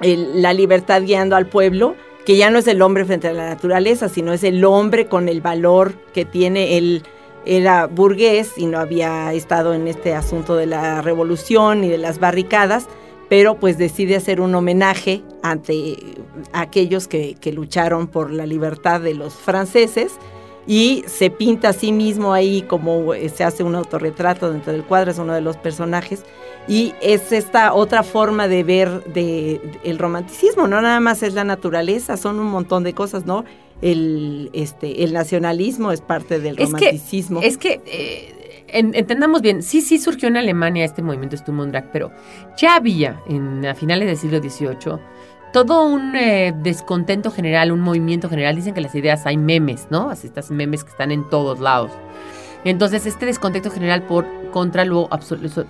la 0.00 0.52
libertad 0.52 1.02
guiando 1.02 1.36
al 1.36 1.46
pueblo, 1.46 1.94
que 2.24 2.36
ya 2.36 2.50
no 2.50 2.58
es 2.58 2.66
el 2.66 2.82
hombre 2.82 3.04
frente 3.04 3.28
a 3.28 3.32
la 3.32 3.48
naturaleza, 3.48 4.08
sino 4.08 4.32
es 4.32 4.44
el 4.44 4.64
hombre 4.64 5.06
con 5.06 5.28
el 5.28 5.40
valor 5.40 5.94
que 6.12 6.24
tiene 6.24 6.76
él. 6.76 7.02
Era 7.44 7.86
burgués 7.86 8.52
y 8.56 8.66
no 8.66 8.78
había 8.78 9.32
estado 9.32 9.74
en 9.74 9.88
este 9.88 10.14
asunto 10.14 10.54
de 10.54 10.66
la 10.66 11.02
revolución 11.02 11.82
y 11.82 11.88
de 11.88 11.98
las 11.98 12.20
barricadas, 12.20 12.86
pero 13.28 13.56
pues 13.58 13.78
decide 13.78 14.14
hacer 14.14 14.40
un 14.40 14.54
homenaje 14.54 15.22
ante 15.42 15.96
aquellos 16.52 17.08
que, 17.08 17.34
que 17.40 17.52
lucharon 17.52 18.06
por 18.06 18.30
la 18.30 18.46
libertad 18.46 19.00
de 19.00 19.14
los 19.14 19.34
franceses 19.34 20.18
y 20.66 21.04
se 21.06 21.30
pinta 21.30 21.70
a 21.70 21.72
sí 21.72 21.90
mismo 21.92 22.32
ahí 22.32 22.62
como 22.62 23.14
eh, 23.14 23.28
se 23.28 23.44
hace 23.44 23.62
un 23.64 23.74
autorretrato 23.74 24.50
dentro 24.52 24.72
del 24.72 24.84
cuadro, 24.84 25.10
es 25.10 25.18
uno 25.18 25.34
de 25.34 25.40
los 25.40 25.56
personajes 25.56 26.24
y 26.68 26.94
es 27.02 27.32
esta 27.32 27.74
otra 27.74 28.02
forma 28.04 28.46
de 28.46 28.62
ver 28.62 29.02
de, 29.04 29.60
de- 29.62 29.80
el 29.84 29.98
romanticismo, 29.98 30.68
no 30.68 30.80
nada 30.80 31.00
más 31.00 31.22
es 31.24 31.34
la 31.34 31.42
naturaleza, 31.44 32.16
son 32.16 32.38
un 32.38 32.46
montón 32.46 32.84
de 32.84 32.92
cosas, 32.94 33.26
¿no? 33.26 33.44
El, 33.80 34.50
este, 34.52 35.02
el 35.02 35.12
nacionalismo 35.12 35.90
es 35.90 36.00
parte 36.00 36.38
del 36.38 36.52
Es 36.60 36.68
que- 36.68 36.74
romanticismo. 36.76 37.40
Es 37.42 37.58
que, 37.58 37.80
eh, 37.86 38.64
en- 38.68 38.94
entendamos 38.94 39.42
bien, 39.42 39.62
sí, 39.64 39.80
sí 39.80 39.98
surgió 39.98 40.28
en 40.28 40.36
Alemania 40.36 40.84
este 40.84 41.02
movimiento 41.02 41.36
Sturm 41.36 41.58
und 41.58 41.76
pero 41.92 42.12
ya 42.56 42.76
había 42.76 43.20
en, 43.28 43.66
a 43.66 43.74
finales 43.74 44.06
del 44.06 44.16
siglo 44.16 44.38
XVIII 44.40 44.98
todo 45.52 45.84
un 45.84 46.16
eh, 46.16 46.54
descontento 46.62 47.30
general, 47.30 47.72
un 47.72 47.80
movimiento 47.80 48.28
general. 48.28 48.56
Dicen 48.56 48.74
que 48.74 48.80
las 48.80 48.94
ideas 48.94 49.26
hay 49.26 49.36
memes, 49.36 49.88
¿no? 49.90 50.10
Así 50.10 50.26
estas 50.26 50.50
memes 50.50 50.84
que 50.84 50.90
están 50.90 51.12
en 51.12 51.28
todos 51.28 51.60
lados. 51.60 51.92
Entonces, 52.64 53.06
este 53.06 53.26
descontento 53.26 53.70
general 53.70 54.04
por 54.04 54.26
contra 54.50 54.84
lo 54.84 55.08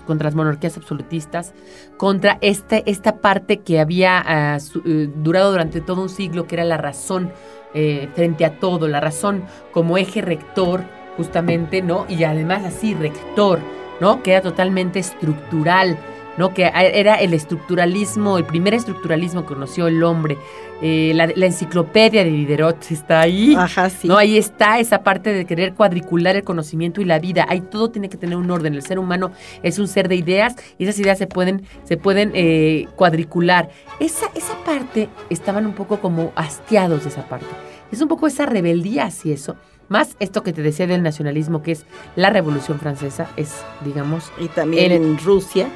contra 0.06 0.26
las 0.26 0.34
monarquías 0.34 0.76
absolutistas, 0.76 1.54
contra 1.96 2.38
este, 2.40 2.82
esta 2.90 3.16
parte 3.16 3.60
que 3.60 3.80
había 3.80 4.22
ah, 4.24 4.58
eh, 4.84 5.08
durado 5.16 5.52
durante 5.52 5.80
todo 5.80 6.02
un 6.02 6.08
siglo, 6.08 6.46
que 6.46 6.56
era 6.56 6.64
la 6.64 6.76
razón 6.76 7.32
eh, 7.74 8.08
frente 8.14 8.44
a 8.44 8.58
todo, 8.58 8.88
la 8.88 9.00
razón 9.00 9.44
como 9.72 9.96
eje 9.96 10.20
rector, 10.20 10.84
justamente, 11.16 11.80
¿no? 11.80 12.04
Y 12.08 12.24
además 12.24 12.64
así, 12.64 12.94
rector, 12.94 13.60
¿no? 14.00 14.22
Que 14.22 14.32
era 14.32 14.42
totalmente 14.42 14.98
estructural, 14.98 15.96
¿no? 16.38 16.52
Que 16.54 16.70
era 16.74 17.16
el 17.16 17.34
estructuralismo, 17.34 18.38
el 18.38 18.44
primer 18.44 18.74
estructuralismo 18.74 19.42
que 19.42 19.54
conoció 19.54 19.86
el 19.86 20.02
hombre. 20.02 20.36
Eh, 20.84 21.12
la, 21.14 21.28
la 21.36 21.46
enciclopedia 21.46 22.24
de 22.24 22.30
Diderot 22.30 22.90
está 22.90 23.20
ahí. 23.20 23.54
Ajá, 23.56 23.88
sí. 23.88 24.08
¿no? 24.08 24.16
Ahí 24.16 24.36
está 24.36 24.78
esa 24.80 25.02
parte 25.04 25.32
de 25.32 25.44
querer 25.44 25.74
cuadricular 25.74 26.34
el 26.34 26.42
conocimiento 26.42 27.00
y 27.00 27.04
la 27.04 27.18
vida. 27.20 27.46
Ahí 27.48 27.60
todo 27.60 27.90
tiene 27.90 28.08
que 28.08 28.16
tener 28.16 28.36
un 28.36 28.50
orden. 28.50 28.74
El 28.74 28.82
ser 28.82 28.98
humano 28.98 29.30
es 29.62 29.78
un 29.78 29.86
ser 29.86 30.08
de 30.08 30.16
ideas 30.16 30.56
y 30.78 30.84
esas 30.84 30.98
ideas 30.98 31.18
se 31.18 31.26
pueden, 31.28 31.62
se 31.84 31.96
pueden 31.96 32.32
eh, 32.34 32.88
cuadricular. 32.96 33.70
Esa, 34.00 34.26
esa 34.34 34.56
parte 34.64 35.08
estaban 35.30 35.66
un 35.66 35.72
poco 35.74 36.00
como 36.00 36.32
hastiados 36.34 37.04
de 37.04 37.10
esa 37.10 37.28
parte. 37.28 37.46
Es 37.92 38.00
un 38.00 38.08
poco 38.08 38.26
esa 38.26 38.46
rebeldía 38.46 39.04
hacia 39.04 39.34
eso. 39.34 39.54
Más 39.88 40.16
esto 40.18 40.42
que 40.42 40.52
te 40.52 40.62
decía 40.62 40.86
del 40.86 41.02
nacionalismo, 41.02 41.62
que 41.62 41.72
es 41.72 41.84
la 42.16 42.30
Revolución 42.30 42.80
Francesa, 42.80 43.28
es, 43.36 43.52
digamos, 43.84 44.32
y 44.40 44.48
también 44.48 44.90
el- 44.90 45.02
en 45.02 45.18
Rusia. 45.18 45.68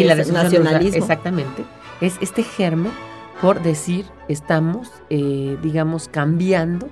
Y 0.00 0.04
la 0.04 0.14
Rusa, 0.14 0.32
nacionalismo. 0.32 0.98
exactamente. 0.98 1.64
Es 2.00 2.16
este 2.20 2.42
germen 2.42 2.92
por 3.40 3.62
decir, 3.62 4.06
estamos, 4.28 4.90
eh, 5.10 5.58
digamos, 5.62 6.08
cambiando 6.08 6.88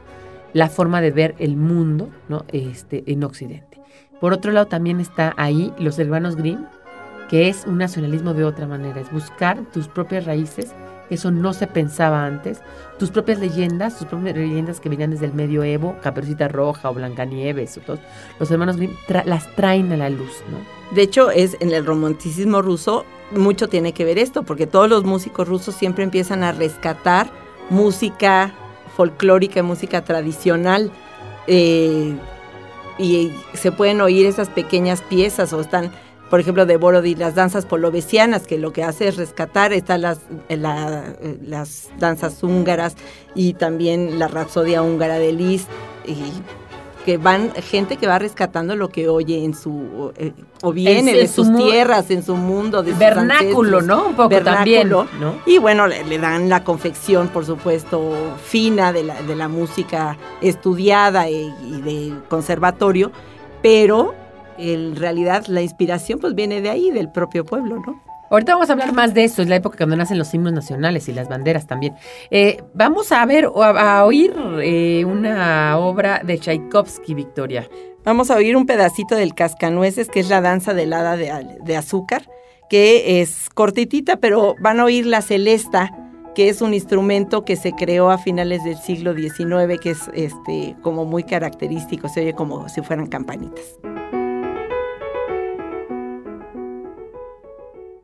la 0.52 0.68
forma 0.68 1.00
de 1.00 1.10
ver 1.10 1.34
el 1.38 1.56
mundo 1.56 2.10
¿no? 2.28 2.44
este, 2.48 3.02
en 3.10 3.24
Occidente. 3.24 3.80
Por 4.20 4.32
otro 4.32 4.52
lado, 4.52 4.66
también 4.66 5.00
está 5.00 5.34
ahí 5.36 5.72
los 5.78 5.98
hermanos 5.98 6.36
Grimm, 6.36 6.66
que 7.28 7.48
es 7.48 7.64
un 7.66 7.78
nacionalismo 7.78 8.34
de 8.34 8.44
otra 8.44 8.66
manera, 8.66 9.00
es 9.00 9.10
buscar 9.10 9.58
tus 9.72 9.88
propias 9.88 10.26
raíces, 10.26 10.74
eso 11.10 11.30
no 11.30 11.52
se 11.52 11.66
pensaba 11.66 12.24
antes, 12.24 12.60
tus 12.98 13.10
propias 13.10 13.38
leyendas, 13.38 13.98
tus 13.98 14.06
propias 14.06 14.36
leyendas 14.36 14.80
que 14.80 14.88
venían 14.88 15.10
desde 15.10 15.26
el 15.26 15.34
medioevo, 15.34 15.96
Caperucita 16.02 16.48
Roja 16.48 16.90
o 16.90 16.94
Blancanieves, 16.94 17.76
o 17.78 17.80
todos, 17.80 18.00
los 18.38 18.50
hermanos 18.50 18.76
las 19.24 19.54
traen 19.54 19.92
a 19.92 19.96
la 19.96 20.10
luz, 20.10 20.42
¿no? 20.50 20.58
De 20.94 21.02
hecho, 21.02 21.30
es 21.30 21.56
en 21.60 21.72
el 21.72 21.84
romanticismo 21.84 22.62
ruso 22.62 23.04
mucho 23.32 23.68
tiene 23.68 23.92
que 23.92 24.04
ver 24.04 24.18
esto, 24.18 24.42
porque 24.42 24.66
todos 24.66 24.88
los 24.88 25.04
músicos 25.04 25.48
rusos 25.48 25.74
siempre 25.74 26.04
empiezan 26.04 26.44
a 26.44 26.52
rescatar 26.52 27.28
música 27.70 28.52
folclórica, 28.96 29.62
música 29.62 30.04
tradicional, 30.04 30.90
eh, 31.46 32.14
y 32.98 33.32
se 33.54 33.72
pueden 33.72 34.00
oír 34.00 34.26
esas 34.26 34.48
pequeñas 34.48 35.02
piezas 35.02 35.52
o 35.52 35.60
están, 35.60 35.90
por 36.34 36.40
ejemplo, 36.40 36.66
de 36.66 36.76
Borodí, 36.78 37.14
las 37.14 37.36
danzas 37.36 37.64
polovesianas, 37.64 38.44
que 38.44 38.58
lo 38.58 38.72
que 38.72 38.82
hace 38.82 39.06
es 39.06 39.16
rescatar, 39.16 39.72
están 39.72 40.02
las, 40.02 40.18
eh, 40.48 40.56
la- 40.56 41.14
eh, 41.20 41.38
las 41.46 41.90
danzas 42.00 42.42
húngaras 42.42 42.96
y 43.36 43.52
también 43.52 44.18
la 44.18 44.26
rapsodia 44.26 44.82
húngara 44.82 45.20
de 45.20 45.30
Liszt, 45.32 45.68
y 46.04 46.16
que 47.04 47.18
van 47.18 47.52
gente 47.52 47.98
que 47.98 48.08
va 48.08 48.18
rescatando 48.18 48.74
lo 48.74 48.88
que 48.88 49.08
oye 49.08 49.44
en 49.44 49.54
su 49.54 50.12
eh, 50.16 50.32
o 50.62 50.72
viene 50.72 50.98
En- 51.10 51.16
de 51.18 51.20
en 51.20 51.28
sus 51.28 51.54
tierras, 51.54 52.10
en 52.10 52.24
su 52.24 52.34
mundo, 52.34 52.82
de 52.82 52.94
Vernáculo. 52.94 53.80
¿no? 53.80 54.06
Un 54.08 54.16
poco 54.16 54.30
Vernáculo. 54.30 54.56
también, 54.56 54.88
¿no? 54.88 55.36
Y 55.46 55.58
bueno, 55.58 55.86
le, 55.86 56.02
le 56.04 56.18
dan 56.18 56.48
la 56.48 56.64
confección, 56.64 57.28
por 57.28 57.46
supuesto, 57.46 58.12
fina 58.44 58.92
de 58.92 59.04
la, 59.04 59.22
de 59.22 59.36
la 59.36 59.46
música 59.46 60.16
estudiada 60.40 61.30
y, 61.30 61.54
y 61.64 61.80
de 61.82 62.12
conservatorio, 62.28 63.12
pero 63.62 64.16
en 64.58 64.96
realidad 64.96 65.46
la 65.46 65.62
inspiración 65.62 66.18
pues 66.18 66.34
viene 66.34 66.60
de 66.60 66.70
ahí, 66.70 66.90
del 66.90 67.10
propio 67.10 67.44
pueblo, 67.44 67.76
¿no? 67.86 68.02
Ahorita 68.30 68.54
vamos 68.54 68.70
a 68.70 68.72
hablar 68.72 68.92
más 68.92 69.14
de 69.14 69.24
eso, 69.24 69.42
es 69.42 69.48
la 69.48 69.56
época 69.56 69.76
cuando 69.76 69.96
nacen 69.96 70.18
los 70.18 70.32
himnos 70.32 70.52
nacionales 70.52 71.08
y 71.08 71.12
las 71.12 71.28
banderas 71.28 71.66
también. 71.66 71.94
Eh, 72.30 72.62
vamos 72.72 73.12
a 73.12 73.24
ver 73.26 73.46
o 73.46 73.62
a, 73.62 73.98
a 73.98 74.04
oír 74.04 74.34
eh, 74.60 75.04
una 75.04 75.78
obra 75.78 76.20
de 76.24 76.38
Tchaikovsky, 76.38 77.14
Victoria. 77.14 77.68
Vamos 78.02 78.30
a 78.30 78.36
oír 78.36 78.56
un 78.56 78.66
pedacito 78.66 79.14
del 79.14 79.34
Cascanueces, 79.34 80.08
que 80.08 80.20
es 80.20 80.28
la 80.28 80.40
danza 80.40 80.74
del 80.74 80.92
hada 80.92 81.16
de, 81.16 81.32
de 81.62 81.76
azúcar, 81.76 82.28
que 82.68 83.20
es 83.20 83.50
cortitita, 83.54 84.16
pero 84.16 84.56
van 84.58 84.80
a 84.80 84.84
oír 84.84 85.06
la 85.06 85.22
celesta, 85.22 85.90
que 86.34 86.48
es 86.48 86.60
un 86.60 86.74
instrumento 86.74 87.44
que 87.44 87.56
se 87.56 87.72
creó 87.72 88.10
a 88.10 88.18
finales 88.18 88.64
del 88.64 88.76
siglo 88.78 89.14
XIX, 89.14 89.78
que 89.80 89.90
es 89.90 90.10
este, 90.12 90.76
como 90.82 91.04
muy 91.04 91.22
característico, 91.24 92.08
se 92.08 92.22
oye 92.22 92.34
como 92.34 92.68
si 92.68 92.82
fueran 92.82 93.06
campanitas. 93.06 93.78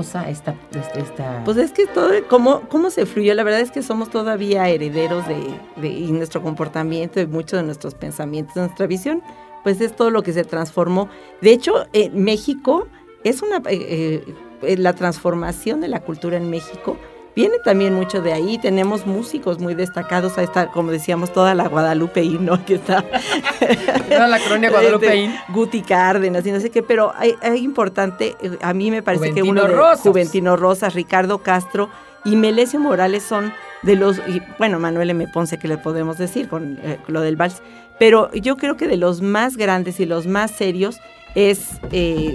Esta... 0.00 0.28
esta... 0.28 1.42
Pues 1.44 1.56
es 1.56 1.72
que 1.72 1.86
todo, 1.86 2.10
¿cómo, 2.28 2.62
cómo 2.68 2.90
se 2.90 3.06
fluyó? 3.06 3.34
La 3.34 3.42
verdad 3.42 3.60
es 3.60 3.70
que 3.70 3.82
somos 3.82 4.10
todavía 4.10 4.68
herederos 4.68 5.26
de, 5.26 5.36
de 5.76 5.90
nuestro 6.12 6.42
comportamiento 6.42 7.20
y 7.20 7.26
muchos 7.26 7.60
de 7.60 7.62
nuestros 7.64 7.94
pensamientos, 7.94 8.56
nuestra 8.56 8.86
visión, 8.86 9.22
pues 9.62 9.80
es 9.80 9.94
todo 9.94 10.10
lo 10.10 10.22
que 10.22 10.32
se 10.32 10.44
transformó. 10.44 11.08
De 11.40 11.50
hecho, 11.50 11.86
en 11.92 12.22
México 12.22 12.86
es 13.24 13.42
una... 13.42 13.62
Eh, 13.68 14.24
eh, 14.62 14.76
la 14.78 14.94
transformación 14.94 15.80
de 15.80 15.88
la 15.88 16.00
cultura 16.00 16.36
en 16.36 16.48
México 16.48 16.96
viene 17.36 17.58
también 17.60 17.94
mucho 17.94 18.22
de 18.22 18.32
ahí. 18.32 18.58
Tenemos 18.58 19.06
músicos 19.06 19.60
muy 19.60 19.74
destacados. 19.74 20.36
Ahí 20.38 20.44
está, 20.44 20.68
como 20.72 20.90
decíamos, 20.90 21.32
toda 21.32 21.54
la 21.54 21.68
Guadalupeín, 21.68 22.44
¿no? 22.44 22.64
Que 22.64 22.74
está. 22.74 23.04
Toda 24.08 24.26
la 24.26 24.40
colonia 24.40 24.70
Guadalupeín. 24.70 25.30
Este, 25.30 25.52
Guti 25.52 25.82
Cárdenas 25.82 26.44
y 26.46 26.50
no 26.50 26.58
sé 26.58 26.70
qué, 26.70 26.82
pero 26.82 27.12
hay, 27.16 27.34
hay 27.42 27.62
importante, 27.62 28.36
eh, 28.40 28.58
a 28.62 28.72
mí 28.72 28.90
me 28.90 29.02
parece 29.02 29.30
Juventino 29.30 29.44
que 29.44 29.50
uno 29.50 29.62
de 29.62 29.74
Rosas. 29.74 30.00
Juventino 30.00 30.56
Rosas, 30.56 30.94
Ricardo 30.94 31.38
Castro 31.38 31.90
y 32.24 32.34
Melesio 32.34 32.80
Morales 32.80 33.22
son 33.22 33.52
de 33.82 33.94
los, 33.94 34.18
y, 34.26 34.42
bueno, 34.58 34.80
Manuel 34.80 35.10
M. 35.10 35.28
Ponce, 35.28 35.58
que 35.58 35.68
le 35.68 35.78
podemos 35.78 36.18
decir 36.18 36.48
con 36.48 36.78
eh, 36.82 36.98
lo 37.06 37.20
del 37.20 37.36
vals, 37.36 37.62
pero 37.98 38.32
yo 38.32 38.56
creo 38.56 38.76
que 38.76 38.88
de 38.88 38.96
los 38.96 39.22
más 39.22 39.56
grandes 39.56 40.00
y 40.00 40.06
los 40.06 40.26
más 40.26 40.50
serios 40.50 40.98
es 41.34 41.78
eh, 41.92 42.34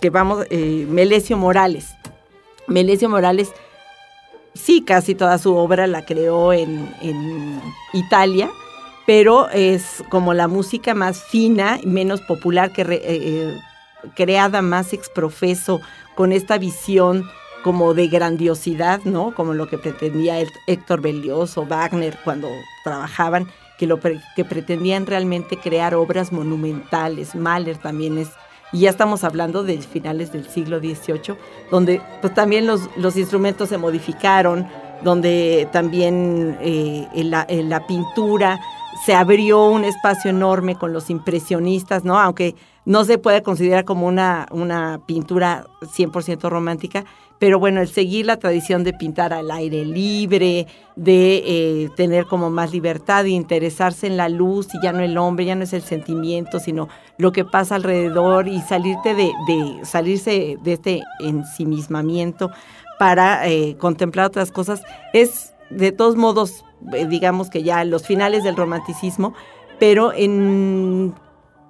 que 0.00 0.10
vamos, 0.10 0.46
eh, 0.50 0.86
Melesio 0.88 1.36
Morales. 1.36 1.94
Melesio 2.66 3.08
Morales, 3.08 3.52
sí, 4.54 4.82
casi 4.82 5.14
toda 5.14 5.38
su 5.38 5.54
obra 5.56 5.86
la 5.86 6.04
creó 6.04 6.52
en, 6.52 6.92
en 7.02 7.60
Italia, 7.92 8.50
pero 9.06 9.48
es 9.50 10.02
como 10.10 10.34
la 10.34 10.48
música 10.48 10.94
más 10.94 11.22
fina 11.22 11.78
y 11.82 11.86
menos 11.86 12.20
popular, 12.22 12.72
que 12.72 12.82
eh, 12.82 13.00
eh, 13.04 13.58
creada 14.14 14.62
más 14.62 14.92
exprofeso, 14.92 15.80
con 16.16 16.32
esta 16.32 16.58
visión 16.58 17.24
como 17.64 17.92
de 17.94 18.08
grandiosidad, 18.08 19.00
¿no? 19.04 19.34
Como 19.34 19.54
lo 19.54 19.68
que 19.68 19.78
pretendía 19.78 20.40
Hé- 20.40 20.48
Héctor 20.66 21.00
Berlioz 21.00 21.56
o 21.58 21.66
Wagner 21.66 22.16
cuando 22.24 22.48
trabajaban, 22.84 23.46
que, 23.78 23.86
lo 23.86 23.98
pre- 24.00 24.20
que 24.36 24.44
pretendían 24.44 25.06
realmente 25.06 25.56
crear 25.58 25.94
obras 25.94 26.32
monumentales. 26.32 27.34
Mahler 27.34 27.78
también 27.78 28.18
es, 28.18 28.30
y 28.72 28.80
ya 28.80 28.90
estamos 28.90 29.24
hablando 29.24 29.62
de 29.62 29.78
finales 29.78 30.32
del 30.32 30.48
siglo 30.48 30.78
XVIII, 30.78 31.36
donde 31.70 32.00
pues 32.20 32.34
también 32.34 32.66
los, 32.66 32.88
los 32.96 33.16
instrumentos 33.16 33.68
se 33.68 33.78
modificaron, 33.78 34.66
donde 35.02 35.68
también 35.72 36.58
eh, 36.60 37.06
la, 37.14 37.46
la 37.48 37.86
pintura 37.86 38.60
se 39.04 39.14
abrió 39.14 39.66
un 39.66 39.84
espacio 39.84 40.30
enorme 40.30 40.76
con 40.76 40.92
los 40.92 41.10
impresionistas, 41.10 42.04
¿no? 42.04 42.18
Aunque 42.18 42.54
no 42.84 43.04
se 43.04 43.18
puede 43.18 43.42
considerar 43.42 43.84
como 43.84 44.06
una, 44.06 44.46
una 44.50 45.00
pintura 45.06 45.66
100% 45.80 46.48
romántica, 46.48 47.04
pero 47.40 47.58
bueno, 47.58 47.80
el 47.80 47.88
seguir 47.88 48.26
la 48.26 48.36
tradición 48.36 48.84
de 48.84 48.92
pintar 48.92 49.32
al 49.32 49.50
aire 49.50 49.86
libre, 49.86 50.66
de 50.94 51.42
eh, 51.46 51.88
tener 51.96 52.26
como 52.26 52.50
más 52.50 52.70
libertad, 52.70 53.24
de 53.24 53.30
interesarse 53.30 54.06
en 54.06 54.18
la 54.18 54.28
luz 54.28 54.68
y 54.74 54.82
ya 54.82 54.92
no 54.92 55.00
el 55.00 55.16
hombre, 55.16 55.46
ya 55.46 55.54
no 55.54 55.64
es 55.64 55.72
el 55.72 55.80
sentimiento, 55.80 56.60
sino 56.60 56.88
lo 57.16 57.32
que 57.32 57.46
pasa 57.46 57.76
alrededor 57.76 58.46
y 58.46 58.60
salirte 58.60 59.14
de, 59.14 59.32
de 59.46 59.86
salirse 59.86 60.58
de 60.62 60.72
este 60.74 61.00
ensimismamiento 61.18 62.50
para 62.98 63.48
eh, 63.48 63.74
contemplar 63.78 64.26
otras 64.26 64.52
cosas, 64.52 64.82
es 65.14 65.54
de 65.70 65.92
todos 65.92 66.16
modos, 66.16 66.66
eh, 66.92 67.06
digamos 67.06 67.48
que 67.48 67.62
ya 67.62 67.82
los 67.86 68.06
finales 68.06 68.44
del 68.44 68.54
romanticismo, 68.54 69.32
pero 69.78 70.12
en 70.12 71.14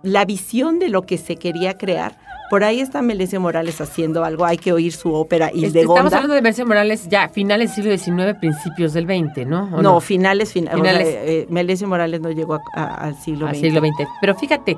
la 0.02 0.24
visión 0.24 0.80
de 0.80 0.88
lo 0.88 1.02
que 1.02 1.16
se 1.16 1.36
quería 1.36 1.78
crear, 1.78 2.18
por 2.50 2.64
ahí 2.64 2.80
está 2.80 3.00
Melesio 3.00 3.40
Morales 3.40 3.80
haciendo 3.80 4.24
algo, 4.24 4.44
hay 4.44 4.58
que 4.58 4.72
oír 4.72 4.92
su 4.92 5.14
ópera 5.14 5.46
Este, 5.46 5.58
Estamos 5.66 5.74
Hildegonda. 5.76 6.16
hablando 6.16 6.34
de 6.34 6.42
Melesio 6.42 6.66
Morales 6.66 7.08
ya 7.08 7.28
finales 7.28 7.74
del 7.76 7.98
siglo 7.98 8.16
XIX, 8.26 8.38
principios 8.38 8.92
del 8.92 9.06
XX, 9.06 9.46
¿no? 9.46 9.70
¿O 9.76 9.80
No, 9.82 10.00
finales, 10.00 10.50
o 10.50 10.52
sea, 10.60 10.72
Finales. 10.74 11.08
eh, 11.08 11.46
Melesio 11.48 11.88
Morales 11.88 12.20
no 12.20 12.30
llegó 12.30 12.54
a- 12.54 12.60
a- 12.74 12.94
al 13.06 13.16
siglo 13.16 13.46
al 13.46 13.54
XX. 13.54 13.60
siglo 13.62 13.80
XX. 13.80 14.08
Pero 14.20 14.34
fíjate, 14.34 14.76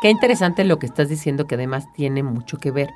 qué 0.00 0.10
interesante 0.10 0.64
lo 0.64 0.78
que 0.78 0.86
estás 0.86 1.08
diciendo, 1.08 1.46
que 1.46 1.56
además 1.56 1.92
tiene 1.92 2.22
mucho 2.22 2.56
que 2.58 2.70
ver. 2.70 2.88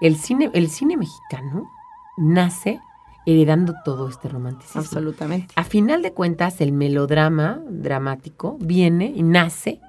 El 0.00 0.16
cine, 0.16 0.50
el 0.54 0.68
cine 0.70 0.96
mexicano 0.96 1.70
nace 2.16 2.80
heredando 3.26 3.74
todo 3.84 4.08
este 4.08 4.28
romanticismo. 4.28 4.80
Absolutamente. 4.80 5.52
A 5.56 5.64
final 5.64 6.02
de 6.02 6.12
cuentas, 6.12 6.60
el 6.60 6.72
melodrama 6.72 7.60
dramático 7.68 8.56
viene 8.60 9.12
y 9.14 9.22
nace 9.22 9.80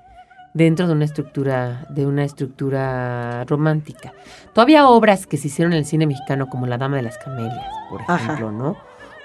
dentro 0.54 0.88
de 0.88 0.94
una 0.94 1.06
estructura, 1.06 1.86
de 1.90 2.06
una 2.06 2.24
estructura 2.24 3.44
romántica. 3.46 4.14
Todavía 4.54 4.88
obras 4.88 5.26
que 5.28 5.38
se 5.38 5.48
hicieron 5.48 5.74
en 5.74 5.80
el 5.80 5.86
cine 5.86 6.06
mexicano, 6.08 6.48
como 6.50 6.68
La 6.68 6.78
Dama 6.78 6.98
de 6.98 7.04
las 7.04 7.18
Camelias, 7.18 7.66
por 7.90 8.02
Ajá. 8.02 8.16
ejemplo, 8.16 8.52
¿no? 8.52 8.78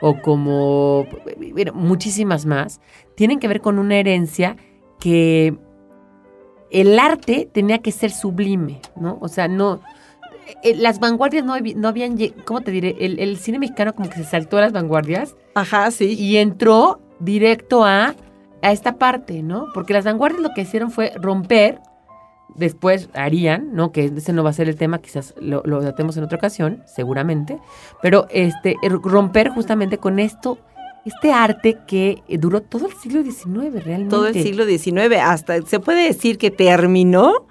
o 0.03 0.21
como 0.21 1.07
bueno, 1.53 1.73
muchísimas 1.73 2.45
más, 2.45 2.81
tienen 3.15 3.39
que 3.41 3.49
ver 3.49 3.63
con 3.63 3.79
una 3.79 3.97
herencia 3.97 4.57
que 5.01 5.57
el 6.71 6.99
arte 6.99 7.49
tenía 7.51 7.79
que 7.79 7.93
ser 7.93 8.11
sublime, 8.11 8.83
¿no? 8.95 9.17
O 9.23 9.29
sea, 9.29 9.49
no... 9.49 9.81
eh, 10.63 10.75
Las 10.77 11.01
vanguardias 11.01 11.45
no, 11.47 11.55
no 11.59 11.89
habían, 11.89 12.19
¿cómo 12.45 12.61
te 12.61 12.71
diré? 12.73 12.95
El, 13.01 13.19
el 13.21 13.39
cine 13.39 13.59
mexicano 13.59 13.95
como 13.95 14.11
que 14.11 14.17
se 14.17 14.25
saltó 14.25 14.59
a 14.59 14.61
las 14.61 14.73
vanguardias 14.73 15.35
Ajá, 15.55 15.91
sí. 15.91 16.13
y 16.13 16.37
entró 16.37 17.01
directo 17.19 17.83
a, 17.85 18.15
a 18.67 18.73
esta 18.73 18.99
parte, 18.99 19.43
¿no? 19.43 19.67
Porque 19.75 19.93
las 19.93 20.05
vanguardias 20.05 20.43
lo 20.43 20.51
que 20.55 20.63
hicieron 20.63 20.91
fue 20.91 21.13
romper, 21.21 21.81
después 22.55 23.09
harían, 23.15 23.75
¿no? 23.75 23.93
Que 23.93 24.07
ese 24.17 24.33
no 24.33 24.43
va 24.43 24.51
a 24.51 24.55
ser 24.55 24.69
el 24.69 24.77
tema, 24.77 24.99
quizás 24.99 25.35
lo, 25.41 25.63
lo 25.65 25.81
tratemos 25.81 26.17
en 26.17 26.25
otra 26.25 26.39
ocasión, 26.39 26.83
seguramente, 26.87 27.59
pero 28.03 28.27
este, 28.31 28.77
er- 28.83 29.01
romper 29.03 29.51
justamente 29.51 29.99
con 29.99 30.19
esto, 30.19 30.59
este 31.05 31.33
arte 31.33 31.79
que 31.87 32.23
eh, 32.29 32.39
duró 32.39 32.63
todo 32.63 32.87
el 32.87 32.95
siglo 32.95 33.23
XIX 33.23 33.85
realmente. 33.85 34.11
Todo 34.11 34.27
el 34.27 34.35
siglo 34.35 34.65
XIX, 34.65 35.17
hasta 35.23 35.61
se 35.63 35.81
puede 35.81 36.05
decir 36.07 36.39
que 36.39 36.51
terminó. 36.51 37.47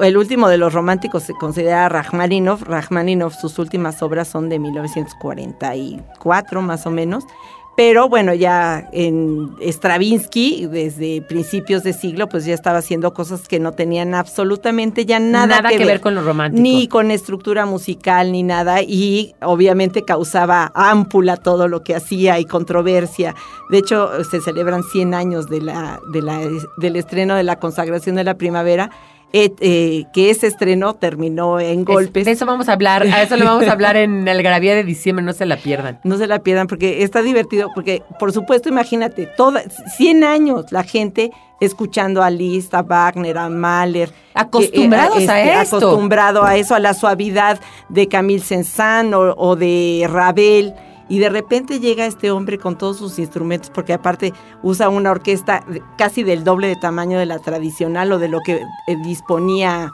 El 0.00 0.16
último 0.16 0.48
de 0.48 0.56
los 0.56 0.72
románticos 0.72 1.22
se 1.24 1.34
considera 1.34 1.86
Rachmaninoff. 1.88 2.62
Rachmaninoff, 2.62 3.34
sus 3.34 3.58
últimas 3.58 4.02
obras 4.02 4.26
son 4.28 4.48
de 4.48 4.58
1944 4.58 6.62
más 6.62 6.86
o 6.86 6.90
menos. 6.90 7.24
Pero 7.74 8.08
bueno, 8.08 8.34
ya 8.34 8.86
en 8.92 9.56
Stravinsky, 9.60 10.66
desde 10.66 11.22
principios 11.22 11.82
de 11.82 11.94
siglo, 11.94 12.28
pues 12.28 12.44
ya 12.44 12.52
estaba 12.52 12.78
haciendo 12.78 13.14
cosas 13.14 13.48
que 13.48 13.58
no 13.60 13.72
tenían 13.72 14.14
absolutamente 14.14 15.06
ya 15.06 15.18
nada, 15.18 15.62
que, 15.70 15.82
ver 15.82 16.02
con 16.02 16.14
lo 16.14 16.22
romántico. 16.22 16.62
ni 16.62 16.86
con 16.86 17.10
estructura 17.10 17.64
musical 17.64 18.30
ni 18.30 18.42
nada 18.42 18.82
y 18.82 19.34
obviamente 19.40 20.04
causaba 20.04 20.70
ámpula 20.74 21.38
todo 21.38 21.66
lo 21.66 21.82
que 21.82 21.94
hacía 21.94 22.38
y 22.38 22.44
controversia. 22.44 23.34
De 23.70 23.78
hecho, 23.78 24.22
se 24.24 24.42
celebran 24.42 24.82
100 24.82 25.14
años 25.14 25.48
de 25.48 25.62
la, 25.62 25.98
de 26.12 26.20
la, 26.20 26.40
del 26.76 26.96
estreno 26.96 27.36
de 27.36 27.42
la 27.42 27.58
consagración 27.58 28.16
de 28.16 28.24
la 28.24 28.34
primavera, 28.34 28.90
eh, 29.32 29.52
eh, 29.60 30.04
que 30.12 30.30
ese 30.30 30.46
estreno 30.46 30.94
terminó 30.94 31.58
en 31.58 31.80
Es- 31.80 31.84
golpes. 31.86 32.24
de 32.26 32.32
eso 32.32 32.44
vamos 32.46 32.68
a 32.68 32.74
hablar, 32.74 33.02
a 33.02 33.22
eso 33.22 33.36
le 33.36 33.44
vamos 33.44 33.66
a 33.66 33.72
hablar 33.72 33.96
en 33.96 34.28
el 34.28 34.42
Gravía 34.42 34.74
de 34.74 34.84
diciembre, 34.84 35.24
no 35.24 35.32
se 35.32 35.46
la 35.46 35.56
pierdan. 35.56 36.00
No 36.04 36.18
se 36.18 36.26
la 36.26 36.40
pierdan 36.40 36.66
porque 36.66 37.02
está 37.02 37.22
divertido, 37.22 37.70
porque 37.74 38.02
por 38.18 38.32
supuesto, 38.32 38.68
imagínate, 38.68 39.26
toda, 39.36 39.62
100 39.96 40.24
años 40.24 40.66
la 40.70 40.82
gente 40.82 41.30
escuchando 41.60 42.22
a 42.22 42.30
Liszt, 42.30 42.74
a 42.74 42.82
Wagner, 42.82 43.38
a 43.38 43.48
Mahler. 43.48 44.10
Acostumbrados 44.34 45.16
que, 45.18 45.24
eh, 45.24 45.30
a 45.30 45.40
este, 45.40 45.62
esto. 45.62 45.76
Acostumbrado 45.76 46.42
a 46.44 46.56
eso, 46.56 46.74
a 46.74 46.80
la 46.80 46.92
suavidad 46.92 47.60
de 47.88 48.08
Camille 48.08 48.42
Saint-Saëns 48.42 49.14
o, 49.14 49.34
o 49.36 49.56
de 49.56 50.06
Ravel. 50.10 50.74
Y 51.08 51.18
de 51.18 51.28
repente 51.28 51.80
llega 51.80 52.06
este 52.06 52.30
hombre 52.30 52.58
con 52.58 52.78
todos 52.78 52.98
sus 52.98 53.18
instrumentos, 53.18 53.70
porque 53.70 53.92
aparte 53.92 54.32
usa 54.62 54.88
una 54.88 55.10
orquesta 55.10 55.64
casi 55.98 56.22
del 56.22 56.44
doble 56.44 56.68
de 56.68 56.76
tamaño 56.76 57.18
de 57.18 57.26
la 57.26 57.38
tradicional 57.38 58.12
o 58.12 58.18
de 58.18 58.28
lo 58.28 58.40
que 58.40 58.62
eh, 58.86 58.96
disponía 59.04 59.90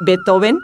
Beethoven 0.00 0.58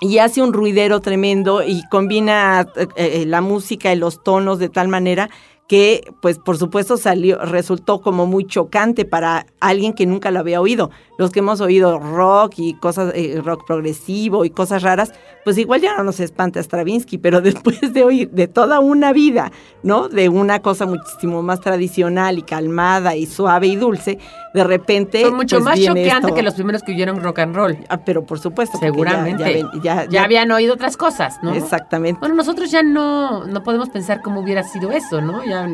y 0.00 0.18
hace 0.18 0.42
un 0.42 0.52
ruidero 0.52 1.00
tremendo 1.00 1.62
y 1.62 1.86
combina 1.88 2.66
eh, 2.76 2.88
eh, 2.96 3.24
la 3.26 3.40
música 3.40 3.92
y 3.92 3.96
los 3.96 4.22
tonos 4.22 4.58
de 4.58 4.68
tal 4.68 4.88
manera 4.88 5.30
que, 5.66 6.02
pues, 6.20 6.38
por 6.38 6.58
supuesto, 6.58 6.96
salió, 6.98 7.38
resultó 7.38 8.00
como 8.02 8.26
muy 8.26 8.46
chocante 8.46 9.04
para 9.06 9.46
alguien 9.60 9.94
que 9.94 10.04
nunca 10.04 10.30
lo 10.30 10.40
había 10.40 10.60
oído. 10.60 10.90
Los 11.16 11.30
que 11.30 11.38
hemos 11.38 11.60
oído 11.62 11.98
rock 11.98 12.54
y 12.58 12.74
cosas, 12.74 13.12
eh, 13.14 13.40
rock 13.42 13.64
progresivo 13.66 14.44
y 14.44 14.50
cosas 14.50 14.82
raras, 14.82 15.12
pues 15.44 15.56
igual 15.56 15.80
ya 15.80 15.96
no 15.96 16.04
nos 16.04 16.20
espanta 16.20 16.60
Stravinsky, 16.62 17.16
pero 17.18 17.40
después 17.40 17.80
de 17.94 18.02
oír 18.04 18.30
de 18.30 18.46
toda 18.46 18.80
una 18.80 19.12
vida, 19.14 19.52
¿no? 19.82 20.08
De 20.08 20.28
una 20.28 20.60
cosa 20.60 20.84
muchísimo 20.86 21.42
más 21.42 21.60
tradicional 21.60 22.36
y 22.38 22.42
calmada 22.42 23.16
y 23.16 23.24
suave 23.26 23.66
y 23.68 23.76
dulce, 23.76 24.18
de 24.52 24.64
repente. 24.64 25.22
Fue 25.22 25.30
mucho 25.30 25.56
pues, 25.56 25.64
más 25.64 25.74
viene 25.78 26.02
choqueante 26.02 26.26
esto. 26.26 26.34
que 26.36 26.42
los 26.42 26.54
primeros 26.54 26.82
que 26.82 26.92
oyeron 26.92 27.22
rock 27.22 27.38
and 27.38 27.56
roll. 27.56 27.78
Ah, 27.88 28.04
pero 28.04 28.24
por 28.26 28.38
supuesto. 28.38 28.76
Seguramente. 28.78 29.62
Ya, 29.82 29.82
ya- 29.82 30.04
Ya, 30.04 30.10
ya- 30.10 30.24
habían 30.24 30.50
oído 30.50 30.74
otras 30.74 30.96
cosas, 30.98 31.38
¿no? 31.42 31.54
Exactamente. 31.54 32.18
Bueno, 32.20 32.34
nosotros 32.34 32.70
ya 32.70 32.82
no, 32.82 33.44
no 33.46 33.62
podemos 33.62 33.88
pensar 33.88 34.20
cómo 34.20 34.40
hubiera 34.40 34.62
sido 34.62 34.90
eso, 34.92 35.20
¿no? 35.20 35.42
Ya 35.54 35.68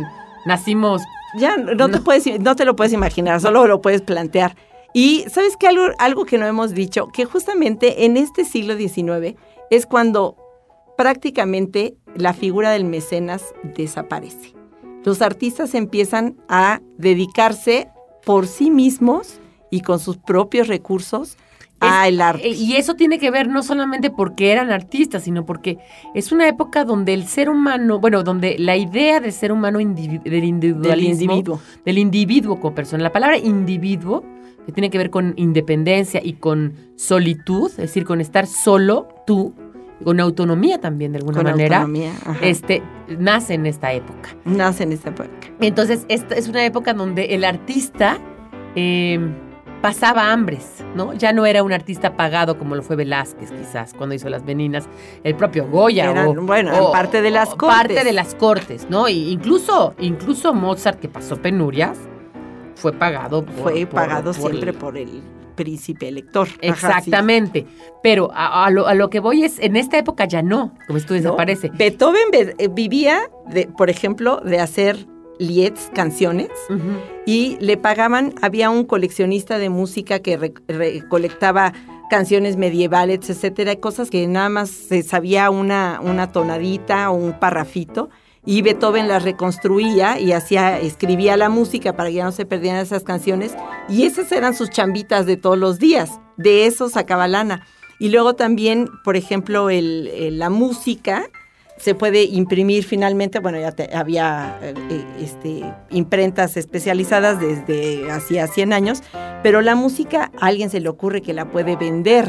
nacimos. 0.44 1.02
Ya 1.38 1.56
no, 1.56 1.88
te 1.88 2.00
puedes, 2.00 2.40
no 2.40 2.56
te 2.56 2.64
lo 2.64 2.76
puedes 2.76 2.92
imaginar, 2.92 3.40
solo 3.40 3.66
lo 3.66 3.80
puedes 3.80 4.02
plantear. 4.02 4.56
Y 4.92 5.24
sabes 5.30 5.56
que 5.56 5.68
algo, 5.68 5.84
algo 5.98 6.24
que 6.24 6.38
no 6.38 6.46
hemos 6.46 6.74
dicho, 6.74 7.08
que 7.08 7.24
justamente 7.24 8.04
en 8.04 8.16
este 8.16 8.44
siglo 8.44 8.76
XIX 8.76 9.38
es 9.70 9.86
cuando 9.86 10.36
prácticamente 10.98 11.96
la 12.16 12.34
figura 12.34 12.72
del 12.72 12.84
mecenas 12.84 13.54
desaparece. 13.62 14.54
Los 15.04 15.22
artistas 15.22 15.74
empiezan 15.74 16.36
a 16.48 16.80
dedicarse 16.98 17.88
por 18.26 18.46
sí 18.46 18.70
mismos 18.70 19.40
y 19.70 19.80
con 19.80 19.98
sus 19.98 20.18
propios 20.18 20.68
recursos 20.68 21.38
al 21.80 22.20
arte. 22.20 22.46
Eh, 22.48 22.54
Y 22.54 22.76
eso 22.76 22.94
tiene 22.94 23.18
que 23.18 23.30
ver 23.30 23.48
no 23.48 23.62
solamente 23.62 24.10
porque 24.10 24.52
eran 24.52 24.70
artistas, 24.70 25.22
sino 25.24 25.46
porque 25.46 25.78
es 26.14 26.30
una 26.32 26.46
época 26.48 26.84
donde 26.84 27.14
el 27.14 27.26
ser 27.26 27.48
humano, 27.48 27.98
bueno, 28.00 28.22
donde 28.22 28.56
la 28.58 28.76
idea 28.76 29.20
del 29.20 29.32
ser 29.32 29.50
humano 29.52 29.80
indivi- 29.80 30.22
del 30.22 30.32
del 30.32 30.44
individualismo, 30.44 31.32
individuo. 31.32 31.60
del 31.84 31.98
individuo 31.98 32.60
como 32.60 32.74
persona, 32.74 33.02
la 33.02 33.12
palabra 33.12 33.38
individuo, 33.38 34.24
que 34.66 34.72
tiene 34.72 34.90
que 34.90 34.98
ver 34.98 35.10
con 35.10 35.32
independencia 35.36 36.20
y 36.22 36.34
con 36.34 36.74
solitud, 36.96 37.70
es 37.70 37.76
decir, 37.78 38.04
con 38.04 38.20
estar 38.20 38.46
solo 38.46 39.08
tú, 39.26 39.54
con 40.04 40.20
autonomía 40.20 40.80
también 40.80 41.12
de 41.12 41.18
alguna 41.18 41.38
Con 41.38 41.50
manera, 41.50 41.78
autonomía, 41.78 42.12
ajá. 42.24 42.38
este, 42.46 42.82
nace 43.18 43.54
en 43.54 43.66
esta 43.66 43.92
época. 43.92 44.30
Nace 44.44 44.82
en 44.84 44.92
esta 44.92 45.10
época. 45.10 45.28
Entonces, 45.60 46.04
esta 46.08 46.34
es 46.36 46.48
una 46.48 46.64
época 46.64 46.92
donde 46.94 47.34
el 47.34 47.44
artista 47.44 48.18
eh, 48.76 49.18
pasaba 49.80 50.30
hambres, 50.32 50.84
¿no? 50.94 51.14
Ya 51.14 51.32
no 51.32 51.46
era 51.46 51.62
un 51.62 51.72
artista 51.72 52.16
pagado 52.16 52.58
como 52.58 52.74
lo 52.76 52.82
fue 52.82 52.96
Velázquez, 52.96 53.50
quizás, 53.50 53.94
cuando 53.94 54.14
hizo 54.14 54.28
Las 54.28 54.44
Meninas, 54.44 54.88
el 55.24 55.34
propio 55.34 55.66
Goya. 55.66 56.10
Eran, 56.10 56.28
o, 56.28 56.34
bueno, 56.42 56.88
o- 56.88 56.92
parte 56.92 57.22
de 57.22 57.30
las 57.30 57.48
cortes. 57.54 57.78
Parte 57.78 58.04
de 58.04 58.12
las 58.12 58.34
cortes, 58.34 58.86
¿no? 58.90 59.08
Incluso, 59.08 59.94
incluso 59.98 60.52
Mozart, 60.54 61.00
que 61.00 61.08
pasó 61.08 61.36
penurias, 61.40 61.98
fue 62.76 62.92
pagado 62.92 63.44
por- 63.44 63.72
Fue 63.72 63.86
pagado 63.86 64.32
por 64.32 64.50
siempre 64.50 64.70
el- 64.70 64.76
por 64.76 64.96
el 64.98 65.22
príncipe 65.54 66.08
elector. 66.08 66.46
Ajá, 66.48 66.58
sí. 66.62 66.66
Exactamente. 66.68 67.66
Pero 68.02 68.30
a, 68.32 68.64
a 68.64 68.70
lo, 68.70 68.86
a 68.86 68.94
lo 68.94 69.10
que 69.10 69.20
voy 69.20 69.44
es, 69.44 69.58
en 69.58 69.76
esta 69.76 69.98
época 69.98 70.24
ya 70.24 70.40
no, 70.42 70.74
como 70.86 70.96
esto 70.98 71.12
¿no? 71.14 71.20
desaparece. 71.20 71.70
Beethoven 71.74 72.30
ve- 72.32 72.54
eh, 72.58 72.68
vivía, 72.68 73.20
de, 73.46 73.66
por 73.66 73.90
ejemplo, 73.90 74.40
de 74.42 74.58
hacer 74.60 75.06
lieds, 75.40 75.90
canciones, 75.94 76.50
y 77.26 77.56
le 77.60 77.76
pagaban, 77.76 78.34
había 78.42 78.70
un 78.70 78.84
coleccionista 78.84 79.58
de 79.58 79.70
música 79.70 80.18
que 80.20 80.36
re- 80.36 80.52
recolectaba 80.68 81.72
canciones 82.10 82.56
medievales, 82.56 83.28
etcétera, 83.30 83.76
cosas 83.76 84.10
que 84.10 84.26
nada 84.26 84.48
más 84.50 84.68
se 84.70 85.02
sabía 85.02 85.48
una, 85.50 86.00
una 86.02 86.30
tonadita 86.30 87.10
o 87.10 87.14
un 87.14 87.32
parrafito, 87.38 88.10
y 88.44 88.62
Beethoven 88.62 89.06
las 89.08 89.22
reconstruía 89.22 90.18
y 90.18 90.32
hacía, 90.32 90.78
escribía 90.78 91.36
la 91.36 91.48
música 91.48 91.94
para 91.94 92.08
que 92.08 92.16
ya 92.16 92.24
no 92.24 92.32
se 92.32 92.46
perdieran 92.46 92.80
esas 92.80 93.02
canciones, 93.04 93.54
y 93.88 94.04
esas 94.04 94.30
eran 94.32 94.54
sus 94.54 94.70
chambitas 94.70 95.26
de 95.26 95.36
todos 95.36 95.58
los 95.58 95.78
días, 95.78 96.20
de 96.36 96.66
eso 96.66 96.88
sacaba 96.88 97.28
lana. 97.28 97.66
Y 97.98 98.08
luego 98.08 98.34
también, 98.34 98.88
por 99.04 99.16
ejemplo, 99.16 99.68
el- 99.70 100.08
el- 100.08 100.38
la 100.38 100.48
música 100.48 101.24
se 101.80 101.94
puede 101.94 102.24
imprimir 102.24 102.84
finalmente, 102.84 103.38
bueno, 103.40 103.58
ya 103.58 103.72
te- 103.72 103.94
había 103.96 104.58
eh, 104.62 104.74
este, 105.18 105.62
imprentas 105.90 106.56
especializadas 106.56 107.40
desde 107.40 108.10
hacía 108.10 108.46
100 108.46 108.72
años, 108.72 109.02
pero 109.42 109.62
la 109.62 109.74
música 109.74 110.30
a 110.40 110.46
alguien 110.46 110.68
se 110.70 110.80
le 110.80 110.88
ocurre 110.90 111.22
que 111.22 111.32
la 111.32 111.50
puede 111.50 111.76
vender, 111.76 112.28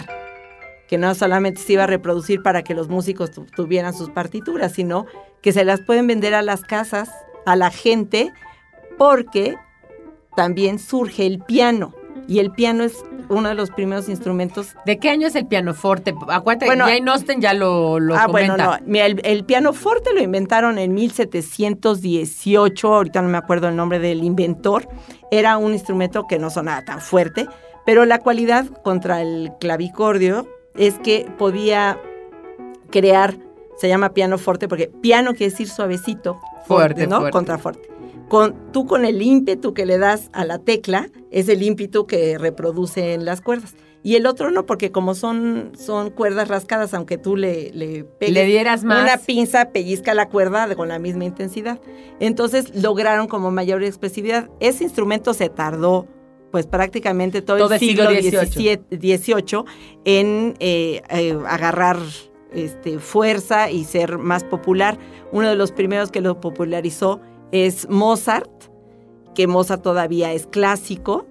que 0.88 0.98
no 0.98 1.14
solamente 1.16 1.62
se 1.62 1.74
iba 1.74 1.84
a 1.84 1.88
reproducir 1.88 2.42
para 2.42 2.64
que 2.64 2.74
los 2.74 2.88
músicos 2.88 3.32
tu- 3.32 3.46
tuvieran 3.46 3.94
sus 3.94 4.10
partituras, 4.10 4.72
sino 4.72 5.06
que 5.42 5.52
se 5.52 5.66
las 5.66 5.82
pueden 5.82 6.08
vender 6.08 6.34
a 6.34 6.42
las 6.42 6.62
casas, 6.62 7.10
a 7.46 7.56
la 7.56 7.72
gente, 7.72 8.32
porque 8.98 9.56
también 10.36 10.80
surge 10.80 11.26
el 11.26 11.40
piano. 11.40 11.94
Y 12.28 12.40
el 12.40 12.52
piano 12.52 12.84
es 12.84 13.04
uno 13.32 13.50
de 13.50 13.56
los 13.56 13.72
primeros 13.72 14.10
instrumentos 14.10 14.76
¿De 14.86 15.00
qué 15.00 15.10
año 15.10 15.28
es 15.28 15.36
el 15.36 15.48
pianoforte? 15.48 16.14
Acuérdate, 16.28 16.66
Bueno, 16.68 16.86
Jane 16.86 17.10
Austen 17.10 17.42
ya 17.42 17.54
lo, 17.54 18.00
lo 18.00 18.16
ah, 18.16 18.26
comenta. 18.28 18.56
bueno, 18.56 18.78
no. 18.80 18.86
Mira, 18.86 19.06
el, 19.08 19.22
el 19.24 19.46
piano 19.46 19.74
forte 19.74 20.14
lo 20.14 20.22
inventaron 20.22 20.78
en 20.78 20.94
1718, 20.94 22.94
ahorita 22.94 23.22
no 23.22 23.30
me 23.30 23.38
acuerdo 23.38 23.68
el 23.68 23.76
nombre 23.76 24.00
del 24.00 24.24
inventor. 24.24 24.88
Era 25.32 25.58
un 25.58 25.74
instrumento 25.74 26.28
que 26.28 26.40
no 26.40 26.50
sonaba 26.50 26.84
tan 26.84 27.02
fuerte, 27.02 27.48
pero 27.86 28.06
la 28.06 28.20
cualidad 28.20 28.66
contra 28.84 29.22
el 29.22 29.52
clavicordio 29.60 30.48
es 30.76 30.98
que 31.00 31.30
podía 31.38 32.00
crear, 32.92 33.36
se 33.78 33.88
llama 33.88 34.10
piano 34.10 34.38
forte, 34.38 34.68
porque 34.68 34.88
piano 34.88 35.32
quiere 35.34 35.52
decir 35.52 35.70
suavecito, 35.70 36.36
fuerte, 36.36 36.66
Fuerte, 36.68 37.08
¿no? 37.08 37.18
fuerte. 37.20 37.32
Contra 37.32 37.58
fuerte. 37.58 37.90
Con, 38.32 38.72
tú 38.72 38.86
con 38.86 39.04
el 39.04 39.22
ímpetu 39.22 39.74
que 39.74 39.86
le 39.86 39.98
das 39.98 40.30
a 40.32 40.46
la 40.46 40.58
tecla, 40.58 41.10
es 41.32 41.50
el 41.50 41.62
ímpetu 41.64 42.08
que 42.08 42.38
reproduce 42.38 43.14
en 43.14 43.26
las 43.26 43.42
cuerdas. 43.42 43.76
y 44.04 44.16
el 44.16 44.26
otro 44.26 44.52
no, 44.52 44.66
porque 44.66 44.90
como 44.90 45.16
son, 45.16 45.74
son 45.78 46.12
cuerdas 46.12 46.48
rascadas, 46.48 46.94
aunque 46.94 47.18
tú 47.18 47.36
le, 47.36 47.72
le 47.74 48.06
pegues 48.06 48.34
Le 48.34 48.46
dieras 48.46 48.86
más. 48.86 49.04
una 49.04 49.18
pinza, 49.18 49.72
pellizca 49.72 50.14
la 50.14 50.30
cuerda 50.30 50.74
con 50.78 50.88
la 50.88 50.98
misma 50.98 51.26
intensidad. 51.26 51.82
Entonces 52.22 52.74
lograron 52.74 53.28
como 53.28 53.52
mayor 53.52 53.84
expresividad. 53.84 54.50
Ese 54.62 54.86
instrumento 54.86 55.34
se 55.34 55.50
tardó 55.50 56.08
pues 56.52 56.68
prácticamente 56.68 57.42
todo, 57.42 57.58
Todo 57.58 57.74
el 57.74 57.82
siglo 57.82 58.10
siglo 58.12 58.44
XVII 58.44 58.80
XVIII 58.92 59.66
en 60.06 60.54
eh, 60.62 61.02
eh, 61.10 61.38
agarrar 61.50 61.98
este, 62.54 63.00
fuerza 63.00 63.70
y 63.72 63.84
ser 63.84 64.18
más 64.20 64.46
popular. 64.46 64.98
Uno 65.34 65.50
de 65.50 65.56
los 65.58 65.74
primeros 65.74 66.12
que 66.12 66.22
lo 66.22 66.40
popularizó 66.40 67.20
es 67.52 67.90
Mozart, 67.90 68.50
que 69.36 69.48
Mozart 69.48 69.82
todavía 69.82 70.34
es 70.34 70.48
clásico, 70.48 71.26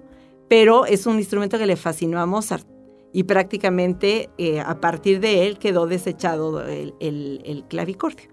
pero 0.47 0.85
es 0.85 1.05
un 1.05 1.17
instrumento 1.17 1.57
que 1.57 1.65
le 1.65 1.75
fascinó 1.75 2.19
a 2.19 2.25
Mozart. 2.25 2.65
Y 3.13 3.23
prácticamente 3.23 4.29
eh, 4.37 4.59
a 4.61 4.79
partir 4.79 5.19
de 5.19 5.45
él 5.45 5.57
quedó 5.59 5.85
desechado 5.85 6.65
el, 6.65 6.93
el- 6.99 7.41
el 7.45 7.63
clavicordio. 7.65 8.29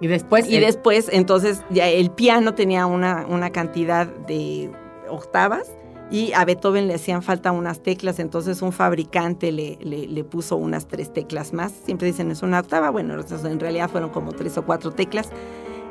Y 0.00 0.06
después. 0.06 0.48
Y 0.48 0.56
el- 0.56 0.64
después, 0.64 1.08
entonces, 1.12 1.62
ya 1.70 1.88
el 1.88 2.10
piano 2.10 2.54
tenía 2.54 2.86
una, 2.86 3.26
una 3.28 3.50
cantidad 3.50 4.06
de 4.06 4.70
octavas 5.08 5.70
y 6.10 6.32
a 6.34 6.44
Beethoven 6.44 6.86
le 6.86 6.94
hacían 6.94 7.22
falta 7.22 7.50
unas 7.52 7.82
teclas, 7.82 8.18
entonces 8.18 8.60
un 8.62 8.72
fabricante 8.72 9.50
le, 9.52 9.78
le- 9.80 10.06
le 10.06 10.24
puso 10.24 10.56
unas 10.56 10.86
tres 10.86 11.12
teclas 11.12 11.52
más. 11.52 11.72
Siempre 11.72 12.06
dicen 12.08 12.30
es 12.30 12.42
una 12.42 12.60
octava, 12.60 12.90
bueno, 12.90 13.14
en 13.14 13.60
realidad 13.60 13.88
fueron 13.90 14.10
como 14.10 14.32
tres 14.32 14.56
o 14.58 14.64
cuatro 14.64 14.92
teclas. 14.92 15.30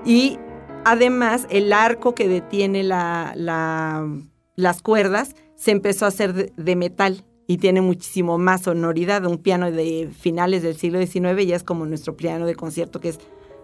Y 0.05 0.37
además, 0.85 1.47
el 1.49 1.73
arco 1.73 2.13
que 2.15 2.27
detiene 2.27 2.83
la- 2.83 3.33
la- 3.35 4.07
las 4.55 4.81
cuerdas 4.81 5.35
se 5.55 5.71
empezó 5.71 6.05
a 6.05 6.09
hacer 6.09 6.33
de, 6.33 6.53
de 6.57 6.75
metal 6.75 7.23
y 7.47 7.57
tiene 7.57 7.81
muchísimo 7.81 8.37
más 8.37 8.61
sonoridad. 8.63 9.25
Un 9.25 9.37
piano 9.37 9.71
de 9.71 10.09
finales 10.17 10.63
del 10.63 10.75
siglo 10.77 10.99
XIX 11.05 11.45
ya 11.45 11.55
es 11.55 11.63
como 11.63 11.85
nuestro 11.85 12.15
piano 12.15 12.45
de 12.45 12.55
concierto, 12.55 12.99
que 12.99 13.09
es 13.09 13.19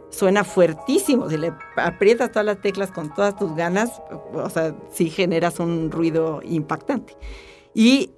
suena 0.09 0.43
fuertísimo. 0.43 1.30
Si 1.30 1.38
le 1.38 1.53
aprietas 1.78 2.32
todas 2.32 2.45
las 2.45 2.61
teclas 2.61 2.91
con 2.91 3.13
todas 3.13 3.36
tus 3.36 3.55
ganas, 3.55 4.01
o 4.34 4.49
sea, 4.49 4.76
sí 4.91 5.09
generas 5.09 5.59
un 5.59 5.91
ruido 5.91 6.41
impactante. 6.43 7.15
Y 7.76 8.11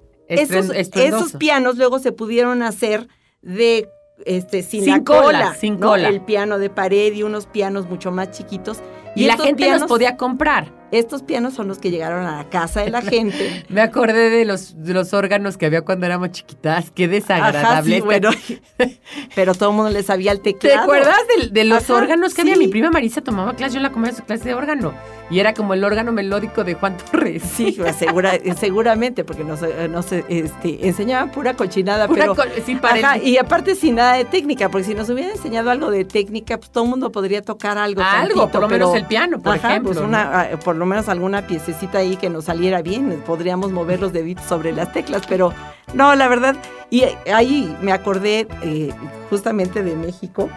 esos 1.18 1.32
pianos 1.38 1.76
luego 1.76 1.98
se 1.98 2.12
pudieron 2.12 2.62
hacer 2.62 3.08
de 3.42 3.88
este 4.26 4.62
sin, 4.62 4.84
Sin 4.84 4.92
la 4.94 5.04
cola, 5.04 5.22
cola, 5.22 5.54
sin 5.54 5.80
¿no? 5.80 5.88
cola. 5.88 6.08
El 6.08 6.20
piano 6.20 6.58
de 6.58 6.70
pared 6.70 7.12
y 7.12 7.22
unos 7.22 7.46
pianos 7.46 7.88
mucho 7.88 8.10
más 8.10 8.30
chiquitos. 8.30 8.78
Y, 9.14 9.26
la 9.26 9.36
gente 9.36 9.64
pianos, 9.64 9.82
los 9.82 9.88
podía 9.88 10.16
comprar. 10.16 10.81
Estos 10.92 11.22
pianos 11.22 11.54
son 11.54 11.66
los 11.68 11.78
que 11.78 11.90
llegaron 11.90 12.24
a 12.26 12.36
la 12.36 12.44
casa 12.50 12.82
de 12.82 12.90
la 12.90 13.02
gente. 13.02 13.64
Me 13.68 13.80
acordé 13.80 14.30
de 14.30 14.44
los, 14.44 14.84
de 14.84 14.94
los 14.94 15.12
órganos 15.14 15.56
que 15.56 15.66
había 15.66 15.82
cuando 15.82 16.06
éramos 16.06 16.30
chiquitas. 16.30 16.90
Qué 16.92 17.08
desagradable. 17.08 17.58
Ajá, 17.68 17.82
sí, 17.82 18.00
bueno, 18.00 18.30
pero 19.34 19.54
todo 19.54 19.70
el 19.70 19.76
mundo 19.76 19.90
le 19.90 20.02
sabía 20.02 20.32
el 20.32 20.40
¿Te 20.40 20.52
teclado. 20.52 20.82
acuerdas 20.82 21.16
de, 21.40 21.48
de 21.48 21.64
los 21.64 21.84
Ajá, 21.84 21.94
órganos 21.94 22.34
que 22.34 22.42
había? 22.42 22.54
sí. 22.54 22.60
Mi 22.60 22.68
prima 22.68 22.90
Marisa 22.90 23.20
tomaba 23.22 23.54
clase, 23.54 23.74
yo 23.76 23.80
la 23.80 23.90
comía 23.90 24.12
su 24.12 24.22
clase 24.22 24.44
de 24.44 24.54
órgano. 24.54 24.92
Y 25.30 25.40
era 25.40 25.54
como 25.54 25.72
el 25.72 25.82
órgano 25.82 26.12
melódico 26.12 26.62
de 26.62 26.74
Juan 26.74 26.96
Torres. 27.10 27.42
Sí, 27.42 27.74
pues, 27.78 27.96
segura- 27.96 28.32
seguramente, 28.58 29.24
porque 29.24 29.44
nos, 29.44 29.60
nos 29.90 30.12
este, 30.12 30.86
enseñaban 30.86 31.30
pura 31.30 31.54
cochinada, 31.54 32.06
Pura 32.06 32.20
pero... 32.22 32.34
co- 32.34 32.42
sí, 32.66 32.78
Ajá, 32.82 33.16
y 33.18 33.38
aparte 33.38 33.74
sin 33.74 33.94
nada 33.94 34.14
de 34.14 34.26
técnica, 34.26 34.68
porque 34.68 34.84
si 34.88 34.94
nos 34.94 35.08
hubieran 35.08 35.32
enseñado 35.32 35.70
algo 35.70 35.90
de 35.90 36.04
técnica, 36.04 36.58
pues 36.58 36.70
todo 36.70 36.84
el 36.84 36.90
mundo 36.90 37.10
podría 37.10 37.40
tocar 37.40 37.78
algo. 37.78 38.02
Algo, 38.02 38.18
tantito, 38.42 38.48
por 38.50 38.60
lo 38.62 38.68
pero- 38.68 38.86
menos 38.88 39.00
el 39.00 39.06
piano, 39.06 39.40
por 39.40 39.54
Ajá, 39.56 39.70
ejemplo. 39.70 39.90
pues 39.92 40.00
¿no? 40.02 40.08
una, 40.08 40.40
ah, 40.40 40.48
por 40.62 40.76
lo 40.82 40.86
menos 40.86 41.08
alguna 41.08 41.46
piececita 41.46 41.98
ahí 41.98 42.16
que 42.16 42.28
nos 42.30 42.44
saliera 42.46 42.82
bien, 42.82 43.22
podríamos 43.26 43.72
mover 43.72 44.00
los 44.00 44.12
deditos 44.12 44.44
sobre 44.46 44.72
las 44.72 44.92
teclas, 44.92 45.22
pero 45.28 45.52
no, 45.94 46.14
la 46.14 46.28
verdad, 46.28 46.56
y 46.90 47.04
ahí 47.32 47.74
me 47.80 47.92
acordé 47.92 48.46
eh, 48.62 48.90
justamente 49.30 49.82
de 49.82 49.96
México, 49.96 50.48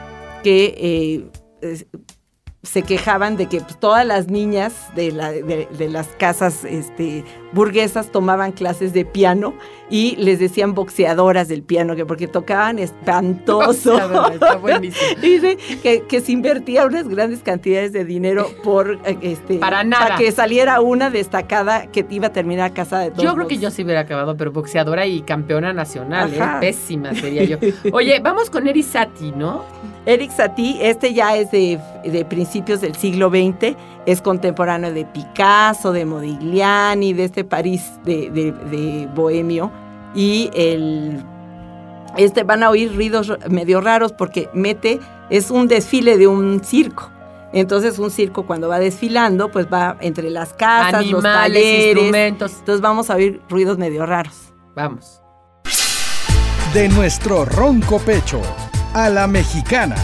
que 0.44 1.30
eh, 1.62 1.86
se 2.64 2.82
quejaban 2.84 3.38
de 3.38 3.48
que 3.48 3.62
pues, 3.62 3.80
todas 3.80 4.06
las 4.06 4.28
niñas 4.28 4.74
de- 4.96 5.68
de 5.78 5.90
las 5.90 6.08
casas 6.08 6.64
este, 6.64 7.24
burguesas 7.56 8.12
tomaban 8.12 8.52
clases 8.52 8.94
de 8.94 9.06
piano 9.06 9.56
y 9.90 10.16
les 10.18 10.40
decían 10.40 10.74
boxeadoras 10.74 11.48
del 11.48 11.64
piano, 11.64 11.96
que 11.96 12.06
porque 12.06 12.28
tocaban 12.28 12.78
espantoso. 12.78 13.98
Está 14.34 14.58
buenísimo. 14.58 15.20
Dice 15.22 15.58
que, 15.82 16.04
que 16.04 16.22
se 16.22 16.34
invertía 16.34 16.86
unas 16.86 17.08
grandes 17.08 17.42
cantidades 17.42 17.94
de 17.94 18.04
dinero 18.04 18.48
por 18.64 19.00
eh, 19.06 19.18
este 19.22 19.56
Para 19.56 19.84
nada. 19.84 20.18
que 20.18 20.32
saliera 20.32 20.82
una 20.82 21.10
destacada 21.10 21.88
que 21.88 22.06
iba 22.10 22.28
a 22.28 22.34
terminar 22.34 22.74
casada 22.74 23.04
de 23.04 23.12
todos 23.12 23.24
Yo 23.24 23.34
creo 23.34 23.48
que 23.48 23.58
yo 23.58 23.72
sí 23.72 23.84
hubiera 23.84 24.02
acabado, 24.02 24.36
pero 24.36 24.52
boxeadora 24.52 25.06
y 25.06 25.22
campeona 25.22 25.72
nacional, 25.72 26.34
¿eh? 26.34 26.42
Pésima 26.60 27.16
sería 27.16 27.46
yo. 27.46 27.58
Oye, 27.94 28.20
vamos 28.20 28.50
con 28.50 28.68
Eri 28.68 28.84
Satie, 28.84 29.32
¿no? 29.32 29.64
Eric 30.06 30.32
Satie, 30.32 30.90
este 30.90 31.14
ya 31.14 31.36
es 31.36 31.50
de, 31.52 31.80
de 32.04 32.26
principios 32.26 32.82
del 32.82 32.96
siglo 32.96 33.30
XX, 33.30 33.76
es 34.06 34.22
contemporáneo 34.22 34.94
de 34.94 35.06
Picasso, 35.06 35.92
de 35.92 36.06
Modigliani, 36.06 37.14
de 37.14 37.24
este 37.26 37.44
París 37.44 37.92
de, 38.04 38.30
de- 38.30 38.52
de 38.52 39.08
bohemio. 39.16 39.72
Y 40.14 40.50
el, 40.54 41.24
este 42.18 42.44
van 42.44 42.64
a 42.64 42.70
oír 42.70 42.94
ruidos 42.96 43.34
medio 43.50 43.82
raros 43.82 44.14
porque 44.14 44.50
mete, 44.54 45.00
es 45.30 45.52
un 45.52 45.68
desfile 45.68 46.18
de 46.18 46.28
un 46.28 46.64
circo. 46.64 47.10
Entonces 47.54 48.00
un 48.00 48.12
circo 48.12 48.46
cuando 48.46 48.68
va 48.68 48.80
desfilando, 48.80 49.50
pues 49.50 49.68
va 49.72 49.96
entre 50.02 50.30
las 50.30 50.54
casas, 50.54 51.06
los 51.08 51.24
Animales, 51.24 51.64
talleres. 51.64 51.86
instrumentos. 51.98 52.52
Entonces 52.60 52.82
vamos 52.82 53.10
a 53.10 53.16
oír 53.16 53.42
ruidos 53.50 53.78
medio 53.78 54.06
raros. 54.06 54.54
Vamos. 54.76 55.22
De 56.74 56.90
nuestro 56.90 57.46
ronco 57.46 58.00
pecho 58.00 58.42
a 58.94 59.10
la 59.10 59.26
mexicana. 59.28 59.96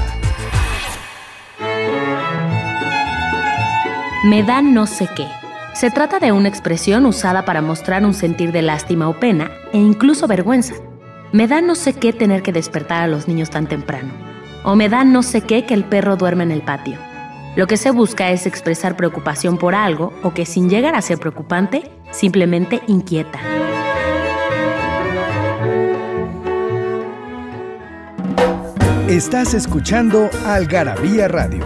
Me 4.24 4.44
da 4.44 4.62
no 4.62 4.86
sé 4.86 5.10
qué. 5.16 5.28
Se 5.74 5.90
trata 5.90 6.20
de 6.20 6.32
una 6.32 6.48
expresión 6.48 7.08
usada 7.08 7.44
para 7.44 7.64
mostrar 7.64 8.06
un 8.06 8.14
sentir 8.14 8.52
de 8.52 8.62
lástima 8.62 9.10
o 9.10 9.20
pena 9.20 9.50
e 9.74 9.80
incluso 9.80 10.28
vergüenza. 10.28 10.76
Me 11.32 11.48
da 11.48 11.60
no 11.60 11.74
sé 11.74 11.94
qué 11.94 12.14
tener 12.14 12.44
que 12.44 12.54
despertar 12.54 13.02
a 13.02 13.08
los 13.08 13.28
niños 13.28 13.50
tan 13.50 13.66
temprano. 13.66 14.14
O 14.64 14.76
me 14.76 14.90
da 14.90 15.04
no 15.04 15.24
sé 15.24 15.42
qué 15.42 15.66
que 15.66 15.74
el 15.74 15.86
perro 15.86 16.18
duerme 16.18 16.44
en 16.44 16.52
el 16.52 16.62
patio. 16.62 17.00
Lo 17.56 17.66
que 17.66 17.78
se 17.78 17.90
busca 17.90 18.30
es 18.30 18.46
expresar 18.46 18.96
preocupación 18.96 19.58
por 19.58 19.74
algo 19.74 20.14
o 20.22 20.36
que 20.36 20.46
sin 20.46 20.70
llegar 20.70 20.94
a 20.94 21.02
ser 21.02 21.18
preocupante, 21.18 21.90
simplemente 22.12 22.80
inquieta. 22.86 23.40
Estás 29.08 29.56
escuchando 29.56 30.30
Algarabía 30.46 31.28
Radio. 31.28 31.66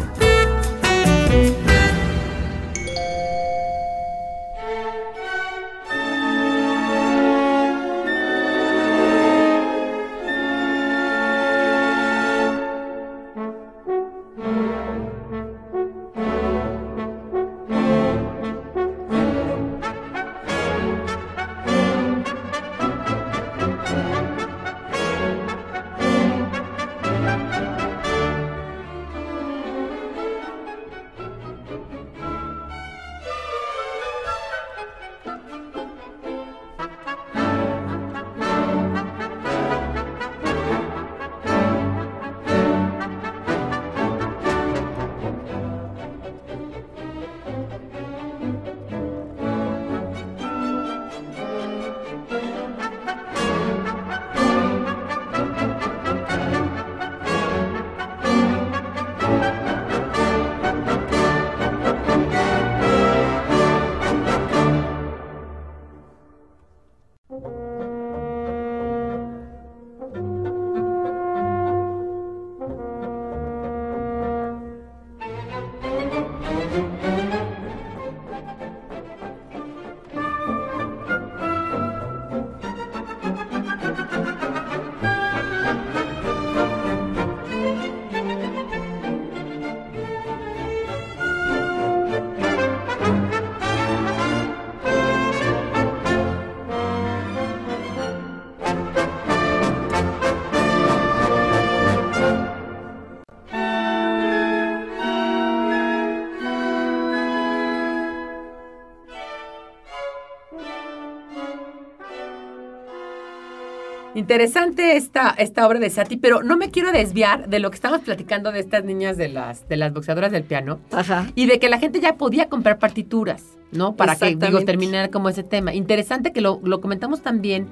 Interesante 114.15 114.95
esta, 114.95 115.29
esta 115.37 115.67
obra 115.67 115.77
de 115.77 115.89
Sati, 115.89 116.15
pero 116.15 116.41
no 116.41 116.55
me 116.55 116.71
quiero 116.71 116.93
desviar 116.93 117.49
de 117.49 117.59
lo 117.59 117.69
que 117.69 117.75
estamos 117.75 117.99
platicando 117.99 118.53
de 118.53 118.61
estas 118.61 118.85
niñas 118.85 119.17
de 119.17 119.27
las, 119.27 119.67
de 119.67 119.75
las 119.75 119.93
boxeadoras 119.93 120.31
del 120.31 120.43
piano 120.43 120.79
Ajá. 120.91 121.27
y 121.35 121.47
de 121.47 121.59
que 121.59 121.67
la 121.67 121.79
gente 121.79 121.99
ya 121.99 122.15
podía 122.15 122.47
comprar 122.47 122.79
partituras, 122.79 123.43
¿no? 123.73 123.97
Para 123.97 124.15
que, 124.15 124.37
digo, 124.37 124.61
terminar 124.61 125.09
como 125.09 125.27
ese 125.27 125.43
tema. 125.43 125.73
Interesante 125.73 126.31
que 126.31 126.39
lo, 126.39 126.61
lo 126.63 126.79
comentamos 126.79 127.21
también 127.21 127.67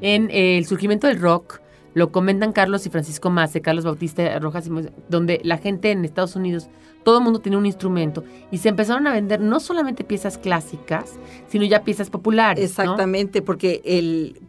en 0.00 0.30
eh, 0.32 0.58
el 0.58 0.66
surgimiento 0.66 1.06
del 1.06 1.20
rock, 1.20 1.60
lo 1.94 2.10
comentan 2.10 2.52
Carlos 2.52 2.84
y 2.86 2.90
Francisco 2.90 3.30
Mace, 3.30 3.60
Carlos 3.60 3.84
Bautista 3.84 4.36
Rojas, 4.40 4.68
donde 5.08 5.40
la 5.44 5.58
gente 5.58 5.92
en 5.92 6.04
Estados 6.04 6.34
Unidos, 6.34 6.68
todo 7.04 7.18
el 7.18 7.24
mundo 7.24 7.38
tenía 7.38 7.58
un 7.58 7.66
instrumento 7.66 8.24
y 8.50 8.58
se 8.58 8.68
empezaron 8.68 9.06
a 9.06 9.12
vender 9.12 9.40
no 9.40 9.60
solamente 9.60 10.02
piezas 10.02 10.38
clásicas, 10.38 11.12
sino 11.46 11.64
ya 11.64 11.84
piezas 11.84 12.10
populares. 12.10 12.58
¿no? 12.58 12.82
Exactamente, 12.82 13.42
porque 13.42 13.80
el 13.84 14.40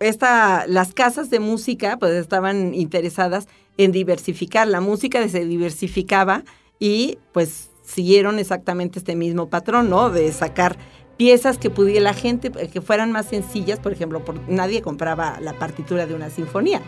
esta, 0.00 0.66
las 0.66 0.92
casas 0.92 1.30
de 1.30 1.40
música 1.40 1.96
pues 1.98 2.12
estaban 2.12 2.74
interesadas 2.74 3.48
en 3.78 3.92
diversificar. 3.92 4.66
La 4.68 4.80
música 4.80 5.26
se 5.28 5.44
diversificaba 5.44 6.44
y 6.78 7.18
pues 7.32 7.70
siguieron 7.82 8.38
exactamente 8.38 8.98
este 8.98 9.16
mismo 9.16 9.48
patrón, 9.48 9.88
¿no? 9.88 10.10
De 10.10 10.32
sacar 10.32 10.76
piezas 11.16 11.56
que 11.56 11.70
pudiera 11.70 12.00
la 12.00 12.14
gente, 12.14 12.50
que 12.50 12.80
fueran 12.80 13.12
más 13.12 13.26
sencillas. 13.26 13.78
Por 13.78 13.92
ejemplo, 13.92 14.24
por- 14.24 14.48
nadie 14.48 14.82
compraba 14.82 15.38
la 15.40 15.54
partitura 15.54 16.06
de 16.06 16.14
una 16.14 16.28
sinfonía. 16.30 16.82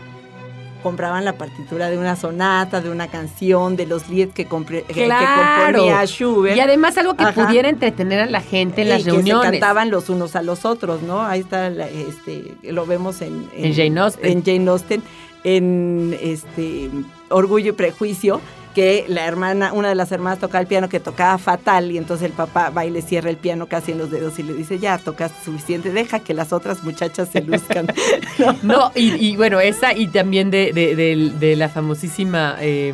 Compraban 0.83 1.25
la 1.25 1.33
partitura 1.33 1.89
de 1.89 1.97
una 1.97 2.15
sonata, 2.15 2.79
de 2.79 2.89
una 2.89 3.07
canción, 3.07 3.75
de 3.75 3.85
los 3.85 4.07
lieds 4.09 4.33
que, 4.33 4.47
compre- 4.47 4.85
que- 4.85 5.09
componía 5.09 6.05
Schubert. 6.05 6.55
Y 6.55 6.59
además 6.61 6.97
algo 6.97 7.15
que 7.15 7.23
Ajá. 7.23 7.45
pudiera 7.47 7.67
entretener 7.67 8.21
a 8.21 8.25
la 8.27 8.39
gente 8.41 8.81
en 8.83 8.87
Y 8.87 8.89
las 8.91 9.03
que 9.03 9.11
reuniones. 9.11 9.45
se 9.45 9.51
cantaban 9.51 9.89
los 9.91 10.09
unos 10.09 10.35
a 10.37 10.41
los 10.41 10.63
otros, 10.65 11.01
¿no? 11.01 11.21
Ahí 11.21 11.41
está, 11.41 11.69
la- 11.69 11.89
este, 11.89 12.55
lo 12.63 12.85
vemos 12.85 13.21
en, 13.21 13.49
En 13.55 13.73
Jane 13.75 13.99
Austen. 13.99 14.31
En 14.31 14.43
Jane 14.45 14.69
Austen, 14.69 15.03
en 15.43 16.17
este, 16.21 16.89
Orgullo 17.29 17.69
y 17.69 17.73
Prejuicio, 17.73 18.39
que 18.75 19.05
la 19.07 19.25
hermana, 19.25 19.73
una 19.73 19.89
de 19.89 19.95
las 19.95 20.11
hermanas 20.11 20.39
tocaba 20.39 20.61
el 20.61 20.67
piano 20.67 20.89
que 20.89 20.99
tocaba 20.99 21.37
fatal 21.37 21.91
y 21.91 21.97
entonces 21.97 22.27
el 22.27 22.33
papá 22.33 22.69
va 22.69 22.85
y 22.85 22.91
le 22.91 23.01
cierra 23.01 23.29
el 23.29 23.37
piano 23.37 23.65
casi 23.67 23.91
en 23.93 23.97
los 23.97 24.11
dedos 24.11 24.37
y 24.39 24.43
le 24.43 24.53
dice, 24.53 24.77
ya, 24.79 24.97
tocaste 24.99 25.43
suficiente, 25.43 25.91
deja 25.91 26.19
que 26.19 26.33
las 26.33 26.53
otras 26.53 26.83
muchachas 26.83 27.29
se 27.31 27.41
luzcan. 27.41 27.87
No, 28.63 28.91
y, 28.95 29.13
y 29.25 29.35
bueno, 29.35 29.59
esa 29.59 29.93
y 29.93 30.07
también 30.07 30.51
de, 30.51 30.71
de, 30.73 30.95
de- 30.95 31.31
de 31.39 31.55
la 31.55 31.67
famosísima 31.69 32.57
eh, 32.61 32.93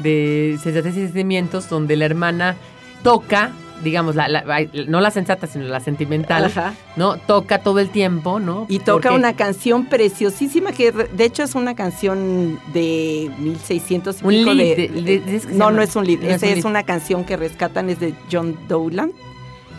de 0.00 0.58
Sensaciones 0.62 0.96
y 0.98 1.02
Sentimientos, 1.04 1.68
donde 1.68 1.96
la 1.96 2.04
hermana 2.06 2.56
toca, 3.02 3.50
digamos, 3.82 4.14
la, 4.14 4.28
la- 4.28 4.44
no 4.88 5.00
la 5.00 5.10
sensata, 5.10 5.46
sino 5.46 5.64
la 5.66 5.80
sentimental, 5.80 6.44
Ajá. 6.46 6.74
¿no? 6.96 7.16
Toca 7.16 7.58
todo 7.58 7.78
el 7.80 7.90
tiempo, 7.90 8.38
¿no? 8.40 8.66
Y 8.68 8.78
toca 8.78 9.08
Porque- 9.08 9.10
una 9.10 9.34
canción 9.34 9.86
preciosísima 9.86 10.72
que 10.72 10.92
de 10.92 11.24
hecho 11.24 11.42
es 11.42 11.54
una 11.54 11.74
canción 11.74 12.58
de 12.72 13.30
1600 13.38 14.22
y 14.22 14.24
Un 14.24 14.30
pico 14.30 14.52
lead, 14.54 14.76
de- 14.76 15.42
no, 15.52 15.70
no 15.70 15.82
es 15.82 15.96
un 15.96 16.06
lead, 16.06 16.20
no 16.20 16.28
es 16.28 16.42
un 16.42 16.48
es, 16.48 16.64
una 16.64 16.82
canción 16.84 17.24
que 17.24 17.36
rescatan 17.36 17.90
es 17.90 18.00
de 18.00 18.14
John 18.30 18.56
Dowland 18.68 19.12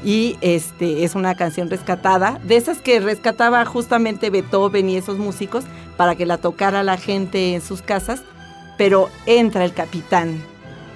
y 0.05 0.35
este 0.41 1.05
es 1.05 1.15
una 1.15 1.33
canción 1.35 1.69
rescatada, 1.69 2.39
de 2.43 2.57
esas 2.57 2.79
que 2.79 2.99
rescataba 2.99 3.63
justamente 3.63 4.29
Beethoven 4.29 4.89
y 4.89 4.97
esos 4.97 5.17
músicos 5.17 5.63
para 5.95 6.15
que 6.15 6.25
la 6.25 6.37
tocara 6.37 6.83
la 6.83 6.97
gente 6.97 7.53
en 7.53 7.61
sus 7.61 7.81
casas, 7.81 8.21
pero 8.77 9.09
entra 9.25 9.63
el 9.63 9.71
capitán 9.73 10.43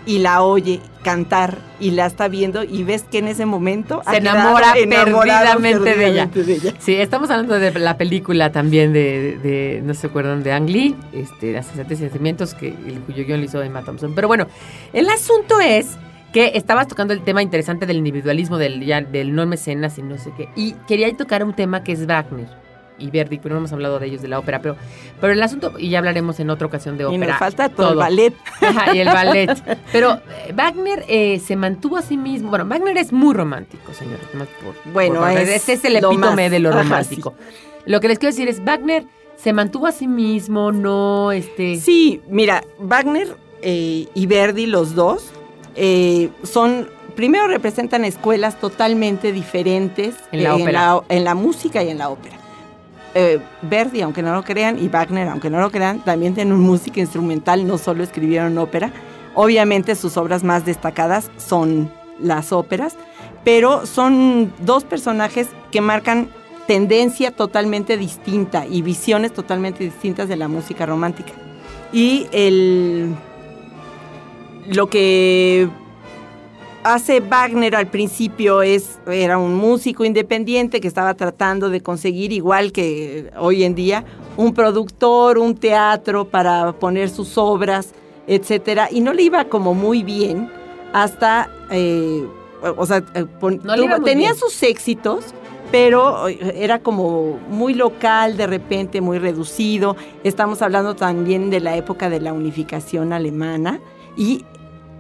y 0.08 0.20
la 0.20 0.42
oye 0.42 0.80
cantar 1.04 1.60
y 1.80 1.92
la 1.92 2.06
está 2.08 2.28
viendo 2.28 2.64
y 2.64 2.84
ves 2.84 3.04
que 3.04 3.20
en 3.20 3.28
ese 3.28 3.46
momento 3.46 4.02
Se 4.10 4.18
enamora 4.18 4.74
perdidamente 4.74 5.80
de 5.96 6.10
ella. 6.10 6.28
perdidamente 6.30 6.44
de 6.44 6.54
ella. 6.56 6.74
Sí, 6.80 6.96
estamos 6.96 7.30
hablando 7.30 7.60
de 7.60 7.72
la 7.80 7.98
película 7.98 8.52
también 8.52 8.94
de, 8.94 9.38
de- 9.44 9.82
no 9.84 9.94
se 9.94 10.08
acuerdan, 10.08 10.42
de 10.44 10.52
Ang 10.54 10.70
Lee, 10.70 10.96
este, 11.14 11.54
sensaciones 11.54 11.92
y 11.92 11.96
sentimientos, 11.98 12.54
que, 12.56 12.70
el 12.70 13.02
cuyo 13.06 13.26
guion 13.26 13.40
lo 13.42 13.46
hizo 13.46 13.62
Emma 13.62 13.84
Thompson. 13.84 14.16
Pero 14.16 14.28
bueno, 14.28 14.48
el 14.94 15.08
asunto 15.10 15.60
es 15.60 15.98
que 16.34 16.54
estabas 16.56 16.88
tocando 16.88 17.14
el 17.14 17.22
tema 17.22 17.42
interesante 17.44 17.86
del 17.86 17.98
individualismo, 17.98 18.58
del, 18.58 18.84
ya, 18.86 19.02
del 19.02 19.36
no 19.36 19.46
mecenas 19.46 19.98
y 19.98 20.02
no 20.04 20.18
sé 20.18 20.32
qué, 20.36 20.50
y 20.56 20.74
quería 20.88 21.16
tocar 21.16 21.44
un 21.44 21.54
tema 21.54 21.84
que 21.84 21.92
es 21.94 22.06
Wagner 22.08 22.48
y 23.00 23.10
Verdi, 23.12 23.38
pero 23.38 23.54
no 23.56 23.60
hemos 23.60 23.74
hablado 23.74 24.00
de 24.00 24.08
ellos 24.08 24.22
de 24.22 24.28
la 24.28 24.40
ópera, 24.40 24.62
pero, 24.62 24.76
pero 25.22 25.34
el 25.34 25.42
asunto, 25.44 25.74
y 25.78 25.90
ya 25.90 26.00
hablaremos 26.00 26.40
en 26.40 26.50
otra 26.50 26.68
ocasión 26.68 26.98
de 26.98 27.04
Y 27.04 27.08
ópera. 27.08 27.28
nos 27.28 27.38
falta 27.40 27.70
todo, 27.70 27.92
el 27.92 27.98
ballet. 27.98 28.34
Ajá, 28.62 28.94
y 28.96 29.00
el 29.00 29.08
ballet. 29.08 29.50
Pero 29.92 30.14
eh, 30.48 30.54
Wagner 30.56 31.04
eh, 31.08 31.40
se 31.40 31.56
mantuvo 31.56 31.98
a 31.98 32.02
sí 32.02 32.18
mismo. 32.18 32.50
Bueno, 32.50 32.66
Wagner 32.66 32.98
es 32.98 33.12
muy 33.14 33.34
romántico, 33.34 33.94
señores. 33.94 34.26
por- 34.34 34.92
Bueno, 34.94 35.20
por- 35.20 35.30
es 35.32 35.50
ese 35.50 35.74
es 35.74 35.86
el 35.86 35.94
lo 36.02 36.12
epítome 36.12 36.44
más. 36.44 36.52
de 36.52 36.60
lo 36.60 36.70
Ajá, 36.70 36.84
romántico. 36.84 37.34
Lo 37.86 38.00
que 38.00 38.08
les 38.08 38.20
quiero 38.20 38.32
decir 38.34 38.48
es, 38.50 38.64
Wagner 38.66 39.06
se 39.36 39.54
mantuvo 39.54 39.86
a 39.88 39.92
sí 39.92 40.08
mismo, 40.08 40.72
no, 40.72 41.32
este... 41.32 41.76
Sí, 41.80 42.22
mira, 42.28 42.64
Wagner 42.80 43.38
eh, 43.62 44.08
y 44.14 44.26
Verdi, 44.26 44.66
los 44.66 44.96
dos, 44.96 45.32
eh, 45.76 46.30
son, 46.44 46.90
primero 47.16 47.48
representan 47.48 48.04
escuelas 48.04 48.60
totalmente 48.60 49.32
diferentes 49.32 50.16
En 50.32 50.44
la 50.44 50.50
eh, 50.50 50.54
ópera. 50.54 50.72
la- 50.82 51.04
en 51.10 51.24
la 51.24 51.36
música 51.36 51.84
y 51.84 51.90
en 51.90 52.00
la 52.00 52.10
ópera. 52.10 52.36
Eh, 53.20 53.40
Verdi, 53.64 54.02
aunque 54.02 54.22
no 54.22 54.32
lo 54.32 54.44
crean, 54.44 54.78
y 54.78 54.90
Wagner, 54.90 55.28
aunque 55.28 55.50
no 55.50 55.60
lo 55.60 55.72
crean, 55.72 56.02
también 56.02 56.36
tienen 56.36 56.60
música 56.60 57.00
instrumental, 57.00 57.66
no 57.66 57.80
solo 57.80 58.04
escribieron 58.04 58.56
ópera. 58.60 58.92
Obviamente 59.34 59.96
sus 59.96 60.18
obras 60.18 60.44
más 60.44 60.66
destacadas 60.66 61.32
son 61.38 61.92
las 62.20 62.52
óperas, 62.52 62.96
pero 63.44 63.88
son 63.88 64.54
dos 64.60 64.84
personajes 64.84 65.48
que 65.72 65.82
marcan 65.82 66.30
tendencia 66.68 67.32
totalmente 67.32 67.98
distinta 67.98 68.68
y 68.68 68.84
visiones 68.84 69.34
totalmente 69.34 69.84
distintas 69.84 70.30
de 70.30 70.36
la 70.36 70.48
música 70.48 70.86
romántica. 70.86 71.34
Y 71.92 72.28
el, 72.32 73.16
lo 74.68 74.92
que 74.92 75.70
hace 76.94 77.20
Wagner 77.20 77.76
al 77.76 77.88
principio 77.88 78.62
es 78.62 79.00
era 79.08 79.38
un 79.38 79.56
músico 79.56 80.06
independiente 80.06 80.80
que 80.80 80.88
estaba 80.88 81.14
tratando 81.14 81.70
de 81.70 81.82
conseguir 81.82 82.32
igual 82.32 82.72
que 82.72 83.32
hoy 83.40 83.64
en 83.64 83.76
día 83.76 84.04
un 84.38 84.54
productor, 84.54 85.38
un 85.38 85.56
teatro 85.56 86.26
para 86.26 86.74
poner 86.74 87.10
sus 87.10 87.38
obras, 87.38 87.94
etcétera, 88.28 88.88
y 88.92 89.02
no 89.02 89.14
le 89.14 89.24
iba 89.24 89.46
como 89.46 89.74
muy 89.74 90.04
bien 90.04 90.50
hasta 90.94 91.50
eh, 91.72 92.26
o 92.78 92.86
sea, 92.86 93.04
eh, 93.16 93.26
No 93.42 93.76
tuvo- 93.76 94.04
tenía 94.04 94.30
bien. 94.30 94.36
sus 94.36 94.62
éxitos, 94.64 95.26
pero 95.72 96.28
eh, 96.28 96.54
era 96.56 96.80
como 96.80 97.38
muy 97.50 97.74
local, 97.74 98.36
de 98.38 98.48
repente 98.48 99.00
muy 99.02 99.20
reducido. 99.20 99.96
Estamos 100.24 100.62
hablando 100.62 100.96
también 100.96 101.50
de 101.50 101.60
la 101.60 101.76
época 101.78 102.10
de 102.10 102.20
la 102.20 102.34
unificación 102.34 103.14
alemana 103.14 103.80
y 104.16 104.44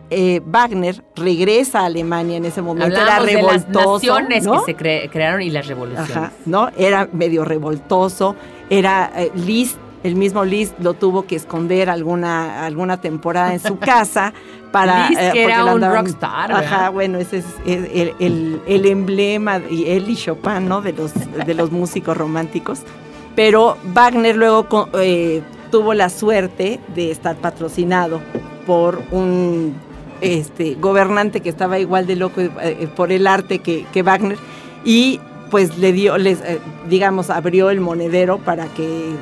eh, 0.09 0.41
Wagner 0.45 1.03
regresa 1.15 1.81
a 1.81 1.85
Alemania 1.85 2.37
en 2.37 2.45
ese 2.45 2.61
momento. 2.61 2.95
Era 2.95 3.19
de 3.21 3.33
las 3.33 3.33
revoltoso. 3.65 3.93
naciones 3.95 4.45
¿no? 4.45 4.63
que 4.63 4.71
se 4.73 4.77
cre- 4.77 5.09
crearon 5.11 5.41
y 5.41 5.49
las 5.49 5.67
revoluciones. 5.67 6.11
Ajá, 6.15 6.31
¿no? 6.45 6.69
Era 6.77 7.09
medio 7.11 7.43
revoltoso, 7.45 8.35
era 8.69 9.11
eh, 9.15 9.31
Liszt, 9.35 9.77
el 10.03 10.15
mismo 10.15 10.45
Liszt 10.45 10.75
lo 10.79 10.93
tuvo 10.93 11.25
que 11.25 11.35
esconder 11.35 11.89
alguna, 11.89 12.65
alguna 12.65 13.01
temporada 13.01 13.53
en 13.53 13.59
su 13.59 13.77
casa 13.79 14.33
para... 14.71 15.09
Liszt, 15.09 15.31
que 15.33 15.43
era 15.43 15.65
un 15.65 15.81
rockstar, 15.81 16.51
Ajá, 16.51 16.89
bueno, 16.89 17.17
ese 17.17 17.37
es 17.39 17.45
el, 17.65 18.13
el- 18.19 18.61
el- 18.67 18.85
emblema, 18.85 19.59
y 19.69 19.89
él 19.89 20.09
y 20.09 20.15
Chopin, 20.15 20.67
¿no? 20.69 20.81
De 20.81 20.93
los, 20.93 21.11
de 21.45 21.53
los 21.53 21.71
músicos 21.71 22.15
románticos. 22.15 22.81
Pero 23.35 23.77
Wagner 23.93 24.35
luego 24.35 24.89
eh, 24.99 25.41
tuvo 25.71 25.93
la 25.93 26.09
suerte 26.09 26.79
de 26.95 27.11
estar 27.11 27.35
patrocinado 27.35 28.19
por 28.65 29.01
un 29.11 29.75
este, 30.21 30.75
gobernante 30.75 31.41
que 31.41 31.49
estaba 31.49 31.79
igual 31.79 32.07
de 32.07 32.15
loco 32.15 32.41
eh, 32.41 32.87
por 32.95 33.11
el 33.11 33.27
arte 33.27 33.59
que, 33.59 33.85
que 33.93 34.03
Wagner 34.03 34.37
y 34.85 35.19
pues 35.51 35.77
le 35.77 35.93
dio, 35.93 36.17
les, 36.17 36.41
eh, 36.41 36.59
digamos, 36.89 37.29
abrió 37.29 37.69
el 37.69 37.79
monedero 37.79 38.37
para 38.39 38.65
que 38.73 38.83
eh, 39.11 39.15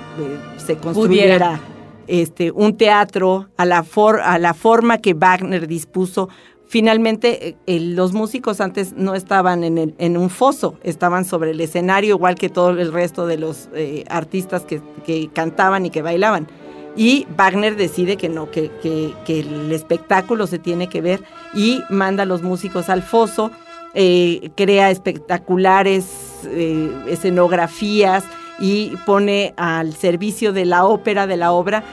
se 0.57 0.75
construyera 0.77 1.59
este, 2.07 2.51
un 2.51 2.77
teatro 2.77 3.47
a 3.57 3.65
la, 3.65 3.83
for- 3.83 4.21
a 4.21 4.39
la 4.39 4.53
forma 4.53 4.97
que 4.97 5.13
Wagner 5.13 5.67
dispuso. 5.67 6.29
Finalmente, 6.67 7.49
eh, 7.49 7.55
eh, 7.67 7.79
los 7.79 8.13
músicos 8.13 8.59
antes 8.59 8.93
no 8.93 9.13
estaban 9.13 9.63
en, 9.63 9.77
el- 9.77 9.95
en 9.99 10.17
un 10.17 10.31
foso, 10.31 10.75
estaban 10.83 11.23
sobre 11.25 11.51
el 11.51 11.61
escenario, 11.61 12.15
igual 12.15 12.35
que 12.35 12.49
todo 12.49 12.71
el 12.71 12.91
resto 12.91 13.27
de 13.27 13.37
los 13.37 13.69
eh, 13.75 14.03
artistas 14.09 14.63
que, 14.63 14.81
que 15.05 15.29
cantaban 15.31 15.85
y 15.85 15.91
que 15.91 16.01
bailaban. 16.01 16.47
Y 16.95 17.27
Wagner 17.35 17.75
decide 17.75 18.15
que 18.17 18.29
no, 18.29 18.49
que, 18.49 18.71
el 19.27 19.71
espectáculo 19.71 20.47
se 20.47 20.59
tiene 20.59 20.87
que 20.87 21.01
ver 21.01 21.21
y 21.53 21.81
manda 21.89 22.23
a 22.23 22.25
los 22.25 22.41
músicos 22.41 22.89
al 22.89 23.03
foso, 23.03 23.51
eh, 23.93 24.49
crea 24.55 24.91
espectaculares 24.91 26.05
eh, 26.45 26.91
escenografías 27.07 28.23
y 28.59 28.93
pone 29.05 29.53
al 29.57 29.93
servicio 29.93 30.53
de 30.53 30.65
la 30.65 30.85
ópera, 30.85 31.27
de 31.27 31.37
la 31.37 31.51
obra, 31.51 31.83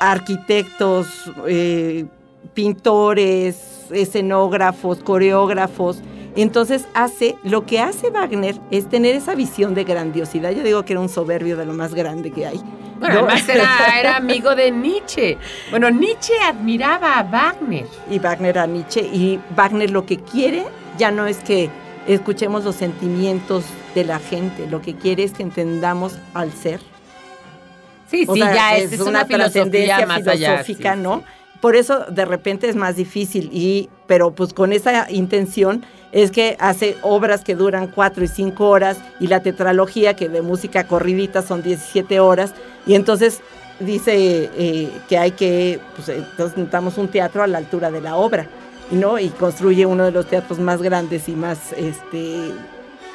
arquitectos, 0.00 1.06
eh, 1.46 2.06
pintores, 2.54 3.86
escenógrafos, 3.90 4.98
coreógrafos 4.98 6.02
Entonces 6.36 6.86
hace, 6.94 7.36
lo 7.42 7.66
que 7.66 7.80
hace 7.80 8.10
Wagner 8.10 8.56
es 8.70 8.88
tener 8.88 9.14
esa 9.14 9.34
visión 9.34 9.74
de 9.74 9.84
grandiosidad. 9.84 10.52
Yo 10.52 10.62
digo 10.62 10.84
que 10.84 10.92
era 10.92 11.00
un 11.00 11.08
soberbio 11.08 11.56
de 11.56 11.66
lo 11.66 11.72
más 11.72 11.94
grande 11.94 12.30
que 12.30 12.46
hay. 12.46 12.60
Bueno, 12.98 13.20
además 13.20 13.48
era, 13.48 13.98
era 14.00 14.16
amigo 14.16 14.54
de 14.54 14.70
Nietzsche. 14.70 15.38
Bueno, 15.70 15.90
Nietzsche 15.90 16.34
admiraba 16.42 17.18
a 17.18 17.22
Wagner. 17.24 17.86
Y 18.10 18.18
Wagner 18.18 18.58
a 18.58 18.66
Nietzsche. 18.66 19.00
Y 19.00 19.40
Wagner 19.56 19.90
lo 19.90 20.06
que 20.06 20.18
quiere 20.18 20.64
ya 20.98 21.10
no 21.10 21.26
es 21.26 21.38
que 21.38 21.70
escuchemos 22.06 22.64
los 22.64 22.76
sentimientos 22.76 23.64
de 23.94 24.04
la 24.04 24.18
gente, 24.18 24.66
lo 24.66 24.80
que 24.80 24.94
quiere 24.94 25.24
es 25.24 25.32
que 25.32 25.42
entendamos 25.42 26.18
al 26.34 26.52
ser. 26.52 26.80
Sí, 28.10 28.24
O 28.28 28.34
sí, 28.34 28.40
sea, 28.40 28.54
ya 28.54 28.76
es, 28.76 28.92
es 28.92 29.00
una 29.00 29.24
trascendencia 29.26 29.96
allá. 29.98 30.16
filosófica, 30.58 30.94
sí, 30.94 31.00
¿no? 31.00 31.18
sí. 31.18 31.24
Por 31.60 31.76
eso 31.76 32.06
de 32.06 32.24
repente 32.24 32.68
es 32.68 32.76
más 32.76 32.96
difícil 32.96 33.50
y 33.52 33.88
pero 34.06 34.32
pues 34.34 34.54
con 34.54 34.72
esa 34.72 35.10
intención 35.10 35.84
es 36.12 36.30
que 36.30 36.56
hace 36.58 36.96
obras 37.02 37.44
que 37.44 37.54
duran 37.54 37.86
cuatro 37.86 38.24
y 38.24 38.28
cinco 38.28 38.68
horas 38.68 38.98
y 39.20 39.28
la 39.28 39.40
tetralogía 39.40 40.14
que 40.14 40.28
de 40.28 40.42
música 40.42 40.84
corridita 40.84 41.42
son 41.42 41.62
17 41.62 42.20
horas 42.20 42.52
y 42.86 42.94
entonces 42.94 43.40
dice 43.78 44.50
eh, 44.56 44.90
que 45.08 45.18
hay 45.18 45.32
que 45.32 45.80
pues 45.94 46.08
entonces 46.08 46.56
necesitamos 46.56 46.98
un 46.98 47.08
teatro 47.08 47.42
a 47.42 47.46
la 47.46 47.58
altura 47.58 47.90
de 47.90 48.00
la 48.00 48.16
obra 48.16 48.46
¿no? 48.90 49.18
y 49.18 49.28
construye 49.28 49.86
uno 49.86 50.04
de 50.04 50.12
los 50.12 50.26
teatros 50.26 50.58
más 50.58 50.82
grandes 50.82 51.28
y 51.28 51.32
más 51.32 51.72
este 51.72 52.52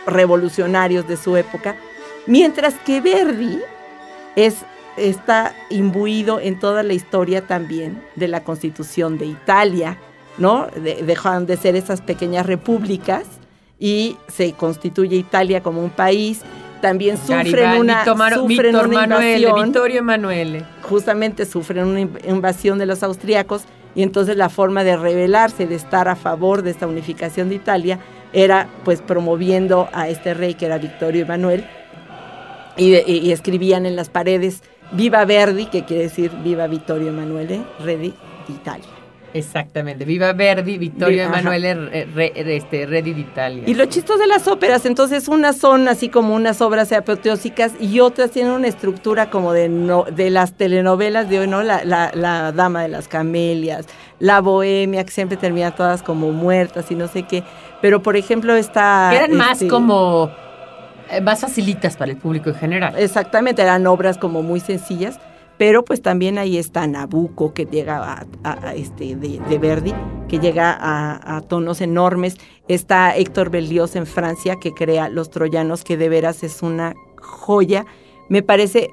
revolucionarios 0.08 1.08
de 1.08 1.18
su 1.18 1.36
época 1.36 1.76
mientras 2.28 2.76
que 2.86 3.02
Verdi 3.02 3.60
es 4.36 4.66
está 4.98 5.54
imbuido 5.70 6.40
en 6.40 6.60
toda 6.60 6.84
la 6.84 6.94
historia 6.94 7.46
también 7.46 8.02
de 8.16 8.28
la 8.28 8.44
constitución 8.44 9.18
de 9.18 9.26
Italia, 9.26 9.98
¿no? 10.38 10.68
De- 10.68 11.04
dejan 11.04 11.46
de 11.46 11.58
ser 11.58 11.76
esas 11.76 12.02
pequeñas 12.02 12.46
repúblicas 12.46 13.24
y 13.80 14.18
se 14.28 14.54
constituye 14.54 15.16
Italia 15.18 15.62
como 15.62 15.82
un 15.84 15.90
país. 15.90 16.42
También 16.82 17.18
sufren 17.18 17.46
Garibaldi, 17.52 17.80
una, 17.80 18.04
sufren 18.36 18.48
Víctor 18.48 18.88
una 18.88 19.00
Manuele, 19.08 19.40
invasión, 19.40 19.66
Vittorio 19.72 20.00
Emanuele. 20.00 20.66
justamente 20.84 21.46
sufren 21.46 21.86
una 21.86 22.02
inv- 22.02 22.30
invasión 22.30 22.78
de 22.78 22.86
los 22.86 23.02
austriacos 23.02 23.64
y 23.96 24.04
entonces 24.04 24.36
la 24.38 24.50
forma 24.50 24.84
de 24.84 24.96
rebelarse, 24.98 25.66
de 25.66 25.76
estar 25.76 26.08
a 26.10 26.16
favor 26.16 26.62
de 26.62 26.72
esta 26.72 26.86
unificación 26.86 27.50
de 27.50 27.56
Italia, 27.56 28.00
era 28.34 28.68
pues 28.84 29.02
promoviendo 29.02 29.88
a 29.94 30.10
este 30.10 30.34
rey 30.34 30.54
que 30.54 30.66
era 30.68 30.78
Vittorio 30.78 31.24
Emanuel 31.24 31.66
y, 32.78 32.92
de- 32.92 33.04
y- 33.08 33.18
y 33.20 33.32
escribían 33.32 33.86
en 33.86 33.96
las 33.96 34.10
paredes 34.10 34.62
Viva 34.92 35.26
Verdi, 35.26 35.66
que 35.68 35.86
quiere 35.86 36.04
decir 36.04 36.30
Viva 36.44 36.68
Vittorio 36.68 37.08
Emanuele, 37.08 37.62
Re 37.80 37.98
di 37.98 38.14
Italia. 38.50 38.86
Exactamente. 39.36 40.06
Viva 40.06 40.32
Verdi, 40.34 40.78
Vittorio. 40.78 41.24
Emanuele, 41.24 41.74
re- 41.76 42.08
re- 42.16 42.56
este, 42.56 42.86
Redi 42.86 43.14
d'Italia. 43.14 43.64
Y 43.68 43.74
lo 43.74 43.86
chistoso 43.86 44.18
de 44.18 44.28
las 44.28 44.48
óperas, 44.48 44.86
entonces 44.86 45.28
unas 45.28 45.58
son 45.58 45.88
así 45.90 46.08
como 46.10 46.34
unas 46.34 46.62
obras 46.62 46.92
apoteósicas 46.94 47.74
y 47.82 48.00
otras 48.00 48.32
tienen 48.32 48.54
una 48.54 48.68
estructura 48.68 49.30
como 49.30 49.52
de, 49.52 49.68
no, 49.68 50.04
de 50.04 50.30
las 50.30 50.54
telenovelas 50.54 51.30
de 51.30 51.40
hoy, 51.40 51.48
¿no? 51.48 51.64
La, 51.64 51.84
la- 51.84 52.12
la 52.14 52.52
Dama 52.54 52.84
de 52.84 52.88
las 52.88 53.08
Camelias, 53.10 53.88
La 54.20 54.40
Bohemia, 54.40 55.04
que 55.04 55.12
siempre 55.12 55.36
terminan 55.38 55.76
todas 55.76 56.02
como 56.02 56.32
muertas 56.32 56.90
y 56.92 56.96
no 56.96 57.08
sé 57.10 57.24
qué. 57.24 57.44
Pero 57.82 58.02
por 58.02 58.16
ejemplo. 58.16 58.54
Que 58.56 59.18
eran 59.18 59.34
más 59.34 59.54
este, 59.54 59.68
como. 59.68 60.32
eh, 61.12 61.20
más 61.20 61.42
facilitas 61.42 61.98
para 61.98 62.12
el 62.12 62.18
público 62.18 62.50
en 62.52 62.56
general. 62.56 62.94
Exactamente, 62.98 63.62
eran 63.62 63.86
obras 63.86 64.18
como 64.18 64.42
muy 64.42 64.62
sencillas, 64.62 65.20
pero 65.58 65.86
pues 65.86 66.02
también 66.02 66.38
ahí 66.38 66.58
está 66.58 66.86
Nabucco, 66.86 67.54
que 67.54 67.66
llega 67.66 68.26
a, 68.44 68.76
este, 68.76 69.16
de, 69.16 69.58
Verdi, 69.58 69.94
que 70.28 70.40
llega 70.40 70.78
a, 70.80 71.42
tonos 71.42 71.82
enormes. 71.82 72.36
Está 72.68 73.16
Héctor 73.16 73.50
Berlioz 73.50 73.96
en 73.96 74.06
Francia, 74.06 74.58
que 74.58 74.74
crea 74.74 75.08
Los 75.10 75.30
Troyanos, 75.30 75.84
que 75.84 75.98
de 75.98 76.10
veras 76.10 76.44
es 76.44 76.62
una 76.62 76.94
joya. 77.22 77.86
Me 78.28 78.42
parece, 78.42 78.90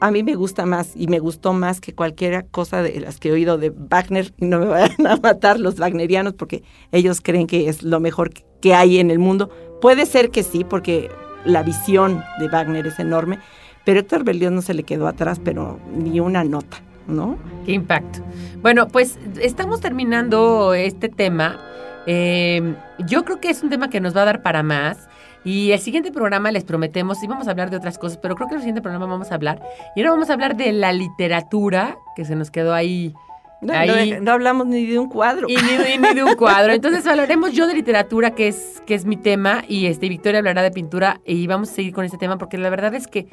a 0.00 0.10
mí 0.10 0.24
me 0.24 0.34
gusta 0.34 0.66
más 0.66 0.92
y 0.96 1.06
me 1.06 1.20
gustó 1.20 1.52
más 1.52 1.80
que 1.80 1.94
cualquier 1.94 2.46
cosa 2.46 2.82
de 2.82 2.98
las 3.00 3.20
que 3.20 3.28
he 3.28 3.32
oído 3.32 3.56
de 3.56 3.70
Wagner, 3.70 4.34
y 4.38 4.46
no 4.46 4.58
me 4.58 4.66
vayan 4.66 5.06
a 5.06 5.16
matar 5.16 5.60
los 5.60 5.78
wagnerianos, 5.78 6.34
porque 6.34 6.64
ellos 6.90 7.20
creen 7.20 7.46
que 7.46 7.68
es 7.68 7.84
lo 7.84 8.00
mejor 8.00 8.32
que 8.60 8.74
hay 8.74 8.98
en 8.98 9.12
el 9.12 9.20
mundo. 9.20 9.50
Puede 9.80 10.06
ser 10.06 10.30
que 10.30 10.42
sí, 10.42 10.64
porque 10.64 11.08
la 11.44 11.62
visión 11.62 12.24
de 12.40 12.48
Wagner 12.48 12.86
es 12.86 12.98
enorme, 12.98 13.38
pero 13.84 14.00
Héctor 14.00 14.24
Berlioz 14.24 14.52
no 14.52 14.62
se 14.62 14.74
le 14.74 14.82
quedó 14.82 15.06
atrás, 15.06 15.40
pero 15.42 15.78
ni 15.94 16.20
una 16.20 16.44
nota, 16.44 16.78
¿no? 17.06 17.36
Qué 17.66 17.72
impacto. 17.72 18.20
Bueno, 18.62 18.88
pues 18.88 19.18
estamos 19.40 19.80
terminando 19.80 20.74
este 20.74 21.08
tema. 21.08 21.60
Eh, 22.06 22.74
yo 23.06 23.24
creo 23.24 23.40
que 23.40 23.50
es 23.50 23.62
un 23.62 23.70
tema 23.70 23.90
que 23.90 24.00
nos 24.00 24.16
va 24.16 24.22
a 24.22 24.26
dar 24.26 24.42
para 24.42 24.62
más. 24.62 25.08
Y 25.44 25.72
el 25.72 25.78
siguiente 25.78 26.10
programa 26.10 26.50
les 26.50 26.64
prometemos, 26.64 27.18
sí 27.18 27.26
vamos 27.26 27.48
a 27.48 27.50
hablar 27.50 27.68
de 27.68 27.76
otras 27.76 27.98
cosas, 27.98 28.16
pero 28.16 28.34
creo 28.34 28.48
que 28.48 28.54
el 28.54 28.60
siguiente 28.62 28.80
programa 28.80 29.04
vamos 29.04 29.30
a 29.30 29.34
hablar. 29.34 29.60
Y 29.94 30.00
ahora 30.00 30.12
vamos 30.12 30.30
a 30.30 30.32
hablar 30.32 30.56
de 30.56 30.72
la 30.72 30.92
literatura, 30.94 31.98
que 32.16 32.24
se 32.24 32.34
nos 32.34 32.50
quedó 32.50 32.72
ahí. 32.72 33.14
No, 33.60 33.72
Ahí- 33.72 34.12
no- 34.12 34.20
no 34.20 34.32
hablamos 34.32 34.66
ni 34.66 34.84
de 34.86 34.98
un 34.98 35.08
cuadro. 35.08 35.48
Y 35.48 35.56
ni, 35.56 35.98
ni 35.98 36.14
de 36.14 36.22
un 36.24 36.34
cuadro. 36.36 36.72
Entonces 36.72 37.06
hablaremos 37.06 37.52
yo 37.52 37.66
de 37.66 37.74
literatura, 37.74 38.32
que 38.32 38.48
es, 38.48 38.82
que 38.86 38.94
es 38.94 39.04
mi 39.06 39.16
tema, 39.16 39.64
y 39.66 39.86
este 39.86 40.08
Victoria 40.08 40.38
hablará 40.38 40.62
de 40.62 40.70
pintura, 40.70 41.20
y 41.24 41.46
vamos 41.46 41.70
a 41.70 41.74
seguir 41.74 41.92
con 41.94 42.04
este 42.04 42.18
tema, 42.18 42.36
porque 42.38 42.58
la 42.58 42.68
verdad 42.70 42.94
es 42.94 43.06
que 43.06 43.26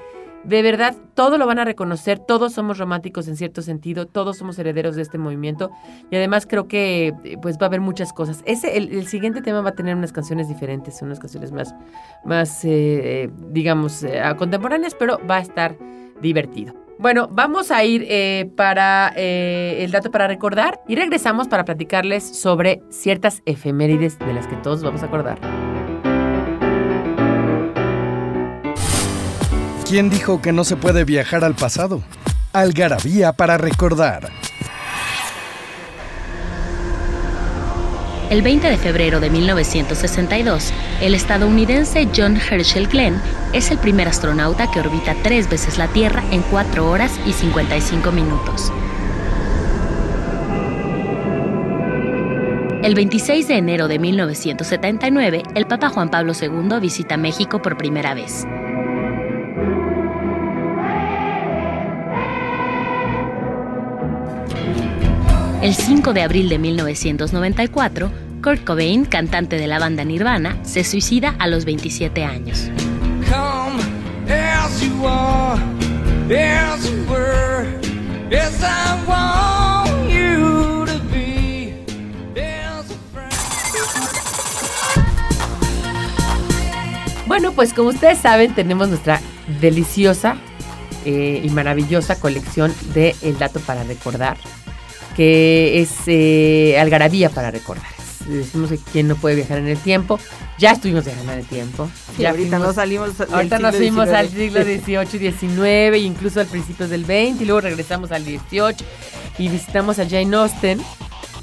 de 0.44 0.64
verdad 0.64 0.96
todo 1.14 1.38
lo 1.38 1.46
van 1.46 1.60
a 1.60 1.66
reconocer, 1.66 2.18
todos 2.18 2.54
somos 2.54 2.80
románticos 2.80 3.28
en 3.28 3.36
cierto 3.38 3.62
sentido, 3.62 4.08
todos 4.08 4.38
somos 4.38 4.58
herederos 4.58 4.96
de 4.96 5.04
este 5.04 5.20
movimiento, 5.20 5.70
y 6.10 6.16
además 6.16 6.48
creo 6.48 6.68
que 6.68 7.14
eh, 7.24 7.38
pues 7.42 7.58
va 7.58 7.64
a 7.64 7.66
haber 7.68 7.82
muchas 7.82 8.12
cosas. 8.12 8.42
Ese, 8.46 8.76
el, 8.78 8.92
el 8.92 9.06
siguiente 9.08 9.42
tema 9.42 9.62
va 9.62 9.70
a 9.70 9.76
tener 9.76 9.96
unas 9.96 10.12
canciones 10.12 10.48
diferentes, 10.48 11.00
unas 11.04 11.20
canciones 11.20 11.52
más, 11.52 11.76
más 12.26 12.62
eh, 12.64 13.30
digamos, 13.50 14.02
eh, 14.04 14.20
contemporáneas, 14.38 14.96
pero 14.96 15.20
va 15.30 15.38
a 15.38 15.42
estar 15.42 15.76
divertido. 16.22 16.74
Bueno, 17.02 17.28
vamos 17.32 17.72
a 17.72 17.84
ir 17.84 18.06
eh, 18.08 18.52
para 18.56 19.12
eh, 19.16 19.84
el 19.84 19.90
dato 19.90 20.12
para 20.12 20.28
recordar 20.28 20.82
y 20.88 20.96
regresamos 20.96 21.48
para 21.48 21.66
platicarles 21.66 22.40
sobre 22.40 22.84
ciertas 22.92 23.42
efemérides 23.48 24.20
de 24.20 24.32
las 24.32 24.46
que 24.46 24.56
todos 24.58 24.84
vamos 24.84 25.02
a 25.02 25.08
acordar. 25.08 25.40
¿Quién 29.90 30.12
dijo 30.12 30.44
que 30.44 30.52
no 30.52 30.64
se 30.64 30.76
puede 30.76 31.04
viajar 31.04 31.44
al 31.44 31.56
pasado? 31.56 32.04
Algarabía 32.54 33.34
para 33.34 33.58
recordar. 33.58 34.30
El 38.32 38.44
20 38.44 38.70
de 38.70 38.78
febrero 38.78 39.20
de 39.20 39.30
1962, 39.30 40.72
el 41.02 41.16
estadounidense 41.16 42.08
John 42.16 42.38
Herschel 42.38 42.88
Glenn 42.88 43.22
es 43.52 43.72
el 43.72 43.78
primer 43.78 44.08
astronauta 44.08 44.72
que 44.72 44.80
orbita 44.80 45.18
tres 45.22 45.50
veces 45.50 45.78
la 45.78 45.90
Tierra 45.90 46.24
en 46.32 46.42
4 46.44 46.90
horas 46.90 47.12
y 47.28 47.34
55 47.34 48.10
minutos. 48.14 48.72
El 52.82 52.96
26 52.96 53.50
de 53.50 53.58
enero 53.58 53.90
de 53.90 54.00
1979, 54.00 55.44
el 55.54 55.68
Papa 55.68 55.90
Juan 55.90 56.10
Pablo 56.10 56.32
II 56.32 56.80
visita 56.80 57.18
México 57.18 57.62
por 57.62 57.76
primera 57.76 58.14
vez. 58.14 58.48
El 65.62 65.76
5 65.76 66.14
de 66.14 66.24
abril 66.24 66.50
de 66.50 66.58
1994, 66.58 68.12
Kurt 68.42 68.64
Cobain, 68.64 69.06
cantante 69.06 69.58
de 69.58 69.68
la 69.68 69.78
banda 69.78 70.04
Nirvana, 70.04 70.58
se 70.64 70.84
suicida 70.84 71.36
a 71.38 71.46
los 71.46 71.66
27 71.66 72.26
años. 72.26 72.72
Come 73.30 73.80
as 74.28 74.82
you 74.82 75.08
are, 75.08 75.62
as 76.36 76.84
you 76.90 77.06
were, 77.08 77.68
as 78.36 78.64
I 78.64 79.06
want 79.08 80.10
you 80.10 80.84
to 80.88 81.00
be, 81.14 81.76
as 82.36 82.90
a 82.90 82.98
friend. 83.14 83.32
Bueno, 87.28 87.52
pues 87.52 87.72
como 87.72 87.90
ustedes 87.90 88.18
saben, 88.18 88.56
tenemos 88.56 88.90
nuestra 88.90 89.22
deliciosa 89.62 90.38
eh, 91.06 91.40
y 91.44 91.50
maravillosa 91.52 92.20
colección 92.20 92.74
de 92.96 93.16
El 93.22 93.38
Dato 93.38 93.60
para 93.60 93.84
Recordar, 93.84 94.38
que 95.16 95.82
es 95.82 95.92
eh, 96.08 96.78
Algarabía 96.80 97.30
para 97.30 97.52
Recordar. 97.52 97.86
Decimos 98.28 98.70
que 98.70 98.78
quien 98.78 99.08
no 99.08 99.16
puede 99.16 99.36
viajar 99.36 99.58
en 99.58 99.68
el 99.68 99.78
tiempo. 99.80 100.20
Ya 100.58 100.72
estuvimos 100.74 101.04
viajando 101.06 101.34
en 101.34 101.40
el 101.40 101.46
tiempo. 101.46 101.90
Sí, 102.16 102.22
ya 102.22 102.30
ahorita 102.30 102.58
fuimos- 102.58 102.68
no 102.68 102.74
salimos. 102.74 103.10
Ahorita 103.32 103.60
nos 103.60 103.76
fuimos 103.76 104.10
al 104.10 104.30
XIX. 104.30 104.36
siglo 104.86 105.06
XVIII, 105.08 105.32
XIX, 105.32 105.96
e 105.96 106.00
incluso 106.00 106.40
al 106.40 106.46
principios 106.46 106.90
del 106.92 107.06
XX, 107.06 107.42
y 107.42 107.46
luego 107.46 107.62
regresamos 107.62 108.12
al 108.12 108.24
XVIII 108.24 108.76
y 109.40 109.48
visitamos 109.50 109.98
a 110.00 110.08
Jane 110.08 110.36
Austen. 110.36 110.80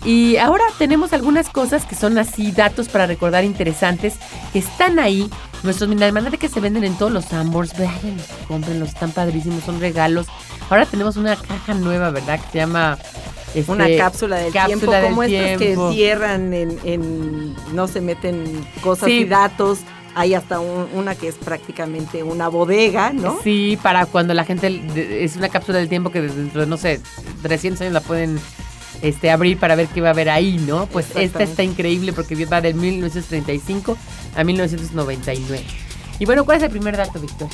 Y 0.04 0.36
ahora 0.36 0.62
tenemos 0.78 1.12
algunas 1.12 1.48
cosas 1.50 1.84
que 1.84 1.96
son 1.96 2.16
así, 2.18 2.52
datos 2.52 2.88
para 2.88 3.06
recordar 3.06 3.44
interesantes, 3.44 4.14
que 4.52 4.60
están 4.60 5.00
ahí. 5.00 5.28
Nuestros 5.64 5.90
de 5.90 6.38
que 6.38 6.48
se 6.48 6.60
venden 6.60 6.84
en 6.84 6.96
todos 6.96 7.10
los 7.10 7.24
Sambors, 7.24 7.72
vayan, 7.76 8.16
cómprenlos, 8.46 8.90
están 8.90 9.10
padrísimos, 9.10 9.64
son 9.64 9.80
regalos. 9.80 10.28
Ahora 10.70 10.86
tenemos 10.86 11.16
una 11.16 11.34
caja 11.34 11.74
nueva, 11.74 12.10
¿verdad? 12.10 12.38
Que 12.40 12.52
se 12.52 12.58
llama 12.58 12.96
este, 13.54 13.70
Una 13.72 13.86
cápsula 13.96 14.36
del 14.36 14.52
cápsula 14.52 14.66
tiempo, 14.76 14.92
del 14.92 15.02
como 15.04 15.22
estos 15.22 15.58
tiempo. 15.58 15.88
que 15.90 15.94
cierran 15.94 16.52
en, 16.54 16.78
en- 16.84 17.54
no 17.74 17.88
se 17.88 18.00
meten 18.00 18.44
cosas 18.82 19.06
Sí. 19.08 19.18
y 19.20 19.24
datos. 19.24 19.80
Hay 20.14 20.34
hasta 20.34 20.58
un- 20.58 20.88
una 20.94 21.14
que 21.14 21.28
es 21.28 21.36
prácticamente 21.36 22.22
una 22.24 22.48
bodega, 22.48 23.12
¿no? 23.12 23.38
Sí, 23.44 23.78
para 23.82 24.06
cuando 24.06 24.34
la 24.34 24.44
gente 24.44 24.82
es 25.22 25.36
una 25.36 25.48
cápsula 25.48 25.78
del 25.78 25.88
tiempo 25.88 26.10
que 26.10 26.20
dentro 26.22 26.62
de 26.62 26.66
no 26.66 26.76
sé 26.76 27.00
300 27.42 27.80
años 27.82 27.92
la 27.92 28.00
pueden 28.00 28.40
este 29.00 29.30
abrir 29.30 29.58
para 29.58 29.76
ver 29.76 29.86
qué 29.86 30.00
va 30.00 30.08
a 30.08 30.10
haber 30.10 30.28
ahí, 30.28 30.58
¿no? 30.66 30.86
Pues 30.86 31.06
esta 31.14 31.44
está 31.44 31.62
increíble 31.62 32.12
porque 32.12 32.44
va 32.46 32.60
de 32.60 32.74
1935 32.74 33.96
a 34.36 34.42
1999. 34.44 35.62
Y 36.18 36.24
bueno, 36.24 36.44
¿cuál 36.44 36.56
es 36.56 36.64
el 36.64 36.70
primer 36.70 36.96
dato, 36.96 37.20
Víctor? 37.20 37.48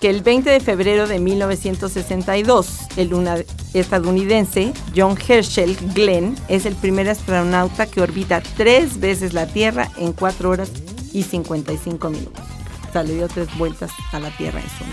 Que 0.00 0.10
el 0.10 0.22
20 0.22 0.50
de 0.50 0.60
febrero 0.60 1.06
de 1.06 1.18
1962, 1.18 2.66
el 2.96 3.14
una- 3.14 3.38
estadounidense 3.74 4.72
John 4.96 5.16
Herschel 5.26 5.76
Glenn 5.94 6.36
es 6.48 6.66
el 6.66 6.74
primer 6.74 7.08
astronauta 7.08 7.86
que 7.86 8.00
orbita 8.00 8.42
tres 8.56 9.00
veces 9.00 9.32
la 9.32 9.46
Tierra 9.46 9.90
en 9.98 10.12
cuatro 10.12 10.50
horas 10.50 10.70
y 11.12 11.22
55 11.22 12.10
minutos. 12.10 12.44
O 12.88 12.92
sea, 12.92 13.02
le 13.02 13.14
dio 13.14 13.28
tres 13.28 13.48
vueltas 13.58 13.90
a 14.12 14.18
la 14.20 14.30
Tierra 14.36 14.60
en 14.60 14.66
su. 14.68 14.84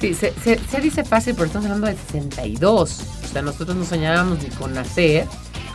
Sí, 0.00 0.14
se, 0.14 0.32
se- 0.42 0.58
se 0.70 0.80
dice 0.80 1.04
fácil, 1.04 1.34
pero 1.34 1.46
estamos 1.46 1.66
hablando 1.66 1.86
del 1.86 1.96
62. 1.96 3.00
O 3.24 3.28
sea, 3.32 3.42
nosotros 3.42 3.76
no 3.76 3.84
soñábamos 3.84 4.42
ni 4.42 4.48
con 4.50 4.72
nacer. 4.74 5.26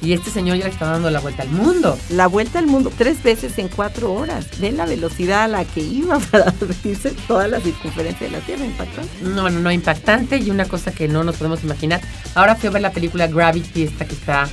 Y 0.05 0.13
este 0.13 0.29
señor 0.29 0.57
ya 0.57 0.65
le 0.65 0.69
está 0.71 0.85
dando 0.85 1.09
la 1.09 1.19
vuelta 1.19 1.41
al 1.41 1.49
mundo. 1.49 1.97
La 2.09 2.27
vuelta 2.27 2.59
al 2.59 2.67
mundo 2.67 2.91
tres 2.95 3.23
veces 3.23 3.57
en 3.57 3.69
cuatro 3.69 4.13
horas. 4.13 4.45
De 4.59 4.71
la 4.71 4.85
velocidad 4.85 5.43
a 5.45 5.47
la 5.47 5.65
que 5.65 5.79
iba 5.81 6.19
para 6.31 6.53
irse 6.83 7.11
toda 7.27 7.47
la 7.47 7.59
circunferencia 7.59 8.27
de 8.27 8.33
la 8.33 8.39
Tierra 8.39 8.65
impactante. 8.65 9.09
No, 9.23 9.49
no, 9.49 9.59
no, 9.59 9.71
impactante 9.71 10.37
y 10.37 10.51
una 10.51 10.65
cosa 10.65 10.91
que 10.91 11.07
no 11.07 11.23
nos 11.23 11.37
podemos 11.37 11.63
imaginar. 11.63 12.01
Ahora 12.35 12.55
fui 12.55 12.67
a 12.67 12.71
ver 12.71 12.81
la 12.83 12.91
película 12.91 13.25
Gravity, 13.27 13.83
esta 13.83 14.05
que 14.05 14.13
está 14.13 14.47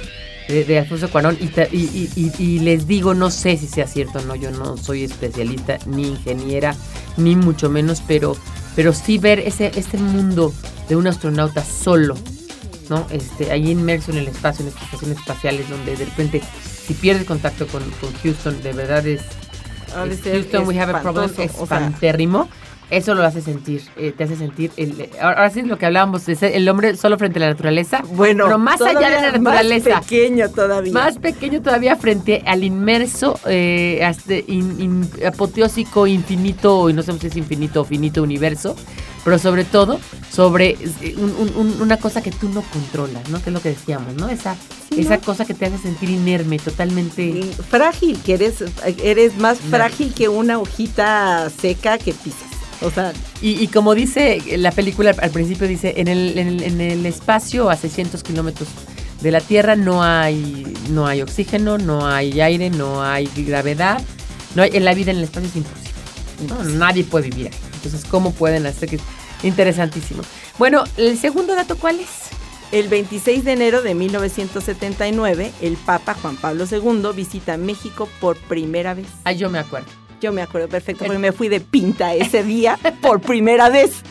de, 0.48 0.64
de 0.64 0.78
Alfonso 0.78 1.10
Cuarón, 1.10 1.36
y, 1.40 1.46
te- 1.48 1.68
y- 1.70 2.08
y- 2.16 2.20
y- 2.38 2.42
y 2.42 2.58
les 2.60 2.86
digo, 2.86 3.12
no 3.14 3.30
sé 3.30 3.56
si 3.58 3.66
sea 3.66 3.86
cierto 3.86 4.18
o 4.18 4.22
no, 4.22 4.34
yo 4.34 4.50
no 4.50 4.76
soy 4.76 5.04
especialista, 5.04 5.78
ni 5.86 6.08
ingeniera, 6.08 6.74
ni 7.16 7.36
mucho 7.36 7.68
menos, 7.70 8.02
pero, 8.06 8.36
pero 8.74 8.92
sí 8.92 9.18
ver 9.18 9.38
ese, 9.40 9.70
este 9.76 9.98
mundo 9.98 10.52
de 10.88 10.96
un 10.96 11.06
astronauta 11.06 11.62
solo, 11.64 12.16
¿no? 12.88 13.06
Este, 13.10 13.50
ahí 13.50 13.70
inmerso 13.70 14.10
en 14.12 14.18
el 14.18 14.28
espacio, 14.28 14.62
en 14.64 14.68
estas 14.68 14.84
estaciones 14.84 15.18
espaciales, 15.18 15.68
donde 15.68 15.96
de 15.96 16.04
repente, 16.04 16.42
si 16.86 16.94
pierdes 16.94 17.24
contacto 17.24 17.66
con, 17.66 17.82
con 18.00 18.12
Houston, 18.22 18.62
de 18.62 18.72
verdad 18.72 19.06
es, 19.06 19.22
es 20.10 20.20
Houston, 20.22 20.66
we 20.66 20.78
have 20.78 20.92
a 20.92 21.02
problem, 21.02 21.30
espantoso, 21.30 21.62
o 21.62 21.66
sea, 21.66 21.78
espantérrimo. 21.78 22.48
Eso 22.92 23.14
lo 23.14 23.24
hace 23.24 23.40
sentir, 23.40 23.82
eh, 23.96 24.12
te 24.14 24.24
hace 24.24 24.36
sentir. 24.36 24.70
El, 24.76 25.08
ahora 25.18 25.48
sí 25.48 25.62
lo 25.62 25.78
que 25.78 25.86
hablábamos, 25.86 26.28
es 26.28 26.42
el 26.42 26.68
hombre 26.68 26.94
solo 26.94 27.16
frente 27.16 27.38
a 27.38 27.40
la 27.40 27.48
naturaleza. 27.48 28.02
bueno, 28.12 28.44
pero 28.44 28.58
más 28.58 28.82
allá 28.82 29.08
de 29.08 29.22
la 29.30 29.32
naturaleza. 29.38 29.90
Más 29.96 30.00
pequeño 30.04 30.48
todavía. 30.50 30.92
Más 30.92 31.16
pequeño 31.18 31.62
todavía 31.62 31.96
frente 31.96 32.42
al 32.46 32.62
inmerso, 32.64 33.40
eh, 33.46 34.04
hasta 34.04 34.34
in- 34.34 34.78
in- 34.78 35.10
apoteósico, 35.26 36.06
infinito, 36.06 36.90
y 36.90 36.92
no 36.92 37.02
sé 37.02 37.18
si 37.18 37.28
es 37.28 37.36
infinito 37.36 37.80
o 37.80 37.84
finito 37.84 38.22
universo, 38.22 38.76
pero 39.24 39.38
sobre 39.38 39.64
todo 39.64 39.98
sobre 40.30 40.76
eh, 41.00 41.14
un- 41.16 41.34
un- 41.38 41.56
un- 41.56 41.80
una 41.80 41.96
cosa 41.96 42.20
que 42.22 42.30
tú 42.30 42.50
no 42.50 42.60
controlas, 42.60 43.26
¿no? 43.30 43.42
Que 43.42 43.48
es 43.48 43.54
lo 43.54 43.62
que 43.62 43.70
decíamos, 43.70 44.14
¿no? 44.16 44.28
Esa, 44.28 44.54
Sí, 44.90 45.00
esa 45.00 45.16
¿no? 45.16 45.22
cosa 45.22 45.46
que 45.46 45.54
te 45.54 45.64
hace 45.64 45.78
sentir 45.78 46.10
inerme, 46.10 46.58
totalmente... 46.58 47.40
Frágil, 47.70 48.18
que 48.22 48.34
eres, 48.34 48.62
eres 49.02 49.38
más 49.38 49.58
No. 49.64 49.70
frágil 49.70 50.12
que 50.12 50.28
una 50.28 50.58
hojita 50.58 51.48
seca 51.48 51.96
que 51.96 52.12
pisas. 52.12 52.51
O 52.84 52.90
sea, 52.90 53.12
Y, 53.40 53.62
y 53.62 53.68
como 53.68 53.94
dice 53.94 54.42
la 54.58 54.70
película 54.72 55.14
al- 55.18 55.30
principio, 55.30 55.66
dice, 55.68 55.94
en 55.96 56.08
el, 56.08 56.36
en 56.38 56.48
el, 56.48 56.62
en 56.62 56.80
el 56.80 57.06
espacio 57.06 57.70
a 57.70 57.76
600 57.76 58.22
kilómetros 58.22 58.68
de 59.20 59.30
la 59.30 59.40
Tierra 59.40 59.76
no 59.76 60.02
hay, 60.02 60.74
no 60.90 61.06
hay 61.06 61.22
oxígeno, 61.22 61.78
no 61.78 62.06
hay 62.06 62.40
aire, 62.40 62.70
no 62.70 63.02
hay 63.04 63.28
gravedad, 63.36 64.02
no 64.56 64.62
hay, 64.62 64.70
en 64.74 64.84
la 64.84 64.94
vida 64.94 65.12
en 65.12 65.18
el 65.18 65.24
espacio 65.24 65.48
es 65.48 65.56
imposible. 65.56 65.90
¿no? 66.48 66.64
Nadie 66.76 67.04
puede 67.04 67.30
vivir 67.30 67.46
ahí. 67.48 67.58
Entonces, 67.74 68.04
¿cómo 68.10 68.32
pueden 68.32 68.66
hacer 68.66 68.88
que 68.88 68.98
Interesantísimo. 69.44 70.22
Bueno, 70.58 70.84
¿el 70.96 71.18
segundo 71.18 71.54
dato 71.56 71.76
cuál 71.76 71.98
es? 72.00 72.08
el 72.72 72.88
26 72.88 73.44
de 73.44 73.52
enero 73.52 73.82
de 73.82 73.94
1979, 73.94 75.52
el 75.60 75.76
Papa 75.76 76.14
Juan 76.14 76.36
Pablo 76.36 76.64
II 76.70 77.08
visita 77.14 77.56
México 77.58 78.08
por 78.20 78.36
primera 78.38 78.94
vez. 78.94 79.06
Ah, 79.24 79.32
yo 79.32 79.50
me 79.50 79.58
acuerdo. 79.58 79.88
Yo 80.22 80.30
me 80.32 80.40
acuerdo 80.40 80.68
perfecto 80.68 81.04
porque 81.04 81.18
me 81.18 81.32
fui 81.32 81.48
de 81.48 81.58
pinta 81.60 82.14
ese 82.14 82.44
día 82.44 82.78
por 83.00 83.20
primera 83.20 83.68
vez. 83.70 84.02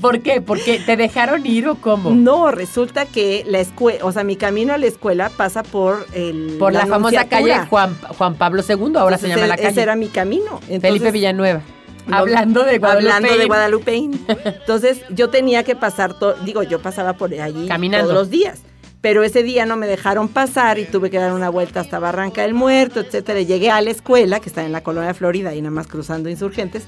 ¿Por 0.00 0.20
qué? 0.22 0.40
¿Porque 0.40 0.78
te 0.78 0.96
dejaron 0.96 1.44
ir 1.44 1.68
o 1.68 1.74
cómo? 1.74 2.10
No, 2.10 2.50
resulta 2.50 3.04
que 3.04 3.44
la 3.46 3.60
escuela, 3.60 4.02
o 4.06 4.12
sea, 4.12 4.24
mi 4.24 4.36
camino 4.36 4.72
a 4.72 4.78
la 4.78 4.86
escuela 4.86 5.28
pasa 5.28 5.62
por 5.62 6.06
el 6.14 6.56
Por 6.58 6.72
la, 6.72 6.86
famosa 6.86 7.28
calle 7.28 7.54
Juan, 7.68 7.94
Juan 8.16 8.34
Pablo 8.36 8.62
II, 8.66 8.92
ahora 8.96 9.18
se 9.18 9.28
llama 9.28 9.46
la 9.46 9.54
Ese 9.56 9.64
calle. 9.64 9.82
era 9.82 9.96
mi 9.96 10.08
camino. 10.08 10.58
Felipe 10.60 10.86
Entonces, 10.88 11.12
Villanueva. 11.12 11.60
no- 12.06 12.16
hablando 12.16 12.64
de 12.64 12.78
Guadalupe. 12.78 13.12
Hablando 13.12 13.36
de 13.38 13.46
Guadalupe. 13.46 13.94
Entonces, 14.44 15.02
yo 15.10 15.28
tenía 15.28 15.64
que 15.64 15.76
pasar, 15.76 16.18
to- 16.18 16.32
digo, 16.46 16.62
yo 16.62 16.80
pasaba 16.80 17.12
por 17.12 17.34
allí 17.34 17.68
Caminando. 17.68 18.06
todos 18.08 18.18
los 18.22 18.30
días. 18.30 18.62
Pero 19.02 19.22
ese 19.24 19.42
día 19.42 19.64
no 19.64 19.76
me 19.76 19.86
dejaron 19.86 20.28
pasar 20.28 20.78
y 20.78 20.84
tuve 20.84 21.08
que 21.08 21.16
dar 21.18 21.32
una 21.32 21.48
vuelta 21.48 21.80
hasta 21.80 21.98
Barranca 21.98 22.42
del 22.42 22.52
Muerto, 22.52 23.00
etcétera. 23.00 23.40
Y 23.40 23.46
Llegué 23.46 23.70
a 23.70 23.80
la 23.80 23.90
escuela, 23.90 24.40
que 24.40 24.50
está 24.50 24.62
en 24.62 24.72
la 24.72 24.82
colonia 24.82 25.14
Florida, 25.14 25.54
y 25.54 25.62
nada 25.62 25.70
más 25.70 25.86
cruzando 25.86 26.28
insurgentes. 26.28 26.84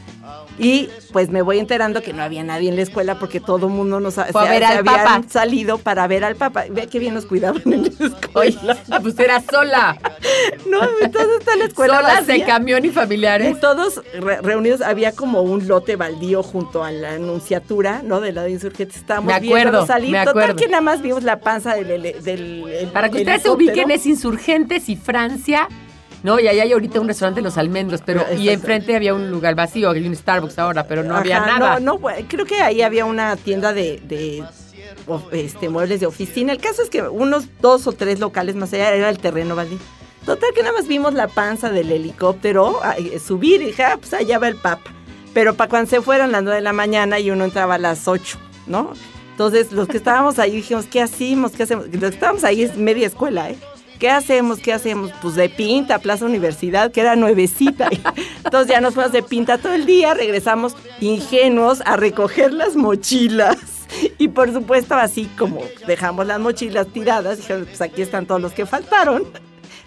Y 0.59 0.91
pues 1.13 1.31
me 1.31 1.41
voy 1.41 1.59
enterando 1.59 2.03
que 2.03 2.13
no 2.13 2.23
había 2.23 2.45
nadie 2.45 2.69
en 2.69 2.77
la 2.77 2.83
escuela 2.83 3.19
porque 3.19 3.41
todo 3.41 3.69
el 3.69 3.73
mundo 3.73 3.99
nos 3.99 4.19
ha- 4.19 4.27
Fue 4.27 4.43
a 4.43 4.45
se, 4.45 4.51
ver 4.51 4.59
se 4.61 4.65
al 4.67 4.79
habían 4.79 5.05
Papa. 5.05 5.23
salido 5.29 5.79
para 5.79 6.07
ver 6.07 6.25
al 6.25 6.37
Papa. 6.37 6.65
Ve 6.71 6.87
qué 6.87 6.99
bien 6.99 7.15
nos 7.15 7.25
cuidaban 7.25 7.63
en 7.65 7.85
la 7.85 8.07
escuela. 8.07 8.77
pues 9.03 9.19
era 9.19 9.41
sola. 9.41 9.99
No, 10.69 10.81
entonces 11.01 11.31
está 11.41 11.57
la 11.57 11.65
escuela 11.65 11.97
Solas 11.97 12.27
de 12.27 12.45
camión 12.45 12.85
y 12.85 12.89
Y 12.89 12.91
familiares. 12.91 13.59
todos 13.59 14.03
re- 14.21 14.43
reunidos, 14.43 14.83
había 14.83 15.13
como 15.13 15.41
un 15.41 15.67
lote 15.67 15.97
baldío 15.97 16.43
junto 16.43 16.85
a 16.85 16.91
la 16.93 17.13
anunciatura, 17.15 18.03
¿no? 18.05 18.21
Del 18.21 18.35
lado 18.35 18.47
de 18.49 18.53
insurgentes. 18.53 18.99
Estábamos 18.99 19.33
Me 19.33 19.41
viendo 19.41 19.57
acuerdo, 19.69 19.87
salir. 19.87 20.11
me 20.13 20.19
Total 20.25 20.43
acuerdo. 20.43 20.57
que 20.61 20.69
nada 20.69 20.83
más 20.83 21.01
vimos 21.01 21.23
la 21.23 21.41
panza 21.41 21.75
del... 21.75 22.02
del 22.03 22.69
el- 22.69 22.89
Para 22.89 23.09
que 23.09 23.19
ustedes 23.19 23.43
se 23.43 23.51
ubiquen, 23.51 23.91
es 23.91 24.07
Insurgentes 24.07 24.89
y 24.89 24.97
Francia. 24.97 25.69
No, 26.23 26.39
y 26.39 26.47
ahí 26.47 26.61
hay 26.61 26.73
ahorita 26.73 27.01
un 27.01 27.09
restaurante 27.09 27.43
Los 27.43 27.59
Almendros, 27.59 28.01
pero 28.05 28.25
y 28.39 28.49
enfrente 28.49 28.95
había 28.95 29.13
un 29.13 29.31
lugar 29.31 29.55
vacío, 29.57 29.91
hay 29.91 30.07
un 30.07 30.15
Starbucks 30.15 30.59
ahora, 30.59 30.87
pero 30.87 31.03
no 31.03 31.17
había 31.17 31.39
Ajá, 31.43 31.59
nada. 31.59 31.81
No, 31.81 31.99
no, 31.99 32.09
creo 32.29 32.47
que 32.47 32.61
ahí 32.61 32.83
había 32.83 33.05
una 33.07 33.35
tienda 33.37 33.73
de, 33.73 34.45
este, 35.33 35.69
muebles 35.69 36.01
de 36.01 36.07
oficina. 36.07 36.53
El 36.53 36.61
caso 36.61 36.83
es 36.83 36.91
que 36.91 37.03
unos 37.03 37.47
dos 37.61 37.87
o 37.89 37.93
tres 37.93 38.21
locales 38.21 38.55
más 38.55 38.73
allá 38.73 38.95
era 38.95 39.09
el 39.09 39.19
terreno 39.19 39.57
baldío. 39.57 39.79
Total 40.25 40.51
que 40.55 40.63
nada 40.63 40.75
más 40.75 40.87
vimos 40.87 41.15
la 41.15 41.27
panza 41.27 41.71
del 41.71 41.91
helicóptero 41.91 42.81
eh, 42.97 43.19
subir 43.19 43.61
y 43.61 43.67
dije, 43.67 43.83
ah, 43.83 43.97
pues 43.99 44.15
allá 44.15 44.39
va 44.39 44.47
el 44.47 44.55
Papa. 44.55 44.93
Pero 45.35 45.55
para 45.55 45.69
cuando 45.69 45.91
se 45.91 46.01
fueron 46.01 46.31
las 46.31 46.45
9 46.45 46.57
de 46.57 46.63
la 46.63 46.73
mañana 46.73 47.19
y 47.19 47.31
uno 47.33 47.45
entraba 47.45 47.75
a 47.75 47.79
las 47.79 48.07
8, 48.07 48.39
¿no? 48.69 48.93
Entonces 49.33 49.73
los 49.73 49.89
que 49.89 49.97
estábamos 49.97 50.39
ahí 50.39 50.53
dijimos, 50.53 50.87
¿qué 50.87 51.01
hacemos? 51.01 51.53
¿Qué 51.53 51.65
hacemos? 51.65 51.87
Los 51.87 52.01
que 52.01 52.07
estábamos 52.07 52.45
ahí 52.45 52.63
es 52.63 52.77
media 52.77 53.07
escuela, 53.07 53.51
¿eh? 53.51 53.59
¿Qué 53.99 54.11
hacemos? 54.11 54.59
¿Qué 54.59 54.73
hacemos? 54.73 55.13
Pues 55.23 55.37
de 55.37 55.49
pinta, 55.49 56.01
Plaza 56.01 56.25
Universidad, 56.25 56.91
que 56.91 57.01
era 57.01 57.15
nuevecita. 57.15 57.89
Entonces 58.45 58.69
ya 58.69 58.81
nos 58.81 58.95
fuimos 58.95 59.13
de 59.13 59.23
pinta 59.23 59.59
todo 59.59 59.75
el 59.75 59.87
día, 59.87 60.13
regresamos 60.13 60.77
ingenuos 61.01 61.83
a 61.87 61.97
recoger 61.97 62.53
las 62.53 62.77
mochilas. 62.77 63.57
Y 64.19 64.29
por 64.29 64.53
supuesto, 64.53 64.95
así 64.95 65.27
como 65.39 65.61
dejamos 65.87 66.27
las 66.27 66.41
mochilas 66.41 66.89
tiradas, 66.89 67.39
dijeron, 67.39 67.65
pues 67.65 67.81
aquí 67.81 68.03
están 68.03 68.27
todos 68.27 68.41
los 68.41 68.53
que 68.53 68.67
faltaron. 68.67 69.25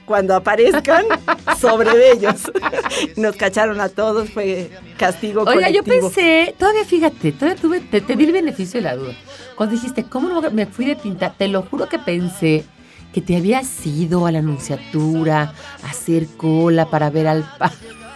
Cuando 0.05 0.35
aparezcan, 0.35 1.05
sobre 1.59 2.11
ellos. 2.11 2.51
Nos 3.15 3.35
cacharon 3.35 3.79
a 3.81 3.89
todos, 3.89 4.29
fue 4.29 4.69
castigo 4.97 5.43
Oiga, 5.43 5.69
yo 5.69 5.83
pensé, 5.83 6.55
todavía 6.57 6.85
fíjate, 6.85 7.31
todavía 7.31 7.61
tuve, 7.61 7.79
te, 7.79 8.01
te 8.01 8.15
di 8.15 8.25
el 8.25 8.31
beneficio 8.31 8.79
de 8.79 8.83
la 8.83 8.95
duda. 8.95 9.13
Cuando 9.55 9.75
dijiste, 9.75 10.03
¿cómo 10.03 10.29
no 10.29 10.51
me 10.51 10.65
fui 10.65 10.85
de 10.85 10.95
pinta? 10.95 11.33
Te 11.33 11.47
lo 11.47 11.63
juro 11.63 11.87
que 11.87 11.99
pensé 11.99 12.65
que 13.13 13.21
te 13.21 13.37
habías 13.37 13.85
ido 13.85 14.25
a 14.25 14.31
la 14.31 14.39
anunciatura 14.39 15.53
a 15.83 15.89
hacer 15.89 16.27
cola 16.35 16.89
para 16.89 17.09
ver 17.09 17.27
al 17.27 17.45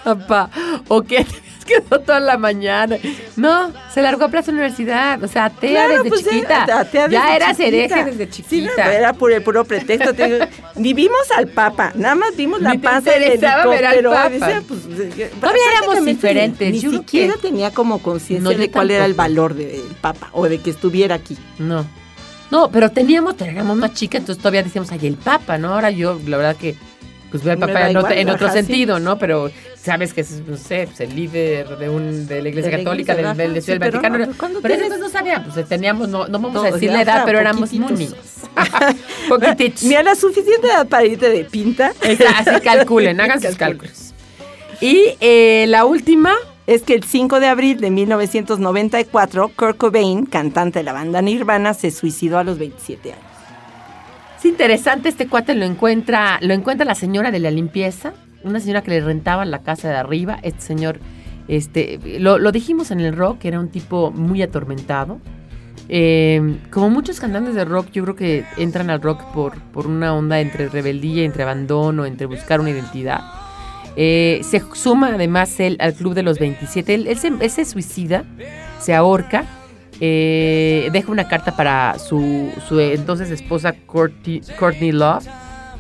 Papa 0.04 0.50
o 0.90 1.02
que 1.04 1.26
quedado 1.70 2.00
toda 2.02 2.20
la 2.20 2.38
mañana. 2.38 2.98
No, 3.36 3.72
se 3.94 4.02
largó 4.02 4.26
a 4.26 4.30
Plaza 4.30 4.52
Universidad, 4.52 5.24
o 5.24 5.28
sea, 5.28 5.46
atea 5.46 5.70
Claro, 5.88 6.04
desde 6.04 6.10
pues, 6.10 6.24
chiquita. 6.28 6.64
era- 6.66 6.80
atea 6.80 7.08
ya 7.10 7.36
eras 7.36 7.58
chiquita. 7.58 7.68
hereje 7.68 8.06
desde 8.06 8.26
Sí, 8.34 8.44
chiquita. 8.44 8.86
no, 8.86 8.92
era 8.92 9.14
por 9.14 9.32
el 9.32 9.42
puro 9.44 9.64
pretexto. 9.66 10.12
ni 10.76 10.94
vimos 10.94 11.20
al 11.38 11.48
Papa, 11.48 11.92
nada 11.96 12.16
más 12.16 12.36
vimos 12.36 12.62
la 12.62 12.74
panza 12.76 13.12
del 13.12 13.24
helicóptero. 13.24 14.12
Pues, 14.68 14.82
eh, 15.18 15.32
Todavía 15.40 15.62
éramos 15.78 16.06
diferentes, 16.06 16.72
Ni, 16.72 16.80
siquiera 16.82 17.34
que- 17.36 17.40
tenía 17.42 17.72
como 17.72 18.00
conciencia 18.00 18.52
No, 18.52 18.58
de 18.58 18.70
cuál 18.72 18.92
era 18.92 19.06
el 19.06 19.14
valor 19.14 19.54
del 19.54 19.82
Papa 20.02 20.30
o 20.34 20.48
de 20.50 20.60
que 20.60 20.70
estuviera 20.72 21.16
aquí. 21.16 21.38
No. 21.58 21.86
No, 22.52 22.72
pero 22.72 22.90
teníamos, 22.90 23.36
éramos 23.42 23.78
más 23.78 23.94
chicas, 23.94 24.22
entonces 24.22 24.42
todavía 24.42 24.64
decíamos, 24.64 24.92
ay, 24.92 25.06
el 25.06 25.18
Papa, 25.18 25.60
¿no? 25.60 25.74
Ahora 25.76 25.92
yo, 25.92 26.20
la 26.26 26.36
verdad 26.38 26.56
que, 26.56 26.76
pues 27.32 27.46
al 27.48 27.58
Papa 27.58 27.74
da 27.74 27.90
en, 27.90 27.98
otro, 27.98 28.10
igual, 28.12 28.18
en 28.20 28.30
otro 28.30 28.48
ajá, 28.48 28.56
sí. 28.56 28.66
sentido, 28.66 29.00
¿no? 29.00 29.18
Pero 29.20 29.52
sabes 29.82 30.14
que 30.14 30.22
es, 30.22 30.42
no 30.48 30.58
sé, 30.58 30.86
pues, 30.88 31.00
el 31.02 31.16
líder 31.16 31.78
de 31.78 31.90
un 31.90 32.28
de 32.28 32.42
la 32.42 32.50
Iglesia 32.50 32.72
De 32.72 32.78
la 32.78 32.84
Católica, 32.84 33.14
iglesia, 33.14 33.34
del, 33.36 33.54
del, 33.54 33.64
sí, 33.64 33.72
del 33.72 33.80
pero 33.80 33.92
Vaticano. 33.94 34.18
no, 34.18 34.26
pues, 34.26 34.38
cuando 34.38 34.62
pero 34.62 34.74
entonces 34.74 35.00
no 35.00 35.10
sabía, 35.10 35.44
pues 35.44 35.68
teníamos, 35.68 36.10
no, 36.10 36.28
no 36.28 36.40
vamos 36.40 36.64
a 36.66 36.72
decir 36.72 36.92
la 36.92 37.02
edad, 37.02 37.24
pero 37.26 37.40
éramos 37.40 37.70
poquititos. 37.70 37.92
munis. 37.92 38.16
Poquitich. 39.28 39.84
Ni 39.84 39.96
a 39.96 40.04
la 40.04 40.16
suficiente 40.16 40.68
edad 40.68 40.88
para 40.88 41.06
irte 41.06 41.30
de 41.30 41.44
pinta. 41.46 41.94
Esa- 42.02 42.30
así 42.40 42.62
calculen, 42.62 43.20
hagan 43.22 43.42
sus 43.42 43.56
cálculos. 43.56 44.14
Y 44.82 45.16
eh, 45.20 45.66
la 45.68 45.86
última, 45.86 46.34
Es 46.68 46.84
que 46.84 46.94
el 46.94 47.04
5 47.04 47.40
de 47.40 47.48
abril 47.48 47.80
de 47.82 47.90
1994, 47.90 49.52
Kurt 49.56 49.78
Cobain, 49.78 50.26
cantante 50.28 50.80
de 50.80 50.84
la 50.84 50.94
banda 50.94 51.22
Nirvana, 51.22 51.74
se 51.74 51.90
suicidó 51.92 52.38
a 52.38 52.44
los 52.44 52.60
27 52.60 53.12
años. 53.14 53.24
Es 54.40 54.46
interesante, 54.46 55.10
este 55.10 55.28
cuate 55.28 55.54
lo 55.54 55.66
encuentra, 55.66 56.40
lo 56.42 56.54
encuentra 56.54 56.86
la 56.86 56.96
señora 56.96 57.30
de 57.30 57.40
la 57.40 57.52
limpieza, 57.52 58.14
una 58.44 58.62
señora 58.62 58.82
que 58.82 58.92
le 58.92 59.02
rentaba 59.02 59.44
la 59.44 59.64
casa 59.64 59.90
de 59.90 59.96
arriba. 59.98 60.40
Este 60.44 60.62
señor, 60.62 61.02
este, 61.50 62.00
lo, 62.20 62.38
lo 62.38 62.54
dijimos 62.54 62.92
en 62.92 63.02
el 63.02 63.18
rock, 63.18 63.44
era 63.44 63.60
un 63.60 63.68
tipo 63.68 64.12
muy 64.12 64.42
atormentado. 64.42 65.20
Eh, 65.90 66.58
como 66.72 66.90
muchos 66.90 67.20
cantantes 67.20 67.54
de 67.54 67.66
rock, 67.66 67.92
yo 67.92 68.04
creo 68.04 68.16
que 68.16 68.46
entran 68.56 68.90
al 68.90 69.02
rock 69.02 69.22
por, 69.34 69.60
por 69.74 69.88
una 69.88 70.14
onda 70.14 70.40
entre 70.40 70.70
rebeldía, 70.70 71.26
entre 71.26 71.44
abandono, 71.44 72.06
entre 72.06 72.26
buscar 72.26 72.62
una 72.62 72.70
identidad. 72.70 73.20
Eh, 73.98 74.40
se 74.44 74.64
suma 74.74 75.08
además 75.08 75.60
él 75.60 75.76
al 75.82 75.96
club 75.96 76.14
de 76.14 76.24
los 76.24 76.40
27. 76.40 76.94
Él, 76.94 77.08
él 77.08 77.18
se, 77.18 77.28
él 77.28 77.50
se 77.50 77.66
suicida, 77.66 78.24
se 78.80 78.96
ahorca, 78.96 79.44
eh, 80.00 80.90
deja 80.92 81.12
una 81.12 81.28
carta 81.28 81.56
para 81.56 81.98
su, 82.00 82.52
entonces 82.72 83.32
esposa 83.32 83.74
Courtney, 83.86 84.92
Love 84.92 85.26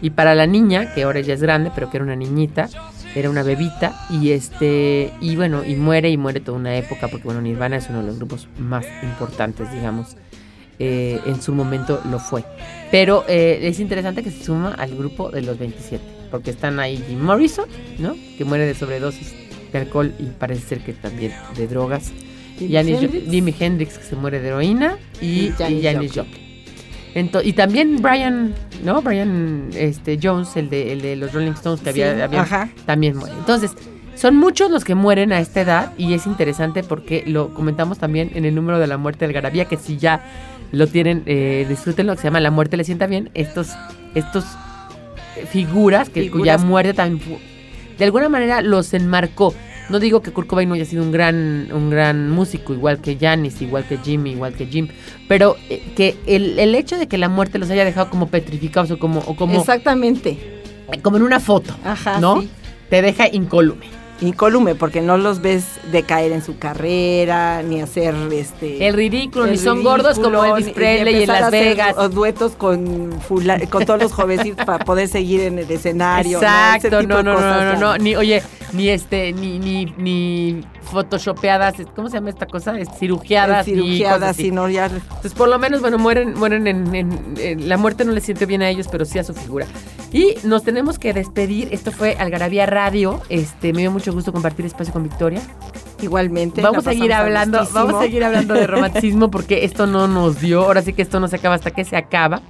y 0.01 0.11
para 0.11 0.35
la 0.35 0.45
niña, 0.45 0.93
que 0.93 1.03
ahora 1.03 1.19
ya 1.21 1.33
es 1.33 1.41
grande, 1.41 1.71
pero 1.73 1.89
que 1.89 1.97
era 1.97 2.03
una 2.03 2.15
niñita, 2.15 2.69
era 3.15 3.29
una 3.29 3.43
bebita 3.43 3.93
y 4.09 4.31
este 4.31 5.11
y 5.19 5.35
bueno 5.35 5.63
y 5.65 5.75
muere 5.75 6.09
y 6.09 6.17
muere 6.17 6.39
toda 6.39 6.57
una 6.57 6.75
época 6.77 7.07
porque 7.07 7.23
bueno 7.23 7.41
Nirvana 7.41 7.77
es 7.77 7.89
uno 7.89 8.01
de 8.01 8.07
los 8.07 8.17
grupos 8.17 8.47
más 8.59 8.85
importantes 9.01 9.71
digamos 9.71 10.15
eh, 10.77 11.19
en 11.25 11.41
su 11.41 11.53
momento 11.53 12.01
lo 12.09 12.19
fue. 12.19 12.43
Pero 12.91 13.25
eh, 13.27 13.59
es 13.63 13.79
interesante 13.79 14.23
que 14.23 14.31
se 14.31 14.43
suma 14.43 14.73
al 14.75 14.95
grupo 14.95 15.29
de 15.29 15.41
los 15.41 15.57
27 15.57 16.03
porque 16.31 16.51
están 16.51 16.79
ahí 16.79 17.03
Jim 17.07 17.19
Morrison 17.19 17.65
no 17.97 18.15
que 18.37 18.45
muere 18.45 18.65
de 18.65 18.75
sobredosis 18.75 19.33
de 19.71 19.79
alcohol 19.79 20.13
y 20.19 20.25
parece 20.25 20.61
ser 20.61 20.79
que 20.79 20.93
también 20.93 21.33
de 21.57 21.67
drogas 21.67 22.11
Janis 22.67 23.01
Hendrix. 23.01 23.29
Jimi 23.29 23.55
Hendrix 23.59 23.97
que 23.99 24.03
se 24.03 24.15
muere 24.15 24.39
de 24.41 24.47
heroína 24.49 24.97
y, 25.21 25.51
Janis 25.57 26.13
Joplin 26.15 26.49
y 27.43 27.53
también 27.53 28.01
Brian, 28.01 28.53
¿no? 28.83 29.01
Brian 29.01 29.69
este, 29.75 30.19
Jones, 30.21 30.55
el 30.55 30.69
de, 30.69 30.93
el 30.93 31.01
de 31.01 31.15
los 31.15 31.33
Rolling 31.33 31.51
Stones, 31.51 31.81
que 31.81 31.89
había, 31.89 32.15
Sí, 32.15 32.21
había- 32.21 32.41
ajá. 32.41 32.69
también 32.85 33.17
muere. 33.17 33.33
Entonces, 33.37 33.71
son 34.15 34.35
muchos 34.35 34.69
los 34.71 34.83
que 34.85 34.95
mueren 34.95 35.33
a 35.33 35.39
esta 35.39 35.61
edad 35.61 35.93
y 35.97 36.13
es 36.13 36.25
interesante 36.27 36.83
porque 36.83 37.23
lo 37.25 37.53
comentamos 37.53 37.97
también 37.97 38.31
en 38.35 38.45
el 38.45 38.53
número 38.55 38.79
de 38.79 38.87
la 38.87 38.97
muerte 38.97 39.25
del 39.25 39.33
Garabía, 39.33 39.65
que 39.65 39.75
si 39.77 39.97
ya 39.97 40.23
lo 40.71 40.87
tienen, 40.87 41.23
eh, 41.25 41.65
disfrútenlo, 41.67 42.13
que 42.15 42.21
se 42.21 42.27
llama 42.27 42.39
La 42.39 42.51
muerte 42.51 42.77
le 42.77 42.83
sienta 42.83 43.07
bien. 43.07 43.31
Estos, 43.33 43.69
estos 44.15 44.45
figuras, 45.49 46.09
que, 46.09 46.29
cuya 46.29 46.57
muerte 46.57 46.93
también 46.93 47.19
fu- 47.19 47.39
de 47.97 48.05
alguna 48.05 48.29
manera 48.29 48.61
los 48.61 48.93
enmarcó. 48.93 49.53
No 49.89 49.99
digo 49.99 50.21
que 50.21 50.31
Kurt 50.31 50.47
Cobain 50.47 50.69
no 50.69 50.75
haya 50.75 50.85
sido 50.85 51.03
un 51.03 51.11
gran, 51.11 51.69
un 51.71 51.89
gran 51.89 52.29
músico, 52.29 52.73
igual 52.73 52.99
que 52.99 53.17
Janis, 53.19 53.61
igual 53.61 53.85
que 53.85 53.97
Jimmy, 53.97 54.31
igual 54.31 54.53
que 54.53 54.67
Jim, 54.67 54.87
pero 55.27 55.55
eh, 55.69 55.81
que 55.95 56.15
el, 56.27 56.59
el 56.59 56.75
hecho 56.75 56.97
de 56.97 57.07
que 57.07 57.17
la 57.17 57.27
muerte 57.29 57.57
los 57.57 57.69
haya 57.71 57.85
dejado 57.85 58.09
como 58.09 58.27
petrificados 58.27 58.91
o 58.91 58.99
como, 58.99 59.21
o 59.21 59.35
como, 59.35 59.59
Exactamente. 59.59 60.61
como 61.01 61.17
en 61.17 61.23
una 61.23 61.39
foto, 61.39 61.75
Ajá, 61.83 62.19
¿no? 62.19 62.41
sí. 62.41 62.49
Te 62.89 63.01
deja 63.01 63.27
incólume. 63.27 63.98
Incólume, 64.21 64.75
porque 64.75 65.01
no 65.01 65.17
los 65.17 65.41
ves 65.41 65.63
decaer 65.91 66.33
en 66.33 66.43
su 66.43 66.57
carrera, 66.57 67.63
ni 67.63 67.81
hacer 67.81 68.13
este. 68.33 68.85
El 68.87 68.93
ridículo, 68.95 69.45
el 69.45 69.51
ni 69.51 69.57
son 69.57 69.81
gordos 69.81 70.19
como 70.19 70.43
Elvis 70.43 70.73
Presley 70.73 71.15
ni 71.15 71.21
en 71.23 71.27
Las 71.27 71.51
Vegas. 71.51 71.95
o 71.97 72.09
duetos 72.09 72.51
con, 72.57 73.13
fula- 73.21 73.59
con 73.69 73.85
todos 73.85 74.01
los 74.01 74.11
jovencitos 74.11 74.65
para 74.65 74.83
poder 74.83 75.07
seguir 75.07 75.41
en 75.41 75.59
el 75.59 75.71
escenario. 75.71 76.39
¿no? 76.41 76.45
Ese 76.47 76.87
Exacto, 76.87 76.99
tipo 76.99 77.13
no, 77.13 77.23
no, 77.23 77.31
no, 77.31 77.35
cosas 77.37 77.79
no, 77.79 77.91
no, 77.93 77.97
ni, 77.97 78.15
oye, 78.17 78.43
ni 78.73 78.89
este, 78.89 79.31
ni, 79.31 79.57
ni, 79.57 79.85
ni 79.97 80.61
photoshopeadas, 80.91 81.75
¿cómo 81.95 82.09
se 82.09 82.15
llama 82.17 82.29
esta 82.29 82.45
cosa? 82.45 82.77
Es 82.77 82.89
Cirugiadas. 82.99 83.67
y 83.67 83.71
Cirugiadas, 83.71 84.35
sino 84.35 84.67
ya. 84.69 84.87
Entonces, 84.87 85.33
por 85.33 85.47
lo 85.47 85.57
menos, 85.59 85.81
bueno, 85.81 85.97
mueren, 85.97 86.33
mueren 86.33 86.67
en, 86.67 86.93
en- 86.93 87.33
en- 87.37 87.69
La 87.69 87.77
muerte 87.77 88.03
no 88.05 88.11
le 88.11 88.21
siente 88.21 88.45
bien 88.45 88.61
a 88.63 88.69
ellos, 88.69 88.87
pero 88.91 89.05
sí 89.05 89.17
a 89.17 89.23
su 89.23 89.33
figura. 89.33 89.65
Y 90.11 90.35
nos 90.43 90.63
tenemos 90.63 90.97
que 90.97 91.13
despedir. 91.13 91.69
Esto 91.71 91.91
fue 91.91 92.15
Algarabía 92.17 92.65
Radio. 92.65 93.21
Este, 93.29 93.73
me 93.73 93.81
dio 93.81 93.91
mucho 93.91 94.11
gusto 94.11 94.31
compartir 94.31 94.65
espacio 94.65 94.91
con 94.91 95.03
Victoria. 95.03 95.41
Igualmente. 96.01 96.61
Vamos 96.61 96.87
a 96.87 96.91
seguir 96.91 97.13
hablando, 97.13 97.67
vamos 97.73 97.95
a 97.95 98.01
seguir 98.01 98.23
hablando 98.23 98.53
de 98.53 98.65
romanticismo 98.65 99.29
porque 99.31 99.65
esto 99.65 99.85
no 99.85 100.07
nos 100.07 100.41
dio. 100.41 100.63
Ahora 100.63 100.81
sí 100.81 100.93
que 100.93 101.01
esto 101.01 101.19
no 101.19 101.27
se 101.27 101.35
acaba 101.35 101.55
hasta 101.55 101.71
que 101.71 101.85
se 101.85 101.95
acaba. 101.95 102.41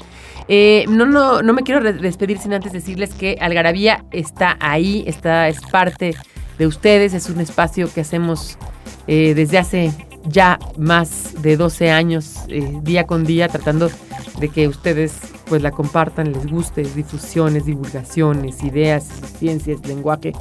Eh, 0.47 0.86
no, 0.88 1.05
no, 1.05 1.41
no 1.41 1.53
me 1.53 1.64
quiero 1.64 1.82
despedir 1.93 2.39
sin 2.39 2.53
antes 2.53 2.72
decirles 2.72 3.14
que 3.14 3.38
Algarabía 3.39 4.05
está 4.12 4.57
ahí, 4.60 5.03
está, 5.05 5.47
es 5.47 5.62
parte 5.62 6.16
de 6.57 6.66
ustedes, 6.66 7.14
es 7.14 7.30
un 7.30 7.39
espacio 7.39 7.91
que 7.93 8.01
hacemos 8.01 8.57
eh, 9.05 9.34
desde 9.36 9.60
hace 9.60 9.93
ya 10.26 10.57
más 10.78 11.41
de 11.41 11.55
12 11.55 11.91
años, 11.91 12.38
eh, 12.47 12.80
día 12.82 13.05
con 13.05 13.26
día, 13.26 13.47
tratando 13.47 13.91
de 14.39 14.49
que 14.49 14.68
ustedes 14.68 15.20
pues 15.49 15.61
la 15.61 15.71
compartan, 15.71 16.31
les 16.31 16.45
guste, 16.47 16.83
difusiones, 16.83 17.65
divulgaciones, 17.65 18.63
ideas, 18.63 19.07
ciencias, 19.39 19.85
lenguaje, 19.85 20.31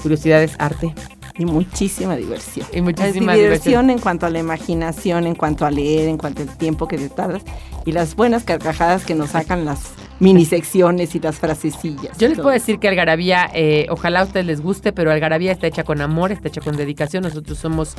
curiosidades, 0.00 0.54
arte 0.58 0.94
Y 1.36 1.44
muchísima 1.44 2.16
diversión. 2.16 2.66
y 2.72 2.80
muchísima 2.80 3.08
es 3.08 3.14
diversión. 3.14 3.36
diversión 3.36 3.90
en 3.90 3.98
cuanto 3.98 4.26
a 4.26 4.30
la 4.30 4.38
imaginación, 4.38 5.26
en 5.26 5.34
cuanto 5.34 5.66
a 5.66 5.70
leer, 5.70 6.08
en 6.08 6.18
cuanto 6.18 6.42
al 6.42 6.56
tiempo 6.56 6.86
que 6.86 6.96
te 6.98 7.08
tardas 7.08 7.42
y 7.84 7.92
las 7.92 8.14
buenas 8.16 8.44
carcajadas 8.44 9.04
que 9.04 9.14
nos 9.14 9.30
sacan 9.30 9.64
las 9.64 9.92
mini 10.20 10.44
secciones 10.44 11.14
y 11.16 11.20
las 11.20 11.36
frasecillas. 11.36 12.16
Yo 12.16 12.28
les 12.28 12.36
puedo 12.38 12.50
decir 12.50 12.78
que 12.78 12.86
Algarabía, 12.88 13.50
eh, 13.54 13.86
ojalá 13.90 14.20
a 14.20 14.24
ustedes 14.24 14.46
les 14.46 14.60
guste, 14.60 14.92
pero 14.92 15.10
Algarabía 15.10 15.50
está 15.50 15.66
hecha 15.66 15.82
con 15.82 16.00
amor, 16.00 16.30
está 16.30 16.46
hecha 16.48 16.60
con 16.60 16.76
dedicación. 16.76 17.24
Nosotros 17.24 17.58
somos 17.58 17.94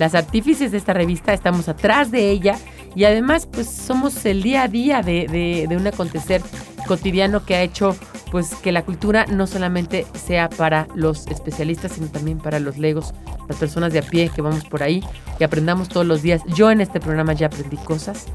las 0.00 0.14
artífices 0.16 0.72
de 0.72 0.78
esta 0.78 0.92
revista, 0.92 1.32
estamos 1.32 1.68
atrás 1.68 2.10
de 2.10 2.30
ella 2.30 2.56
y 2.96 3.04
además 3.04 3.46
pues 3.46 3.68
somos 3.70 4.24
el 4.26 4.42
día 4.42 4.64
a 4.64 4.68
día 4.68 5.02
de, 5.02 5.26
de- 5.28 5.66
de 5.68 5.76
un 5.76 5.86
acontecer 5.86 6.42
cotidiano 6.88 7.44
que 7.44 7.54
ha 7.54 7.62
hecho 7.62 7.94
pues 8.32 8.54
que 8.56 8.72
la 8.72 8.82
cultura 8.84 9.26
no 9.26 9.46
solamente 9.46 10.04
sea 10.14 10.48
para 10.48 10.88
los 10.94 11.26
especialistas, 11.28 11.92
sino 11.92 12.08
también 12.08 12.38
para 12.38 12.58
los 12.60 12.76
legos, 12.76 13.14
las 13.48 13.56
personas 13.56 13.92
de 13.92 14.00
a 14.00 14.02
pie 14.02 14.30
que 14.34 14.42
vamos 14.42 14.64
por 14.64 14.82
ahí 14.82 15.02
y 15.38 15.44
aprendamos 15.44 15.88
todos 15.88 16.06
los 16.06 16.22
días. 16.22 16.42
Yo 16.54 16.70
en 16.70 16.80
este 16.80 16.98
programa 16.98 17.34
ya 17.34 17.46
aprendí 17.46 17.76
cosas 17.76 18.26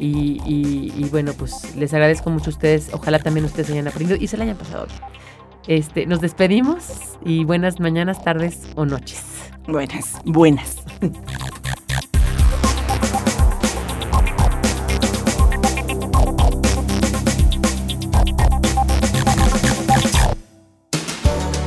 y, 0.00 0.40
y- 0.46 0.92
y 0.96 1.04
bueno, 1.10 1.32
pues 1.34 1.76
les 1.76 1.92
agradezco 1.94 2.30
mucho 2.30 2.46
a 2.50 2.54
ustedes. 2.54 2.88
Ojalá 2.92 3.18
también 3.20 3.44
ustedes 3.44 3.70
hayan 3.70 3.86
aprendido 3.88 4.18
y 4.20 4.26
se 4.26 4.36
la 4.36 4.44
hayan 4.44 4.56
pasado 4.56 4.86
bien. 4.86 5.00
Este, 5.68 6.06
nos 6.06 6.20
despedimos 6.20 6.84
y 7.24 7.44
buenas 7.44 7.78
mañanas, 7.80 8.24
tardes 8.24 8.60
o 8.74 8.86
noches. 8.86 9.22
Buenas, 9.68 10.14
buenas. 10.24 10.76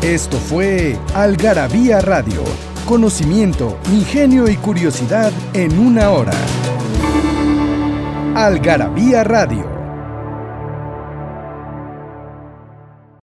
Esto 0.01 0.37
fue 0.37 0.97
Algarabía 1.15 2.01
Radio. 2.01 2.43
Conocimiento, 2.85 3.77
ingenio 3.91 4.49
y 4.49 4.57
curiosidad 4.57 5.31
en 5.53 5.79
una 5.79 6.09
hora. 6.09 6.33
Algarabía 8.35 9.23
Radio 9.23 9.72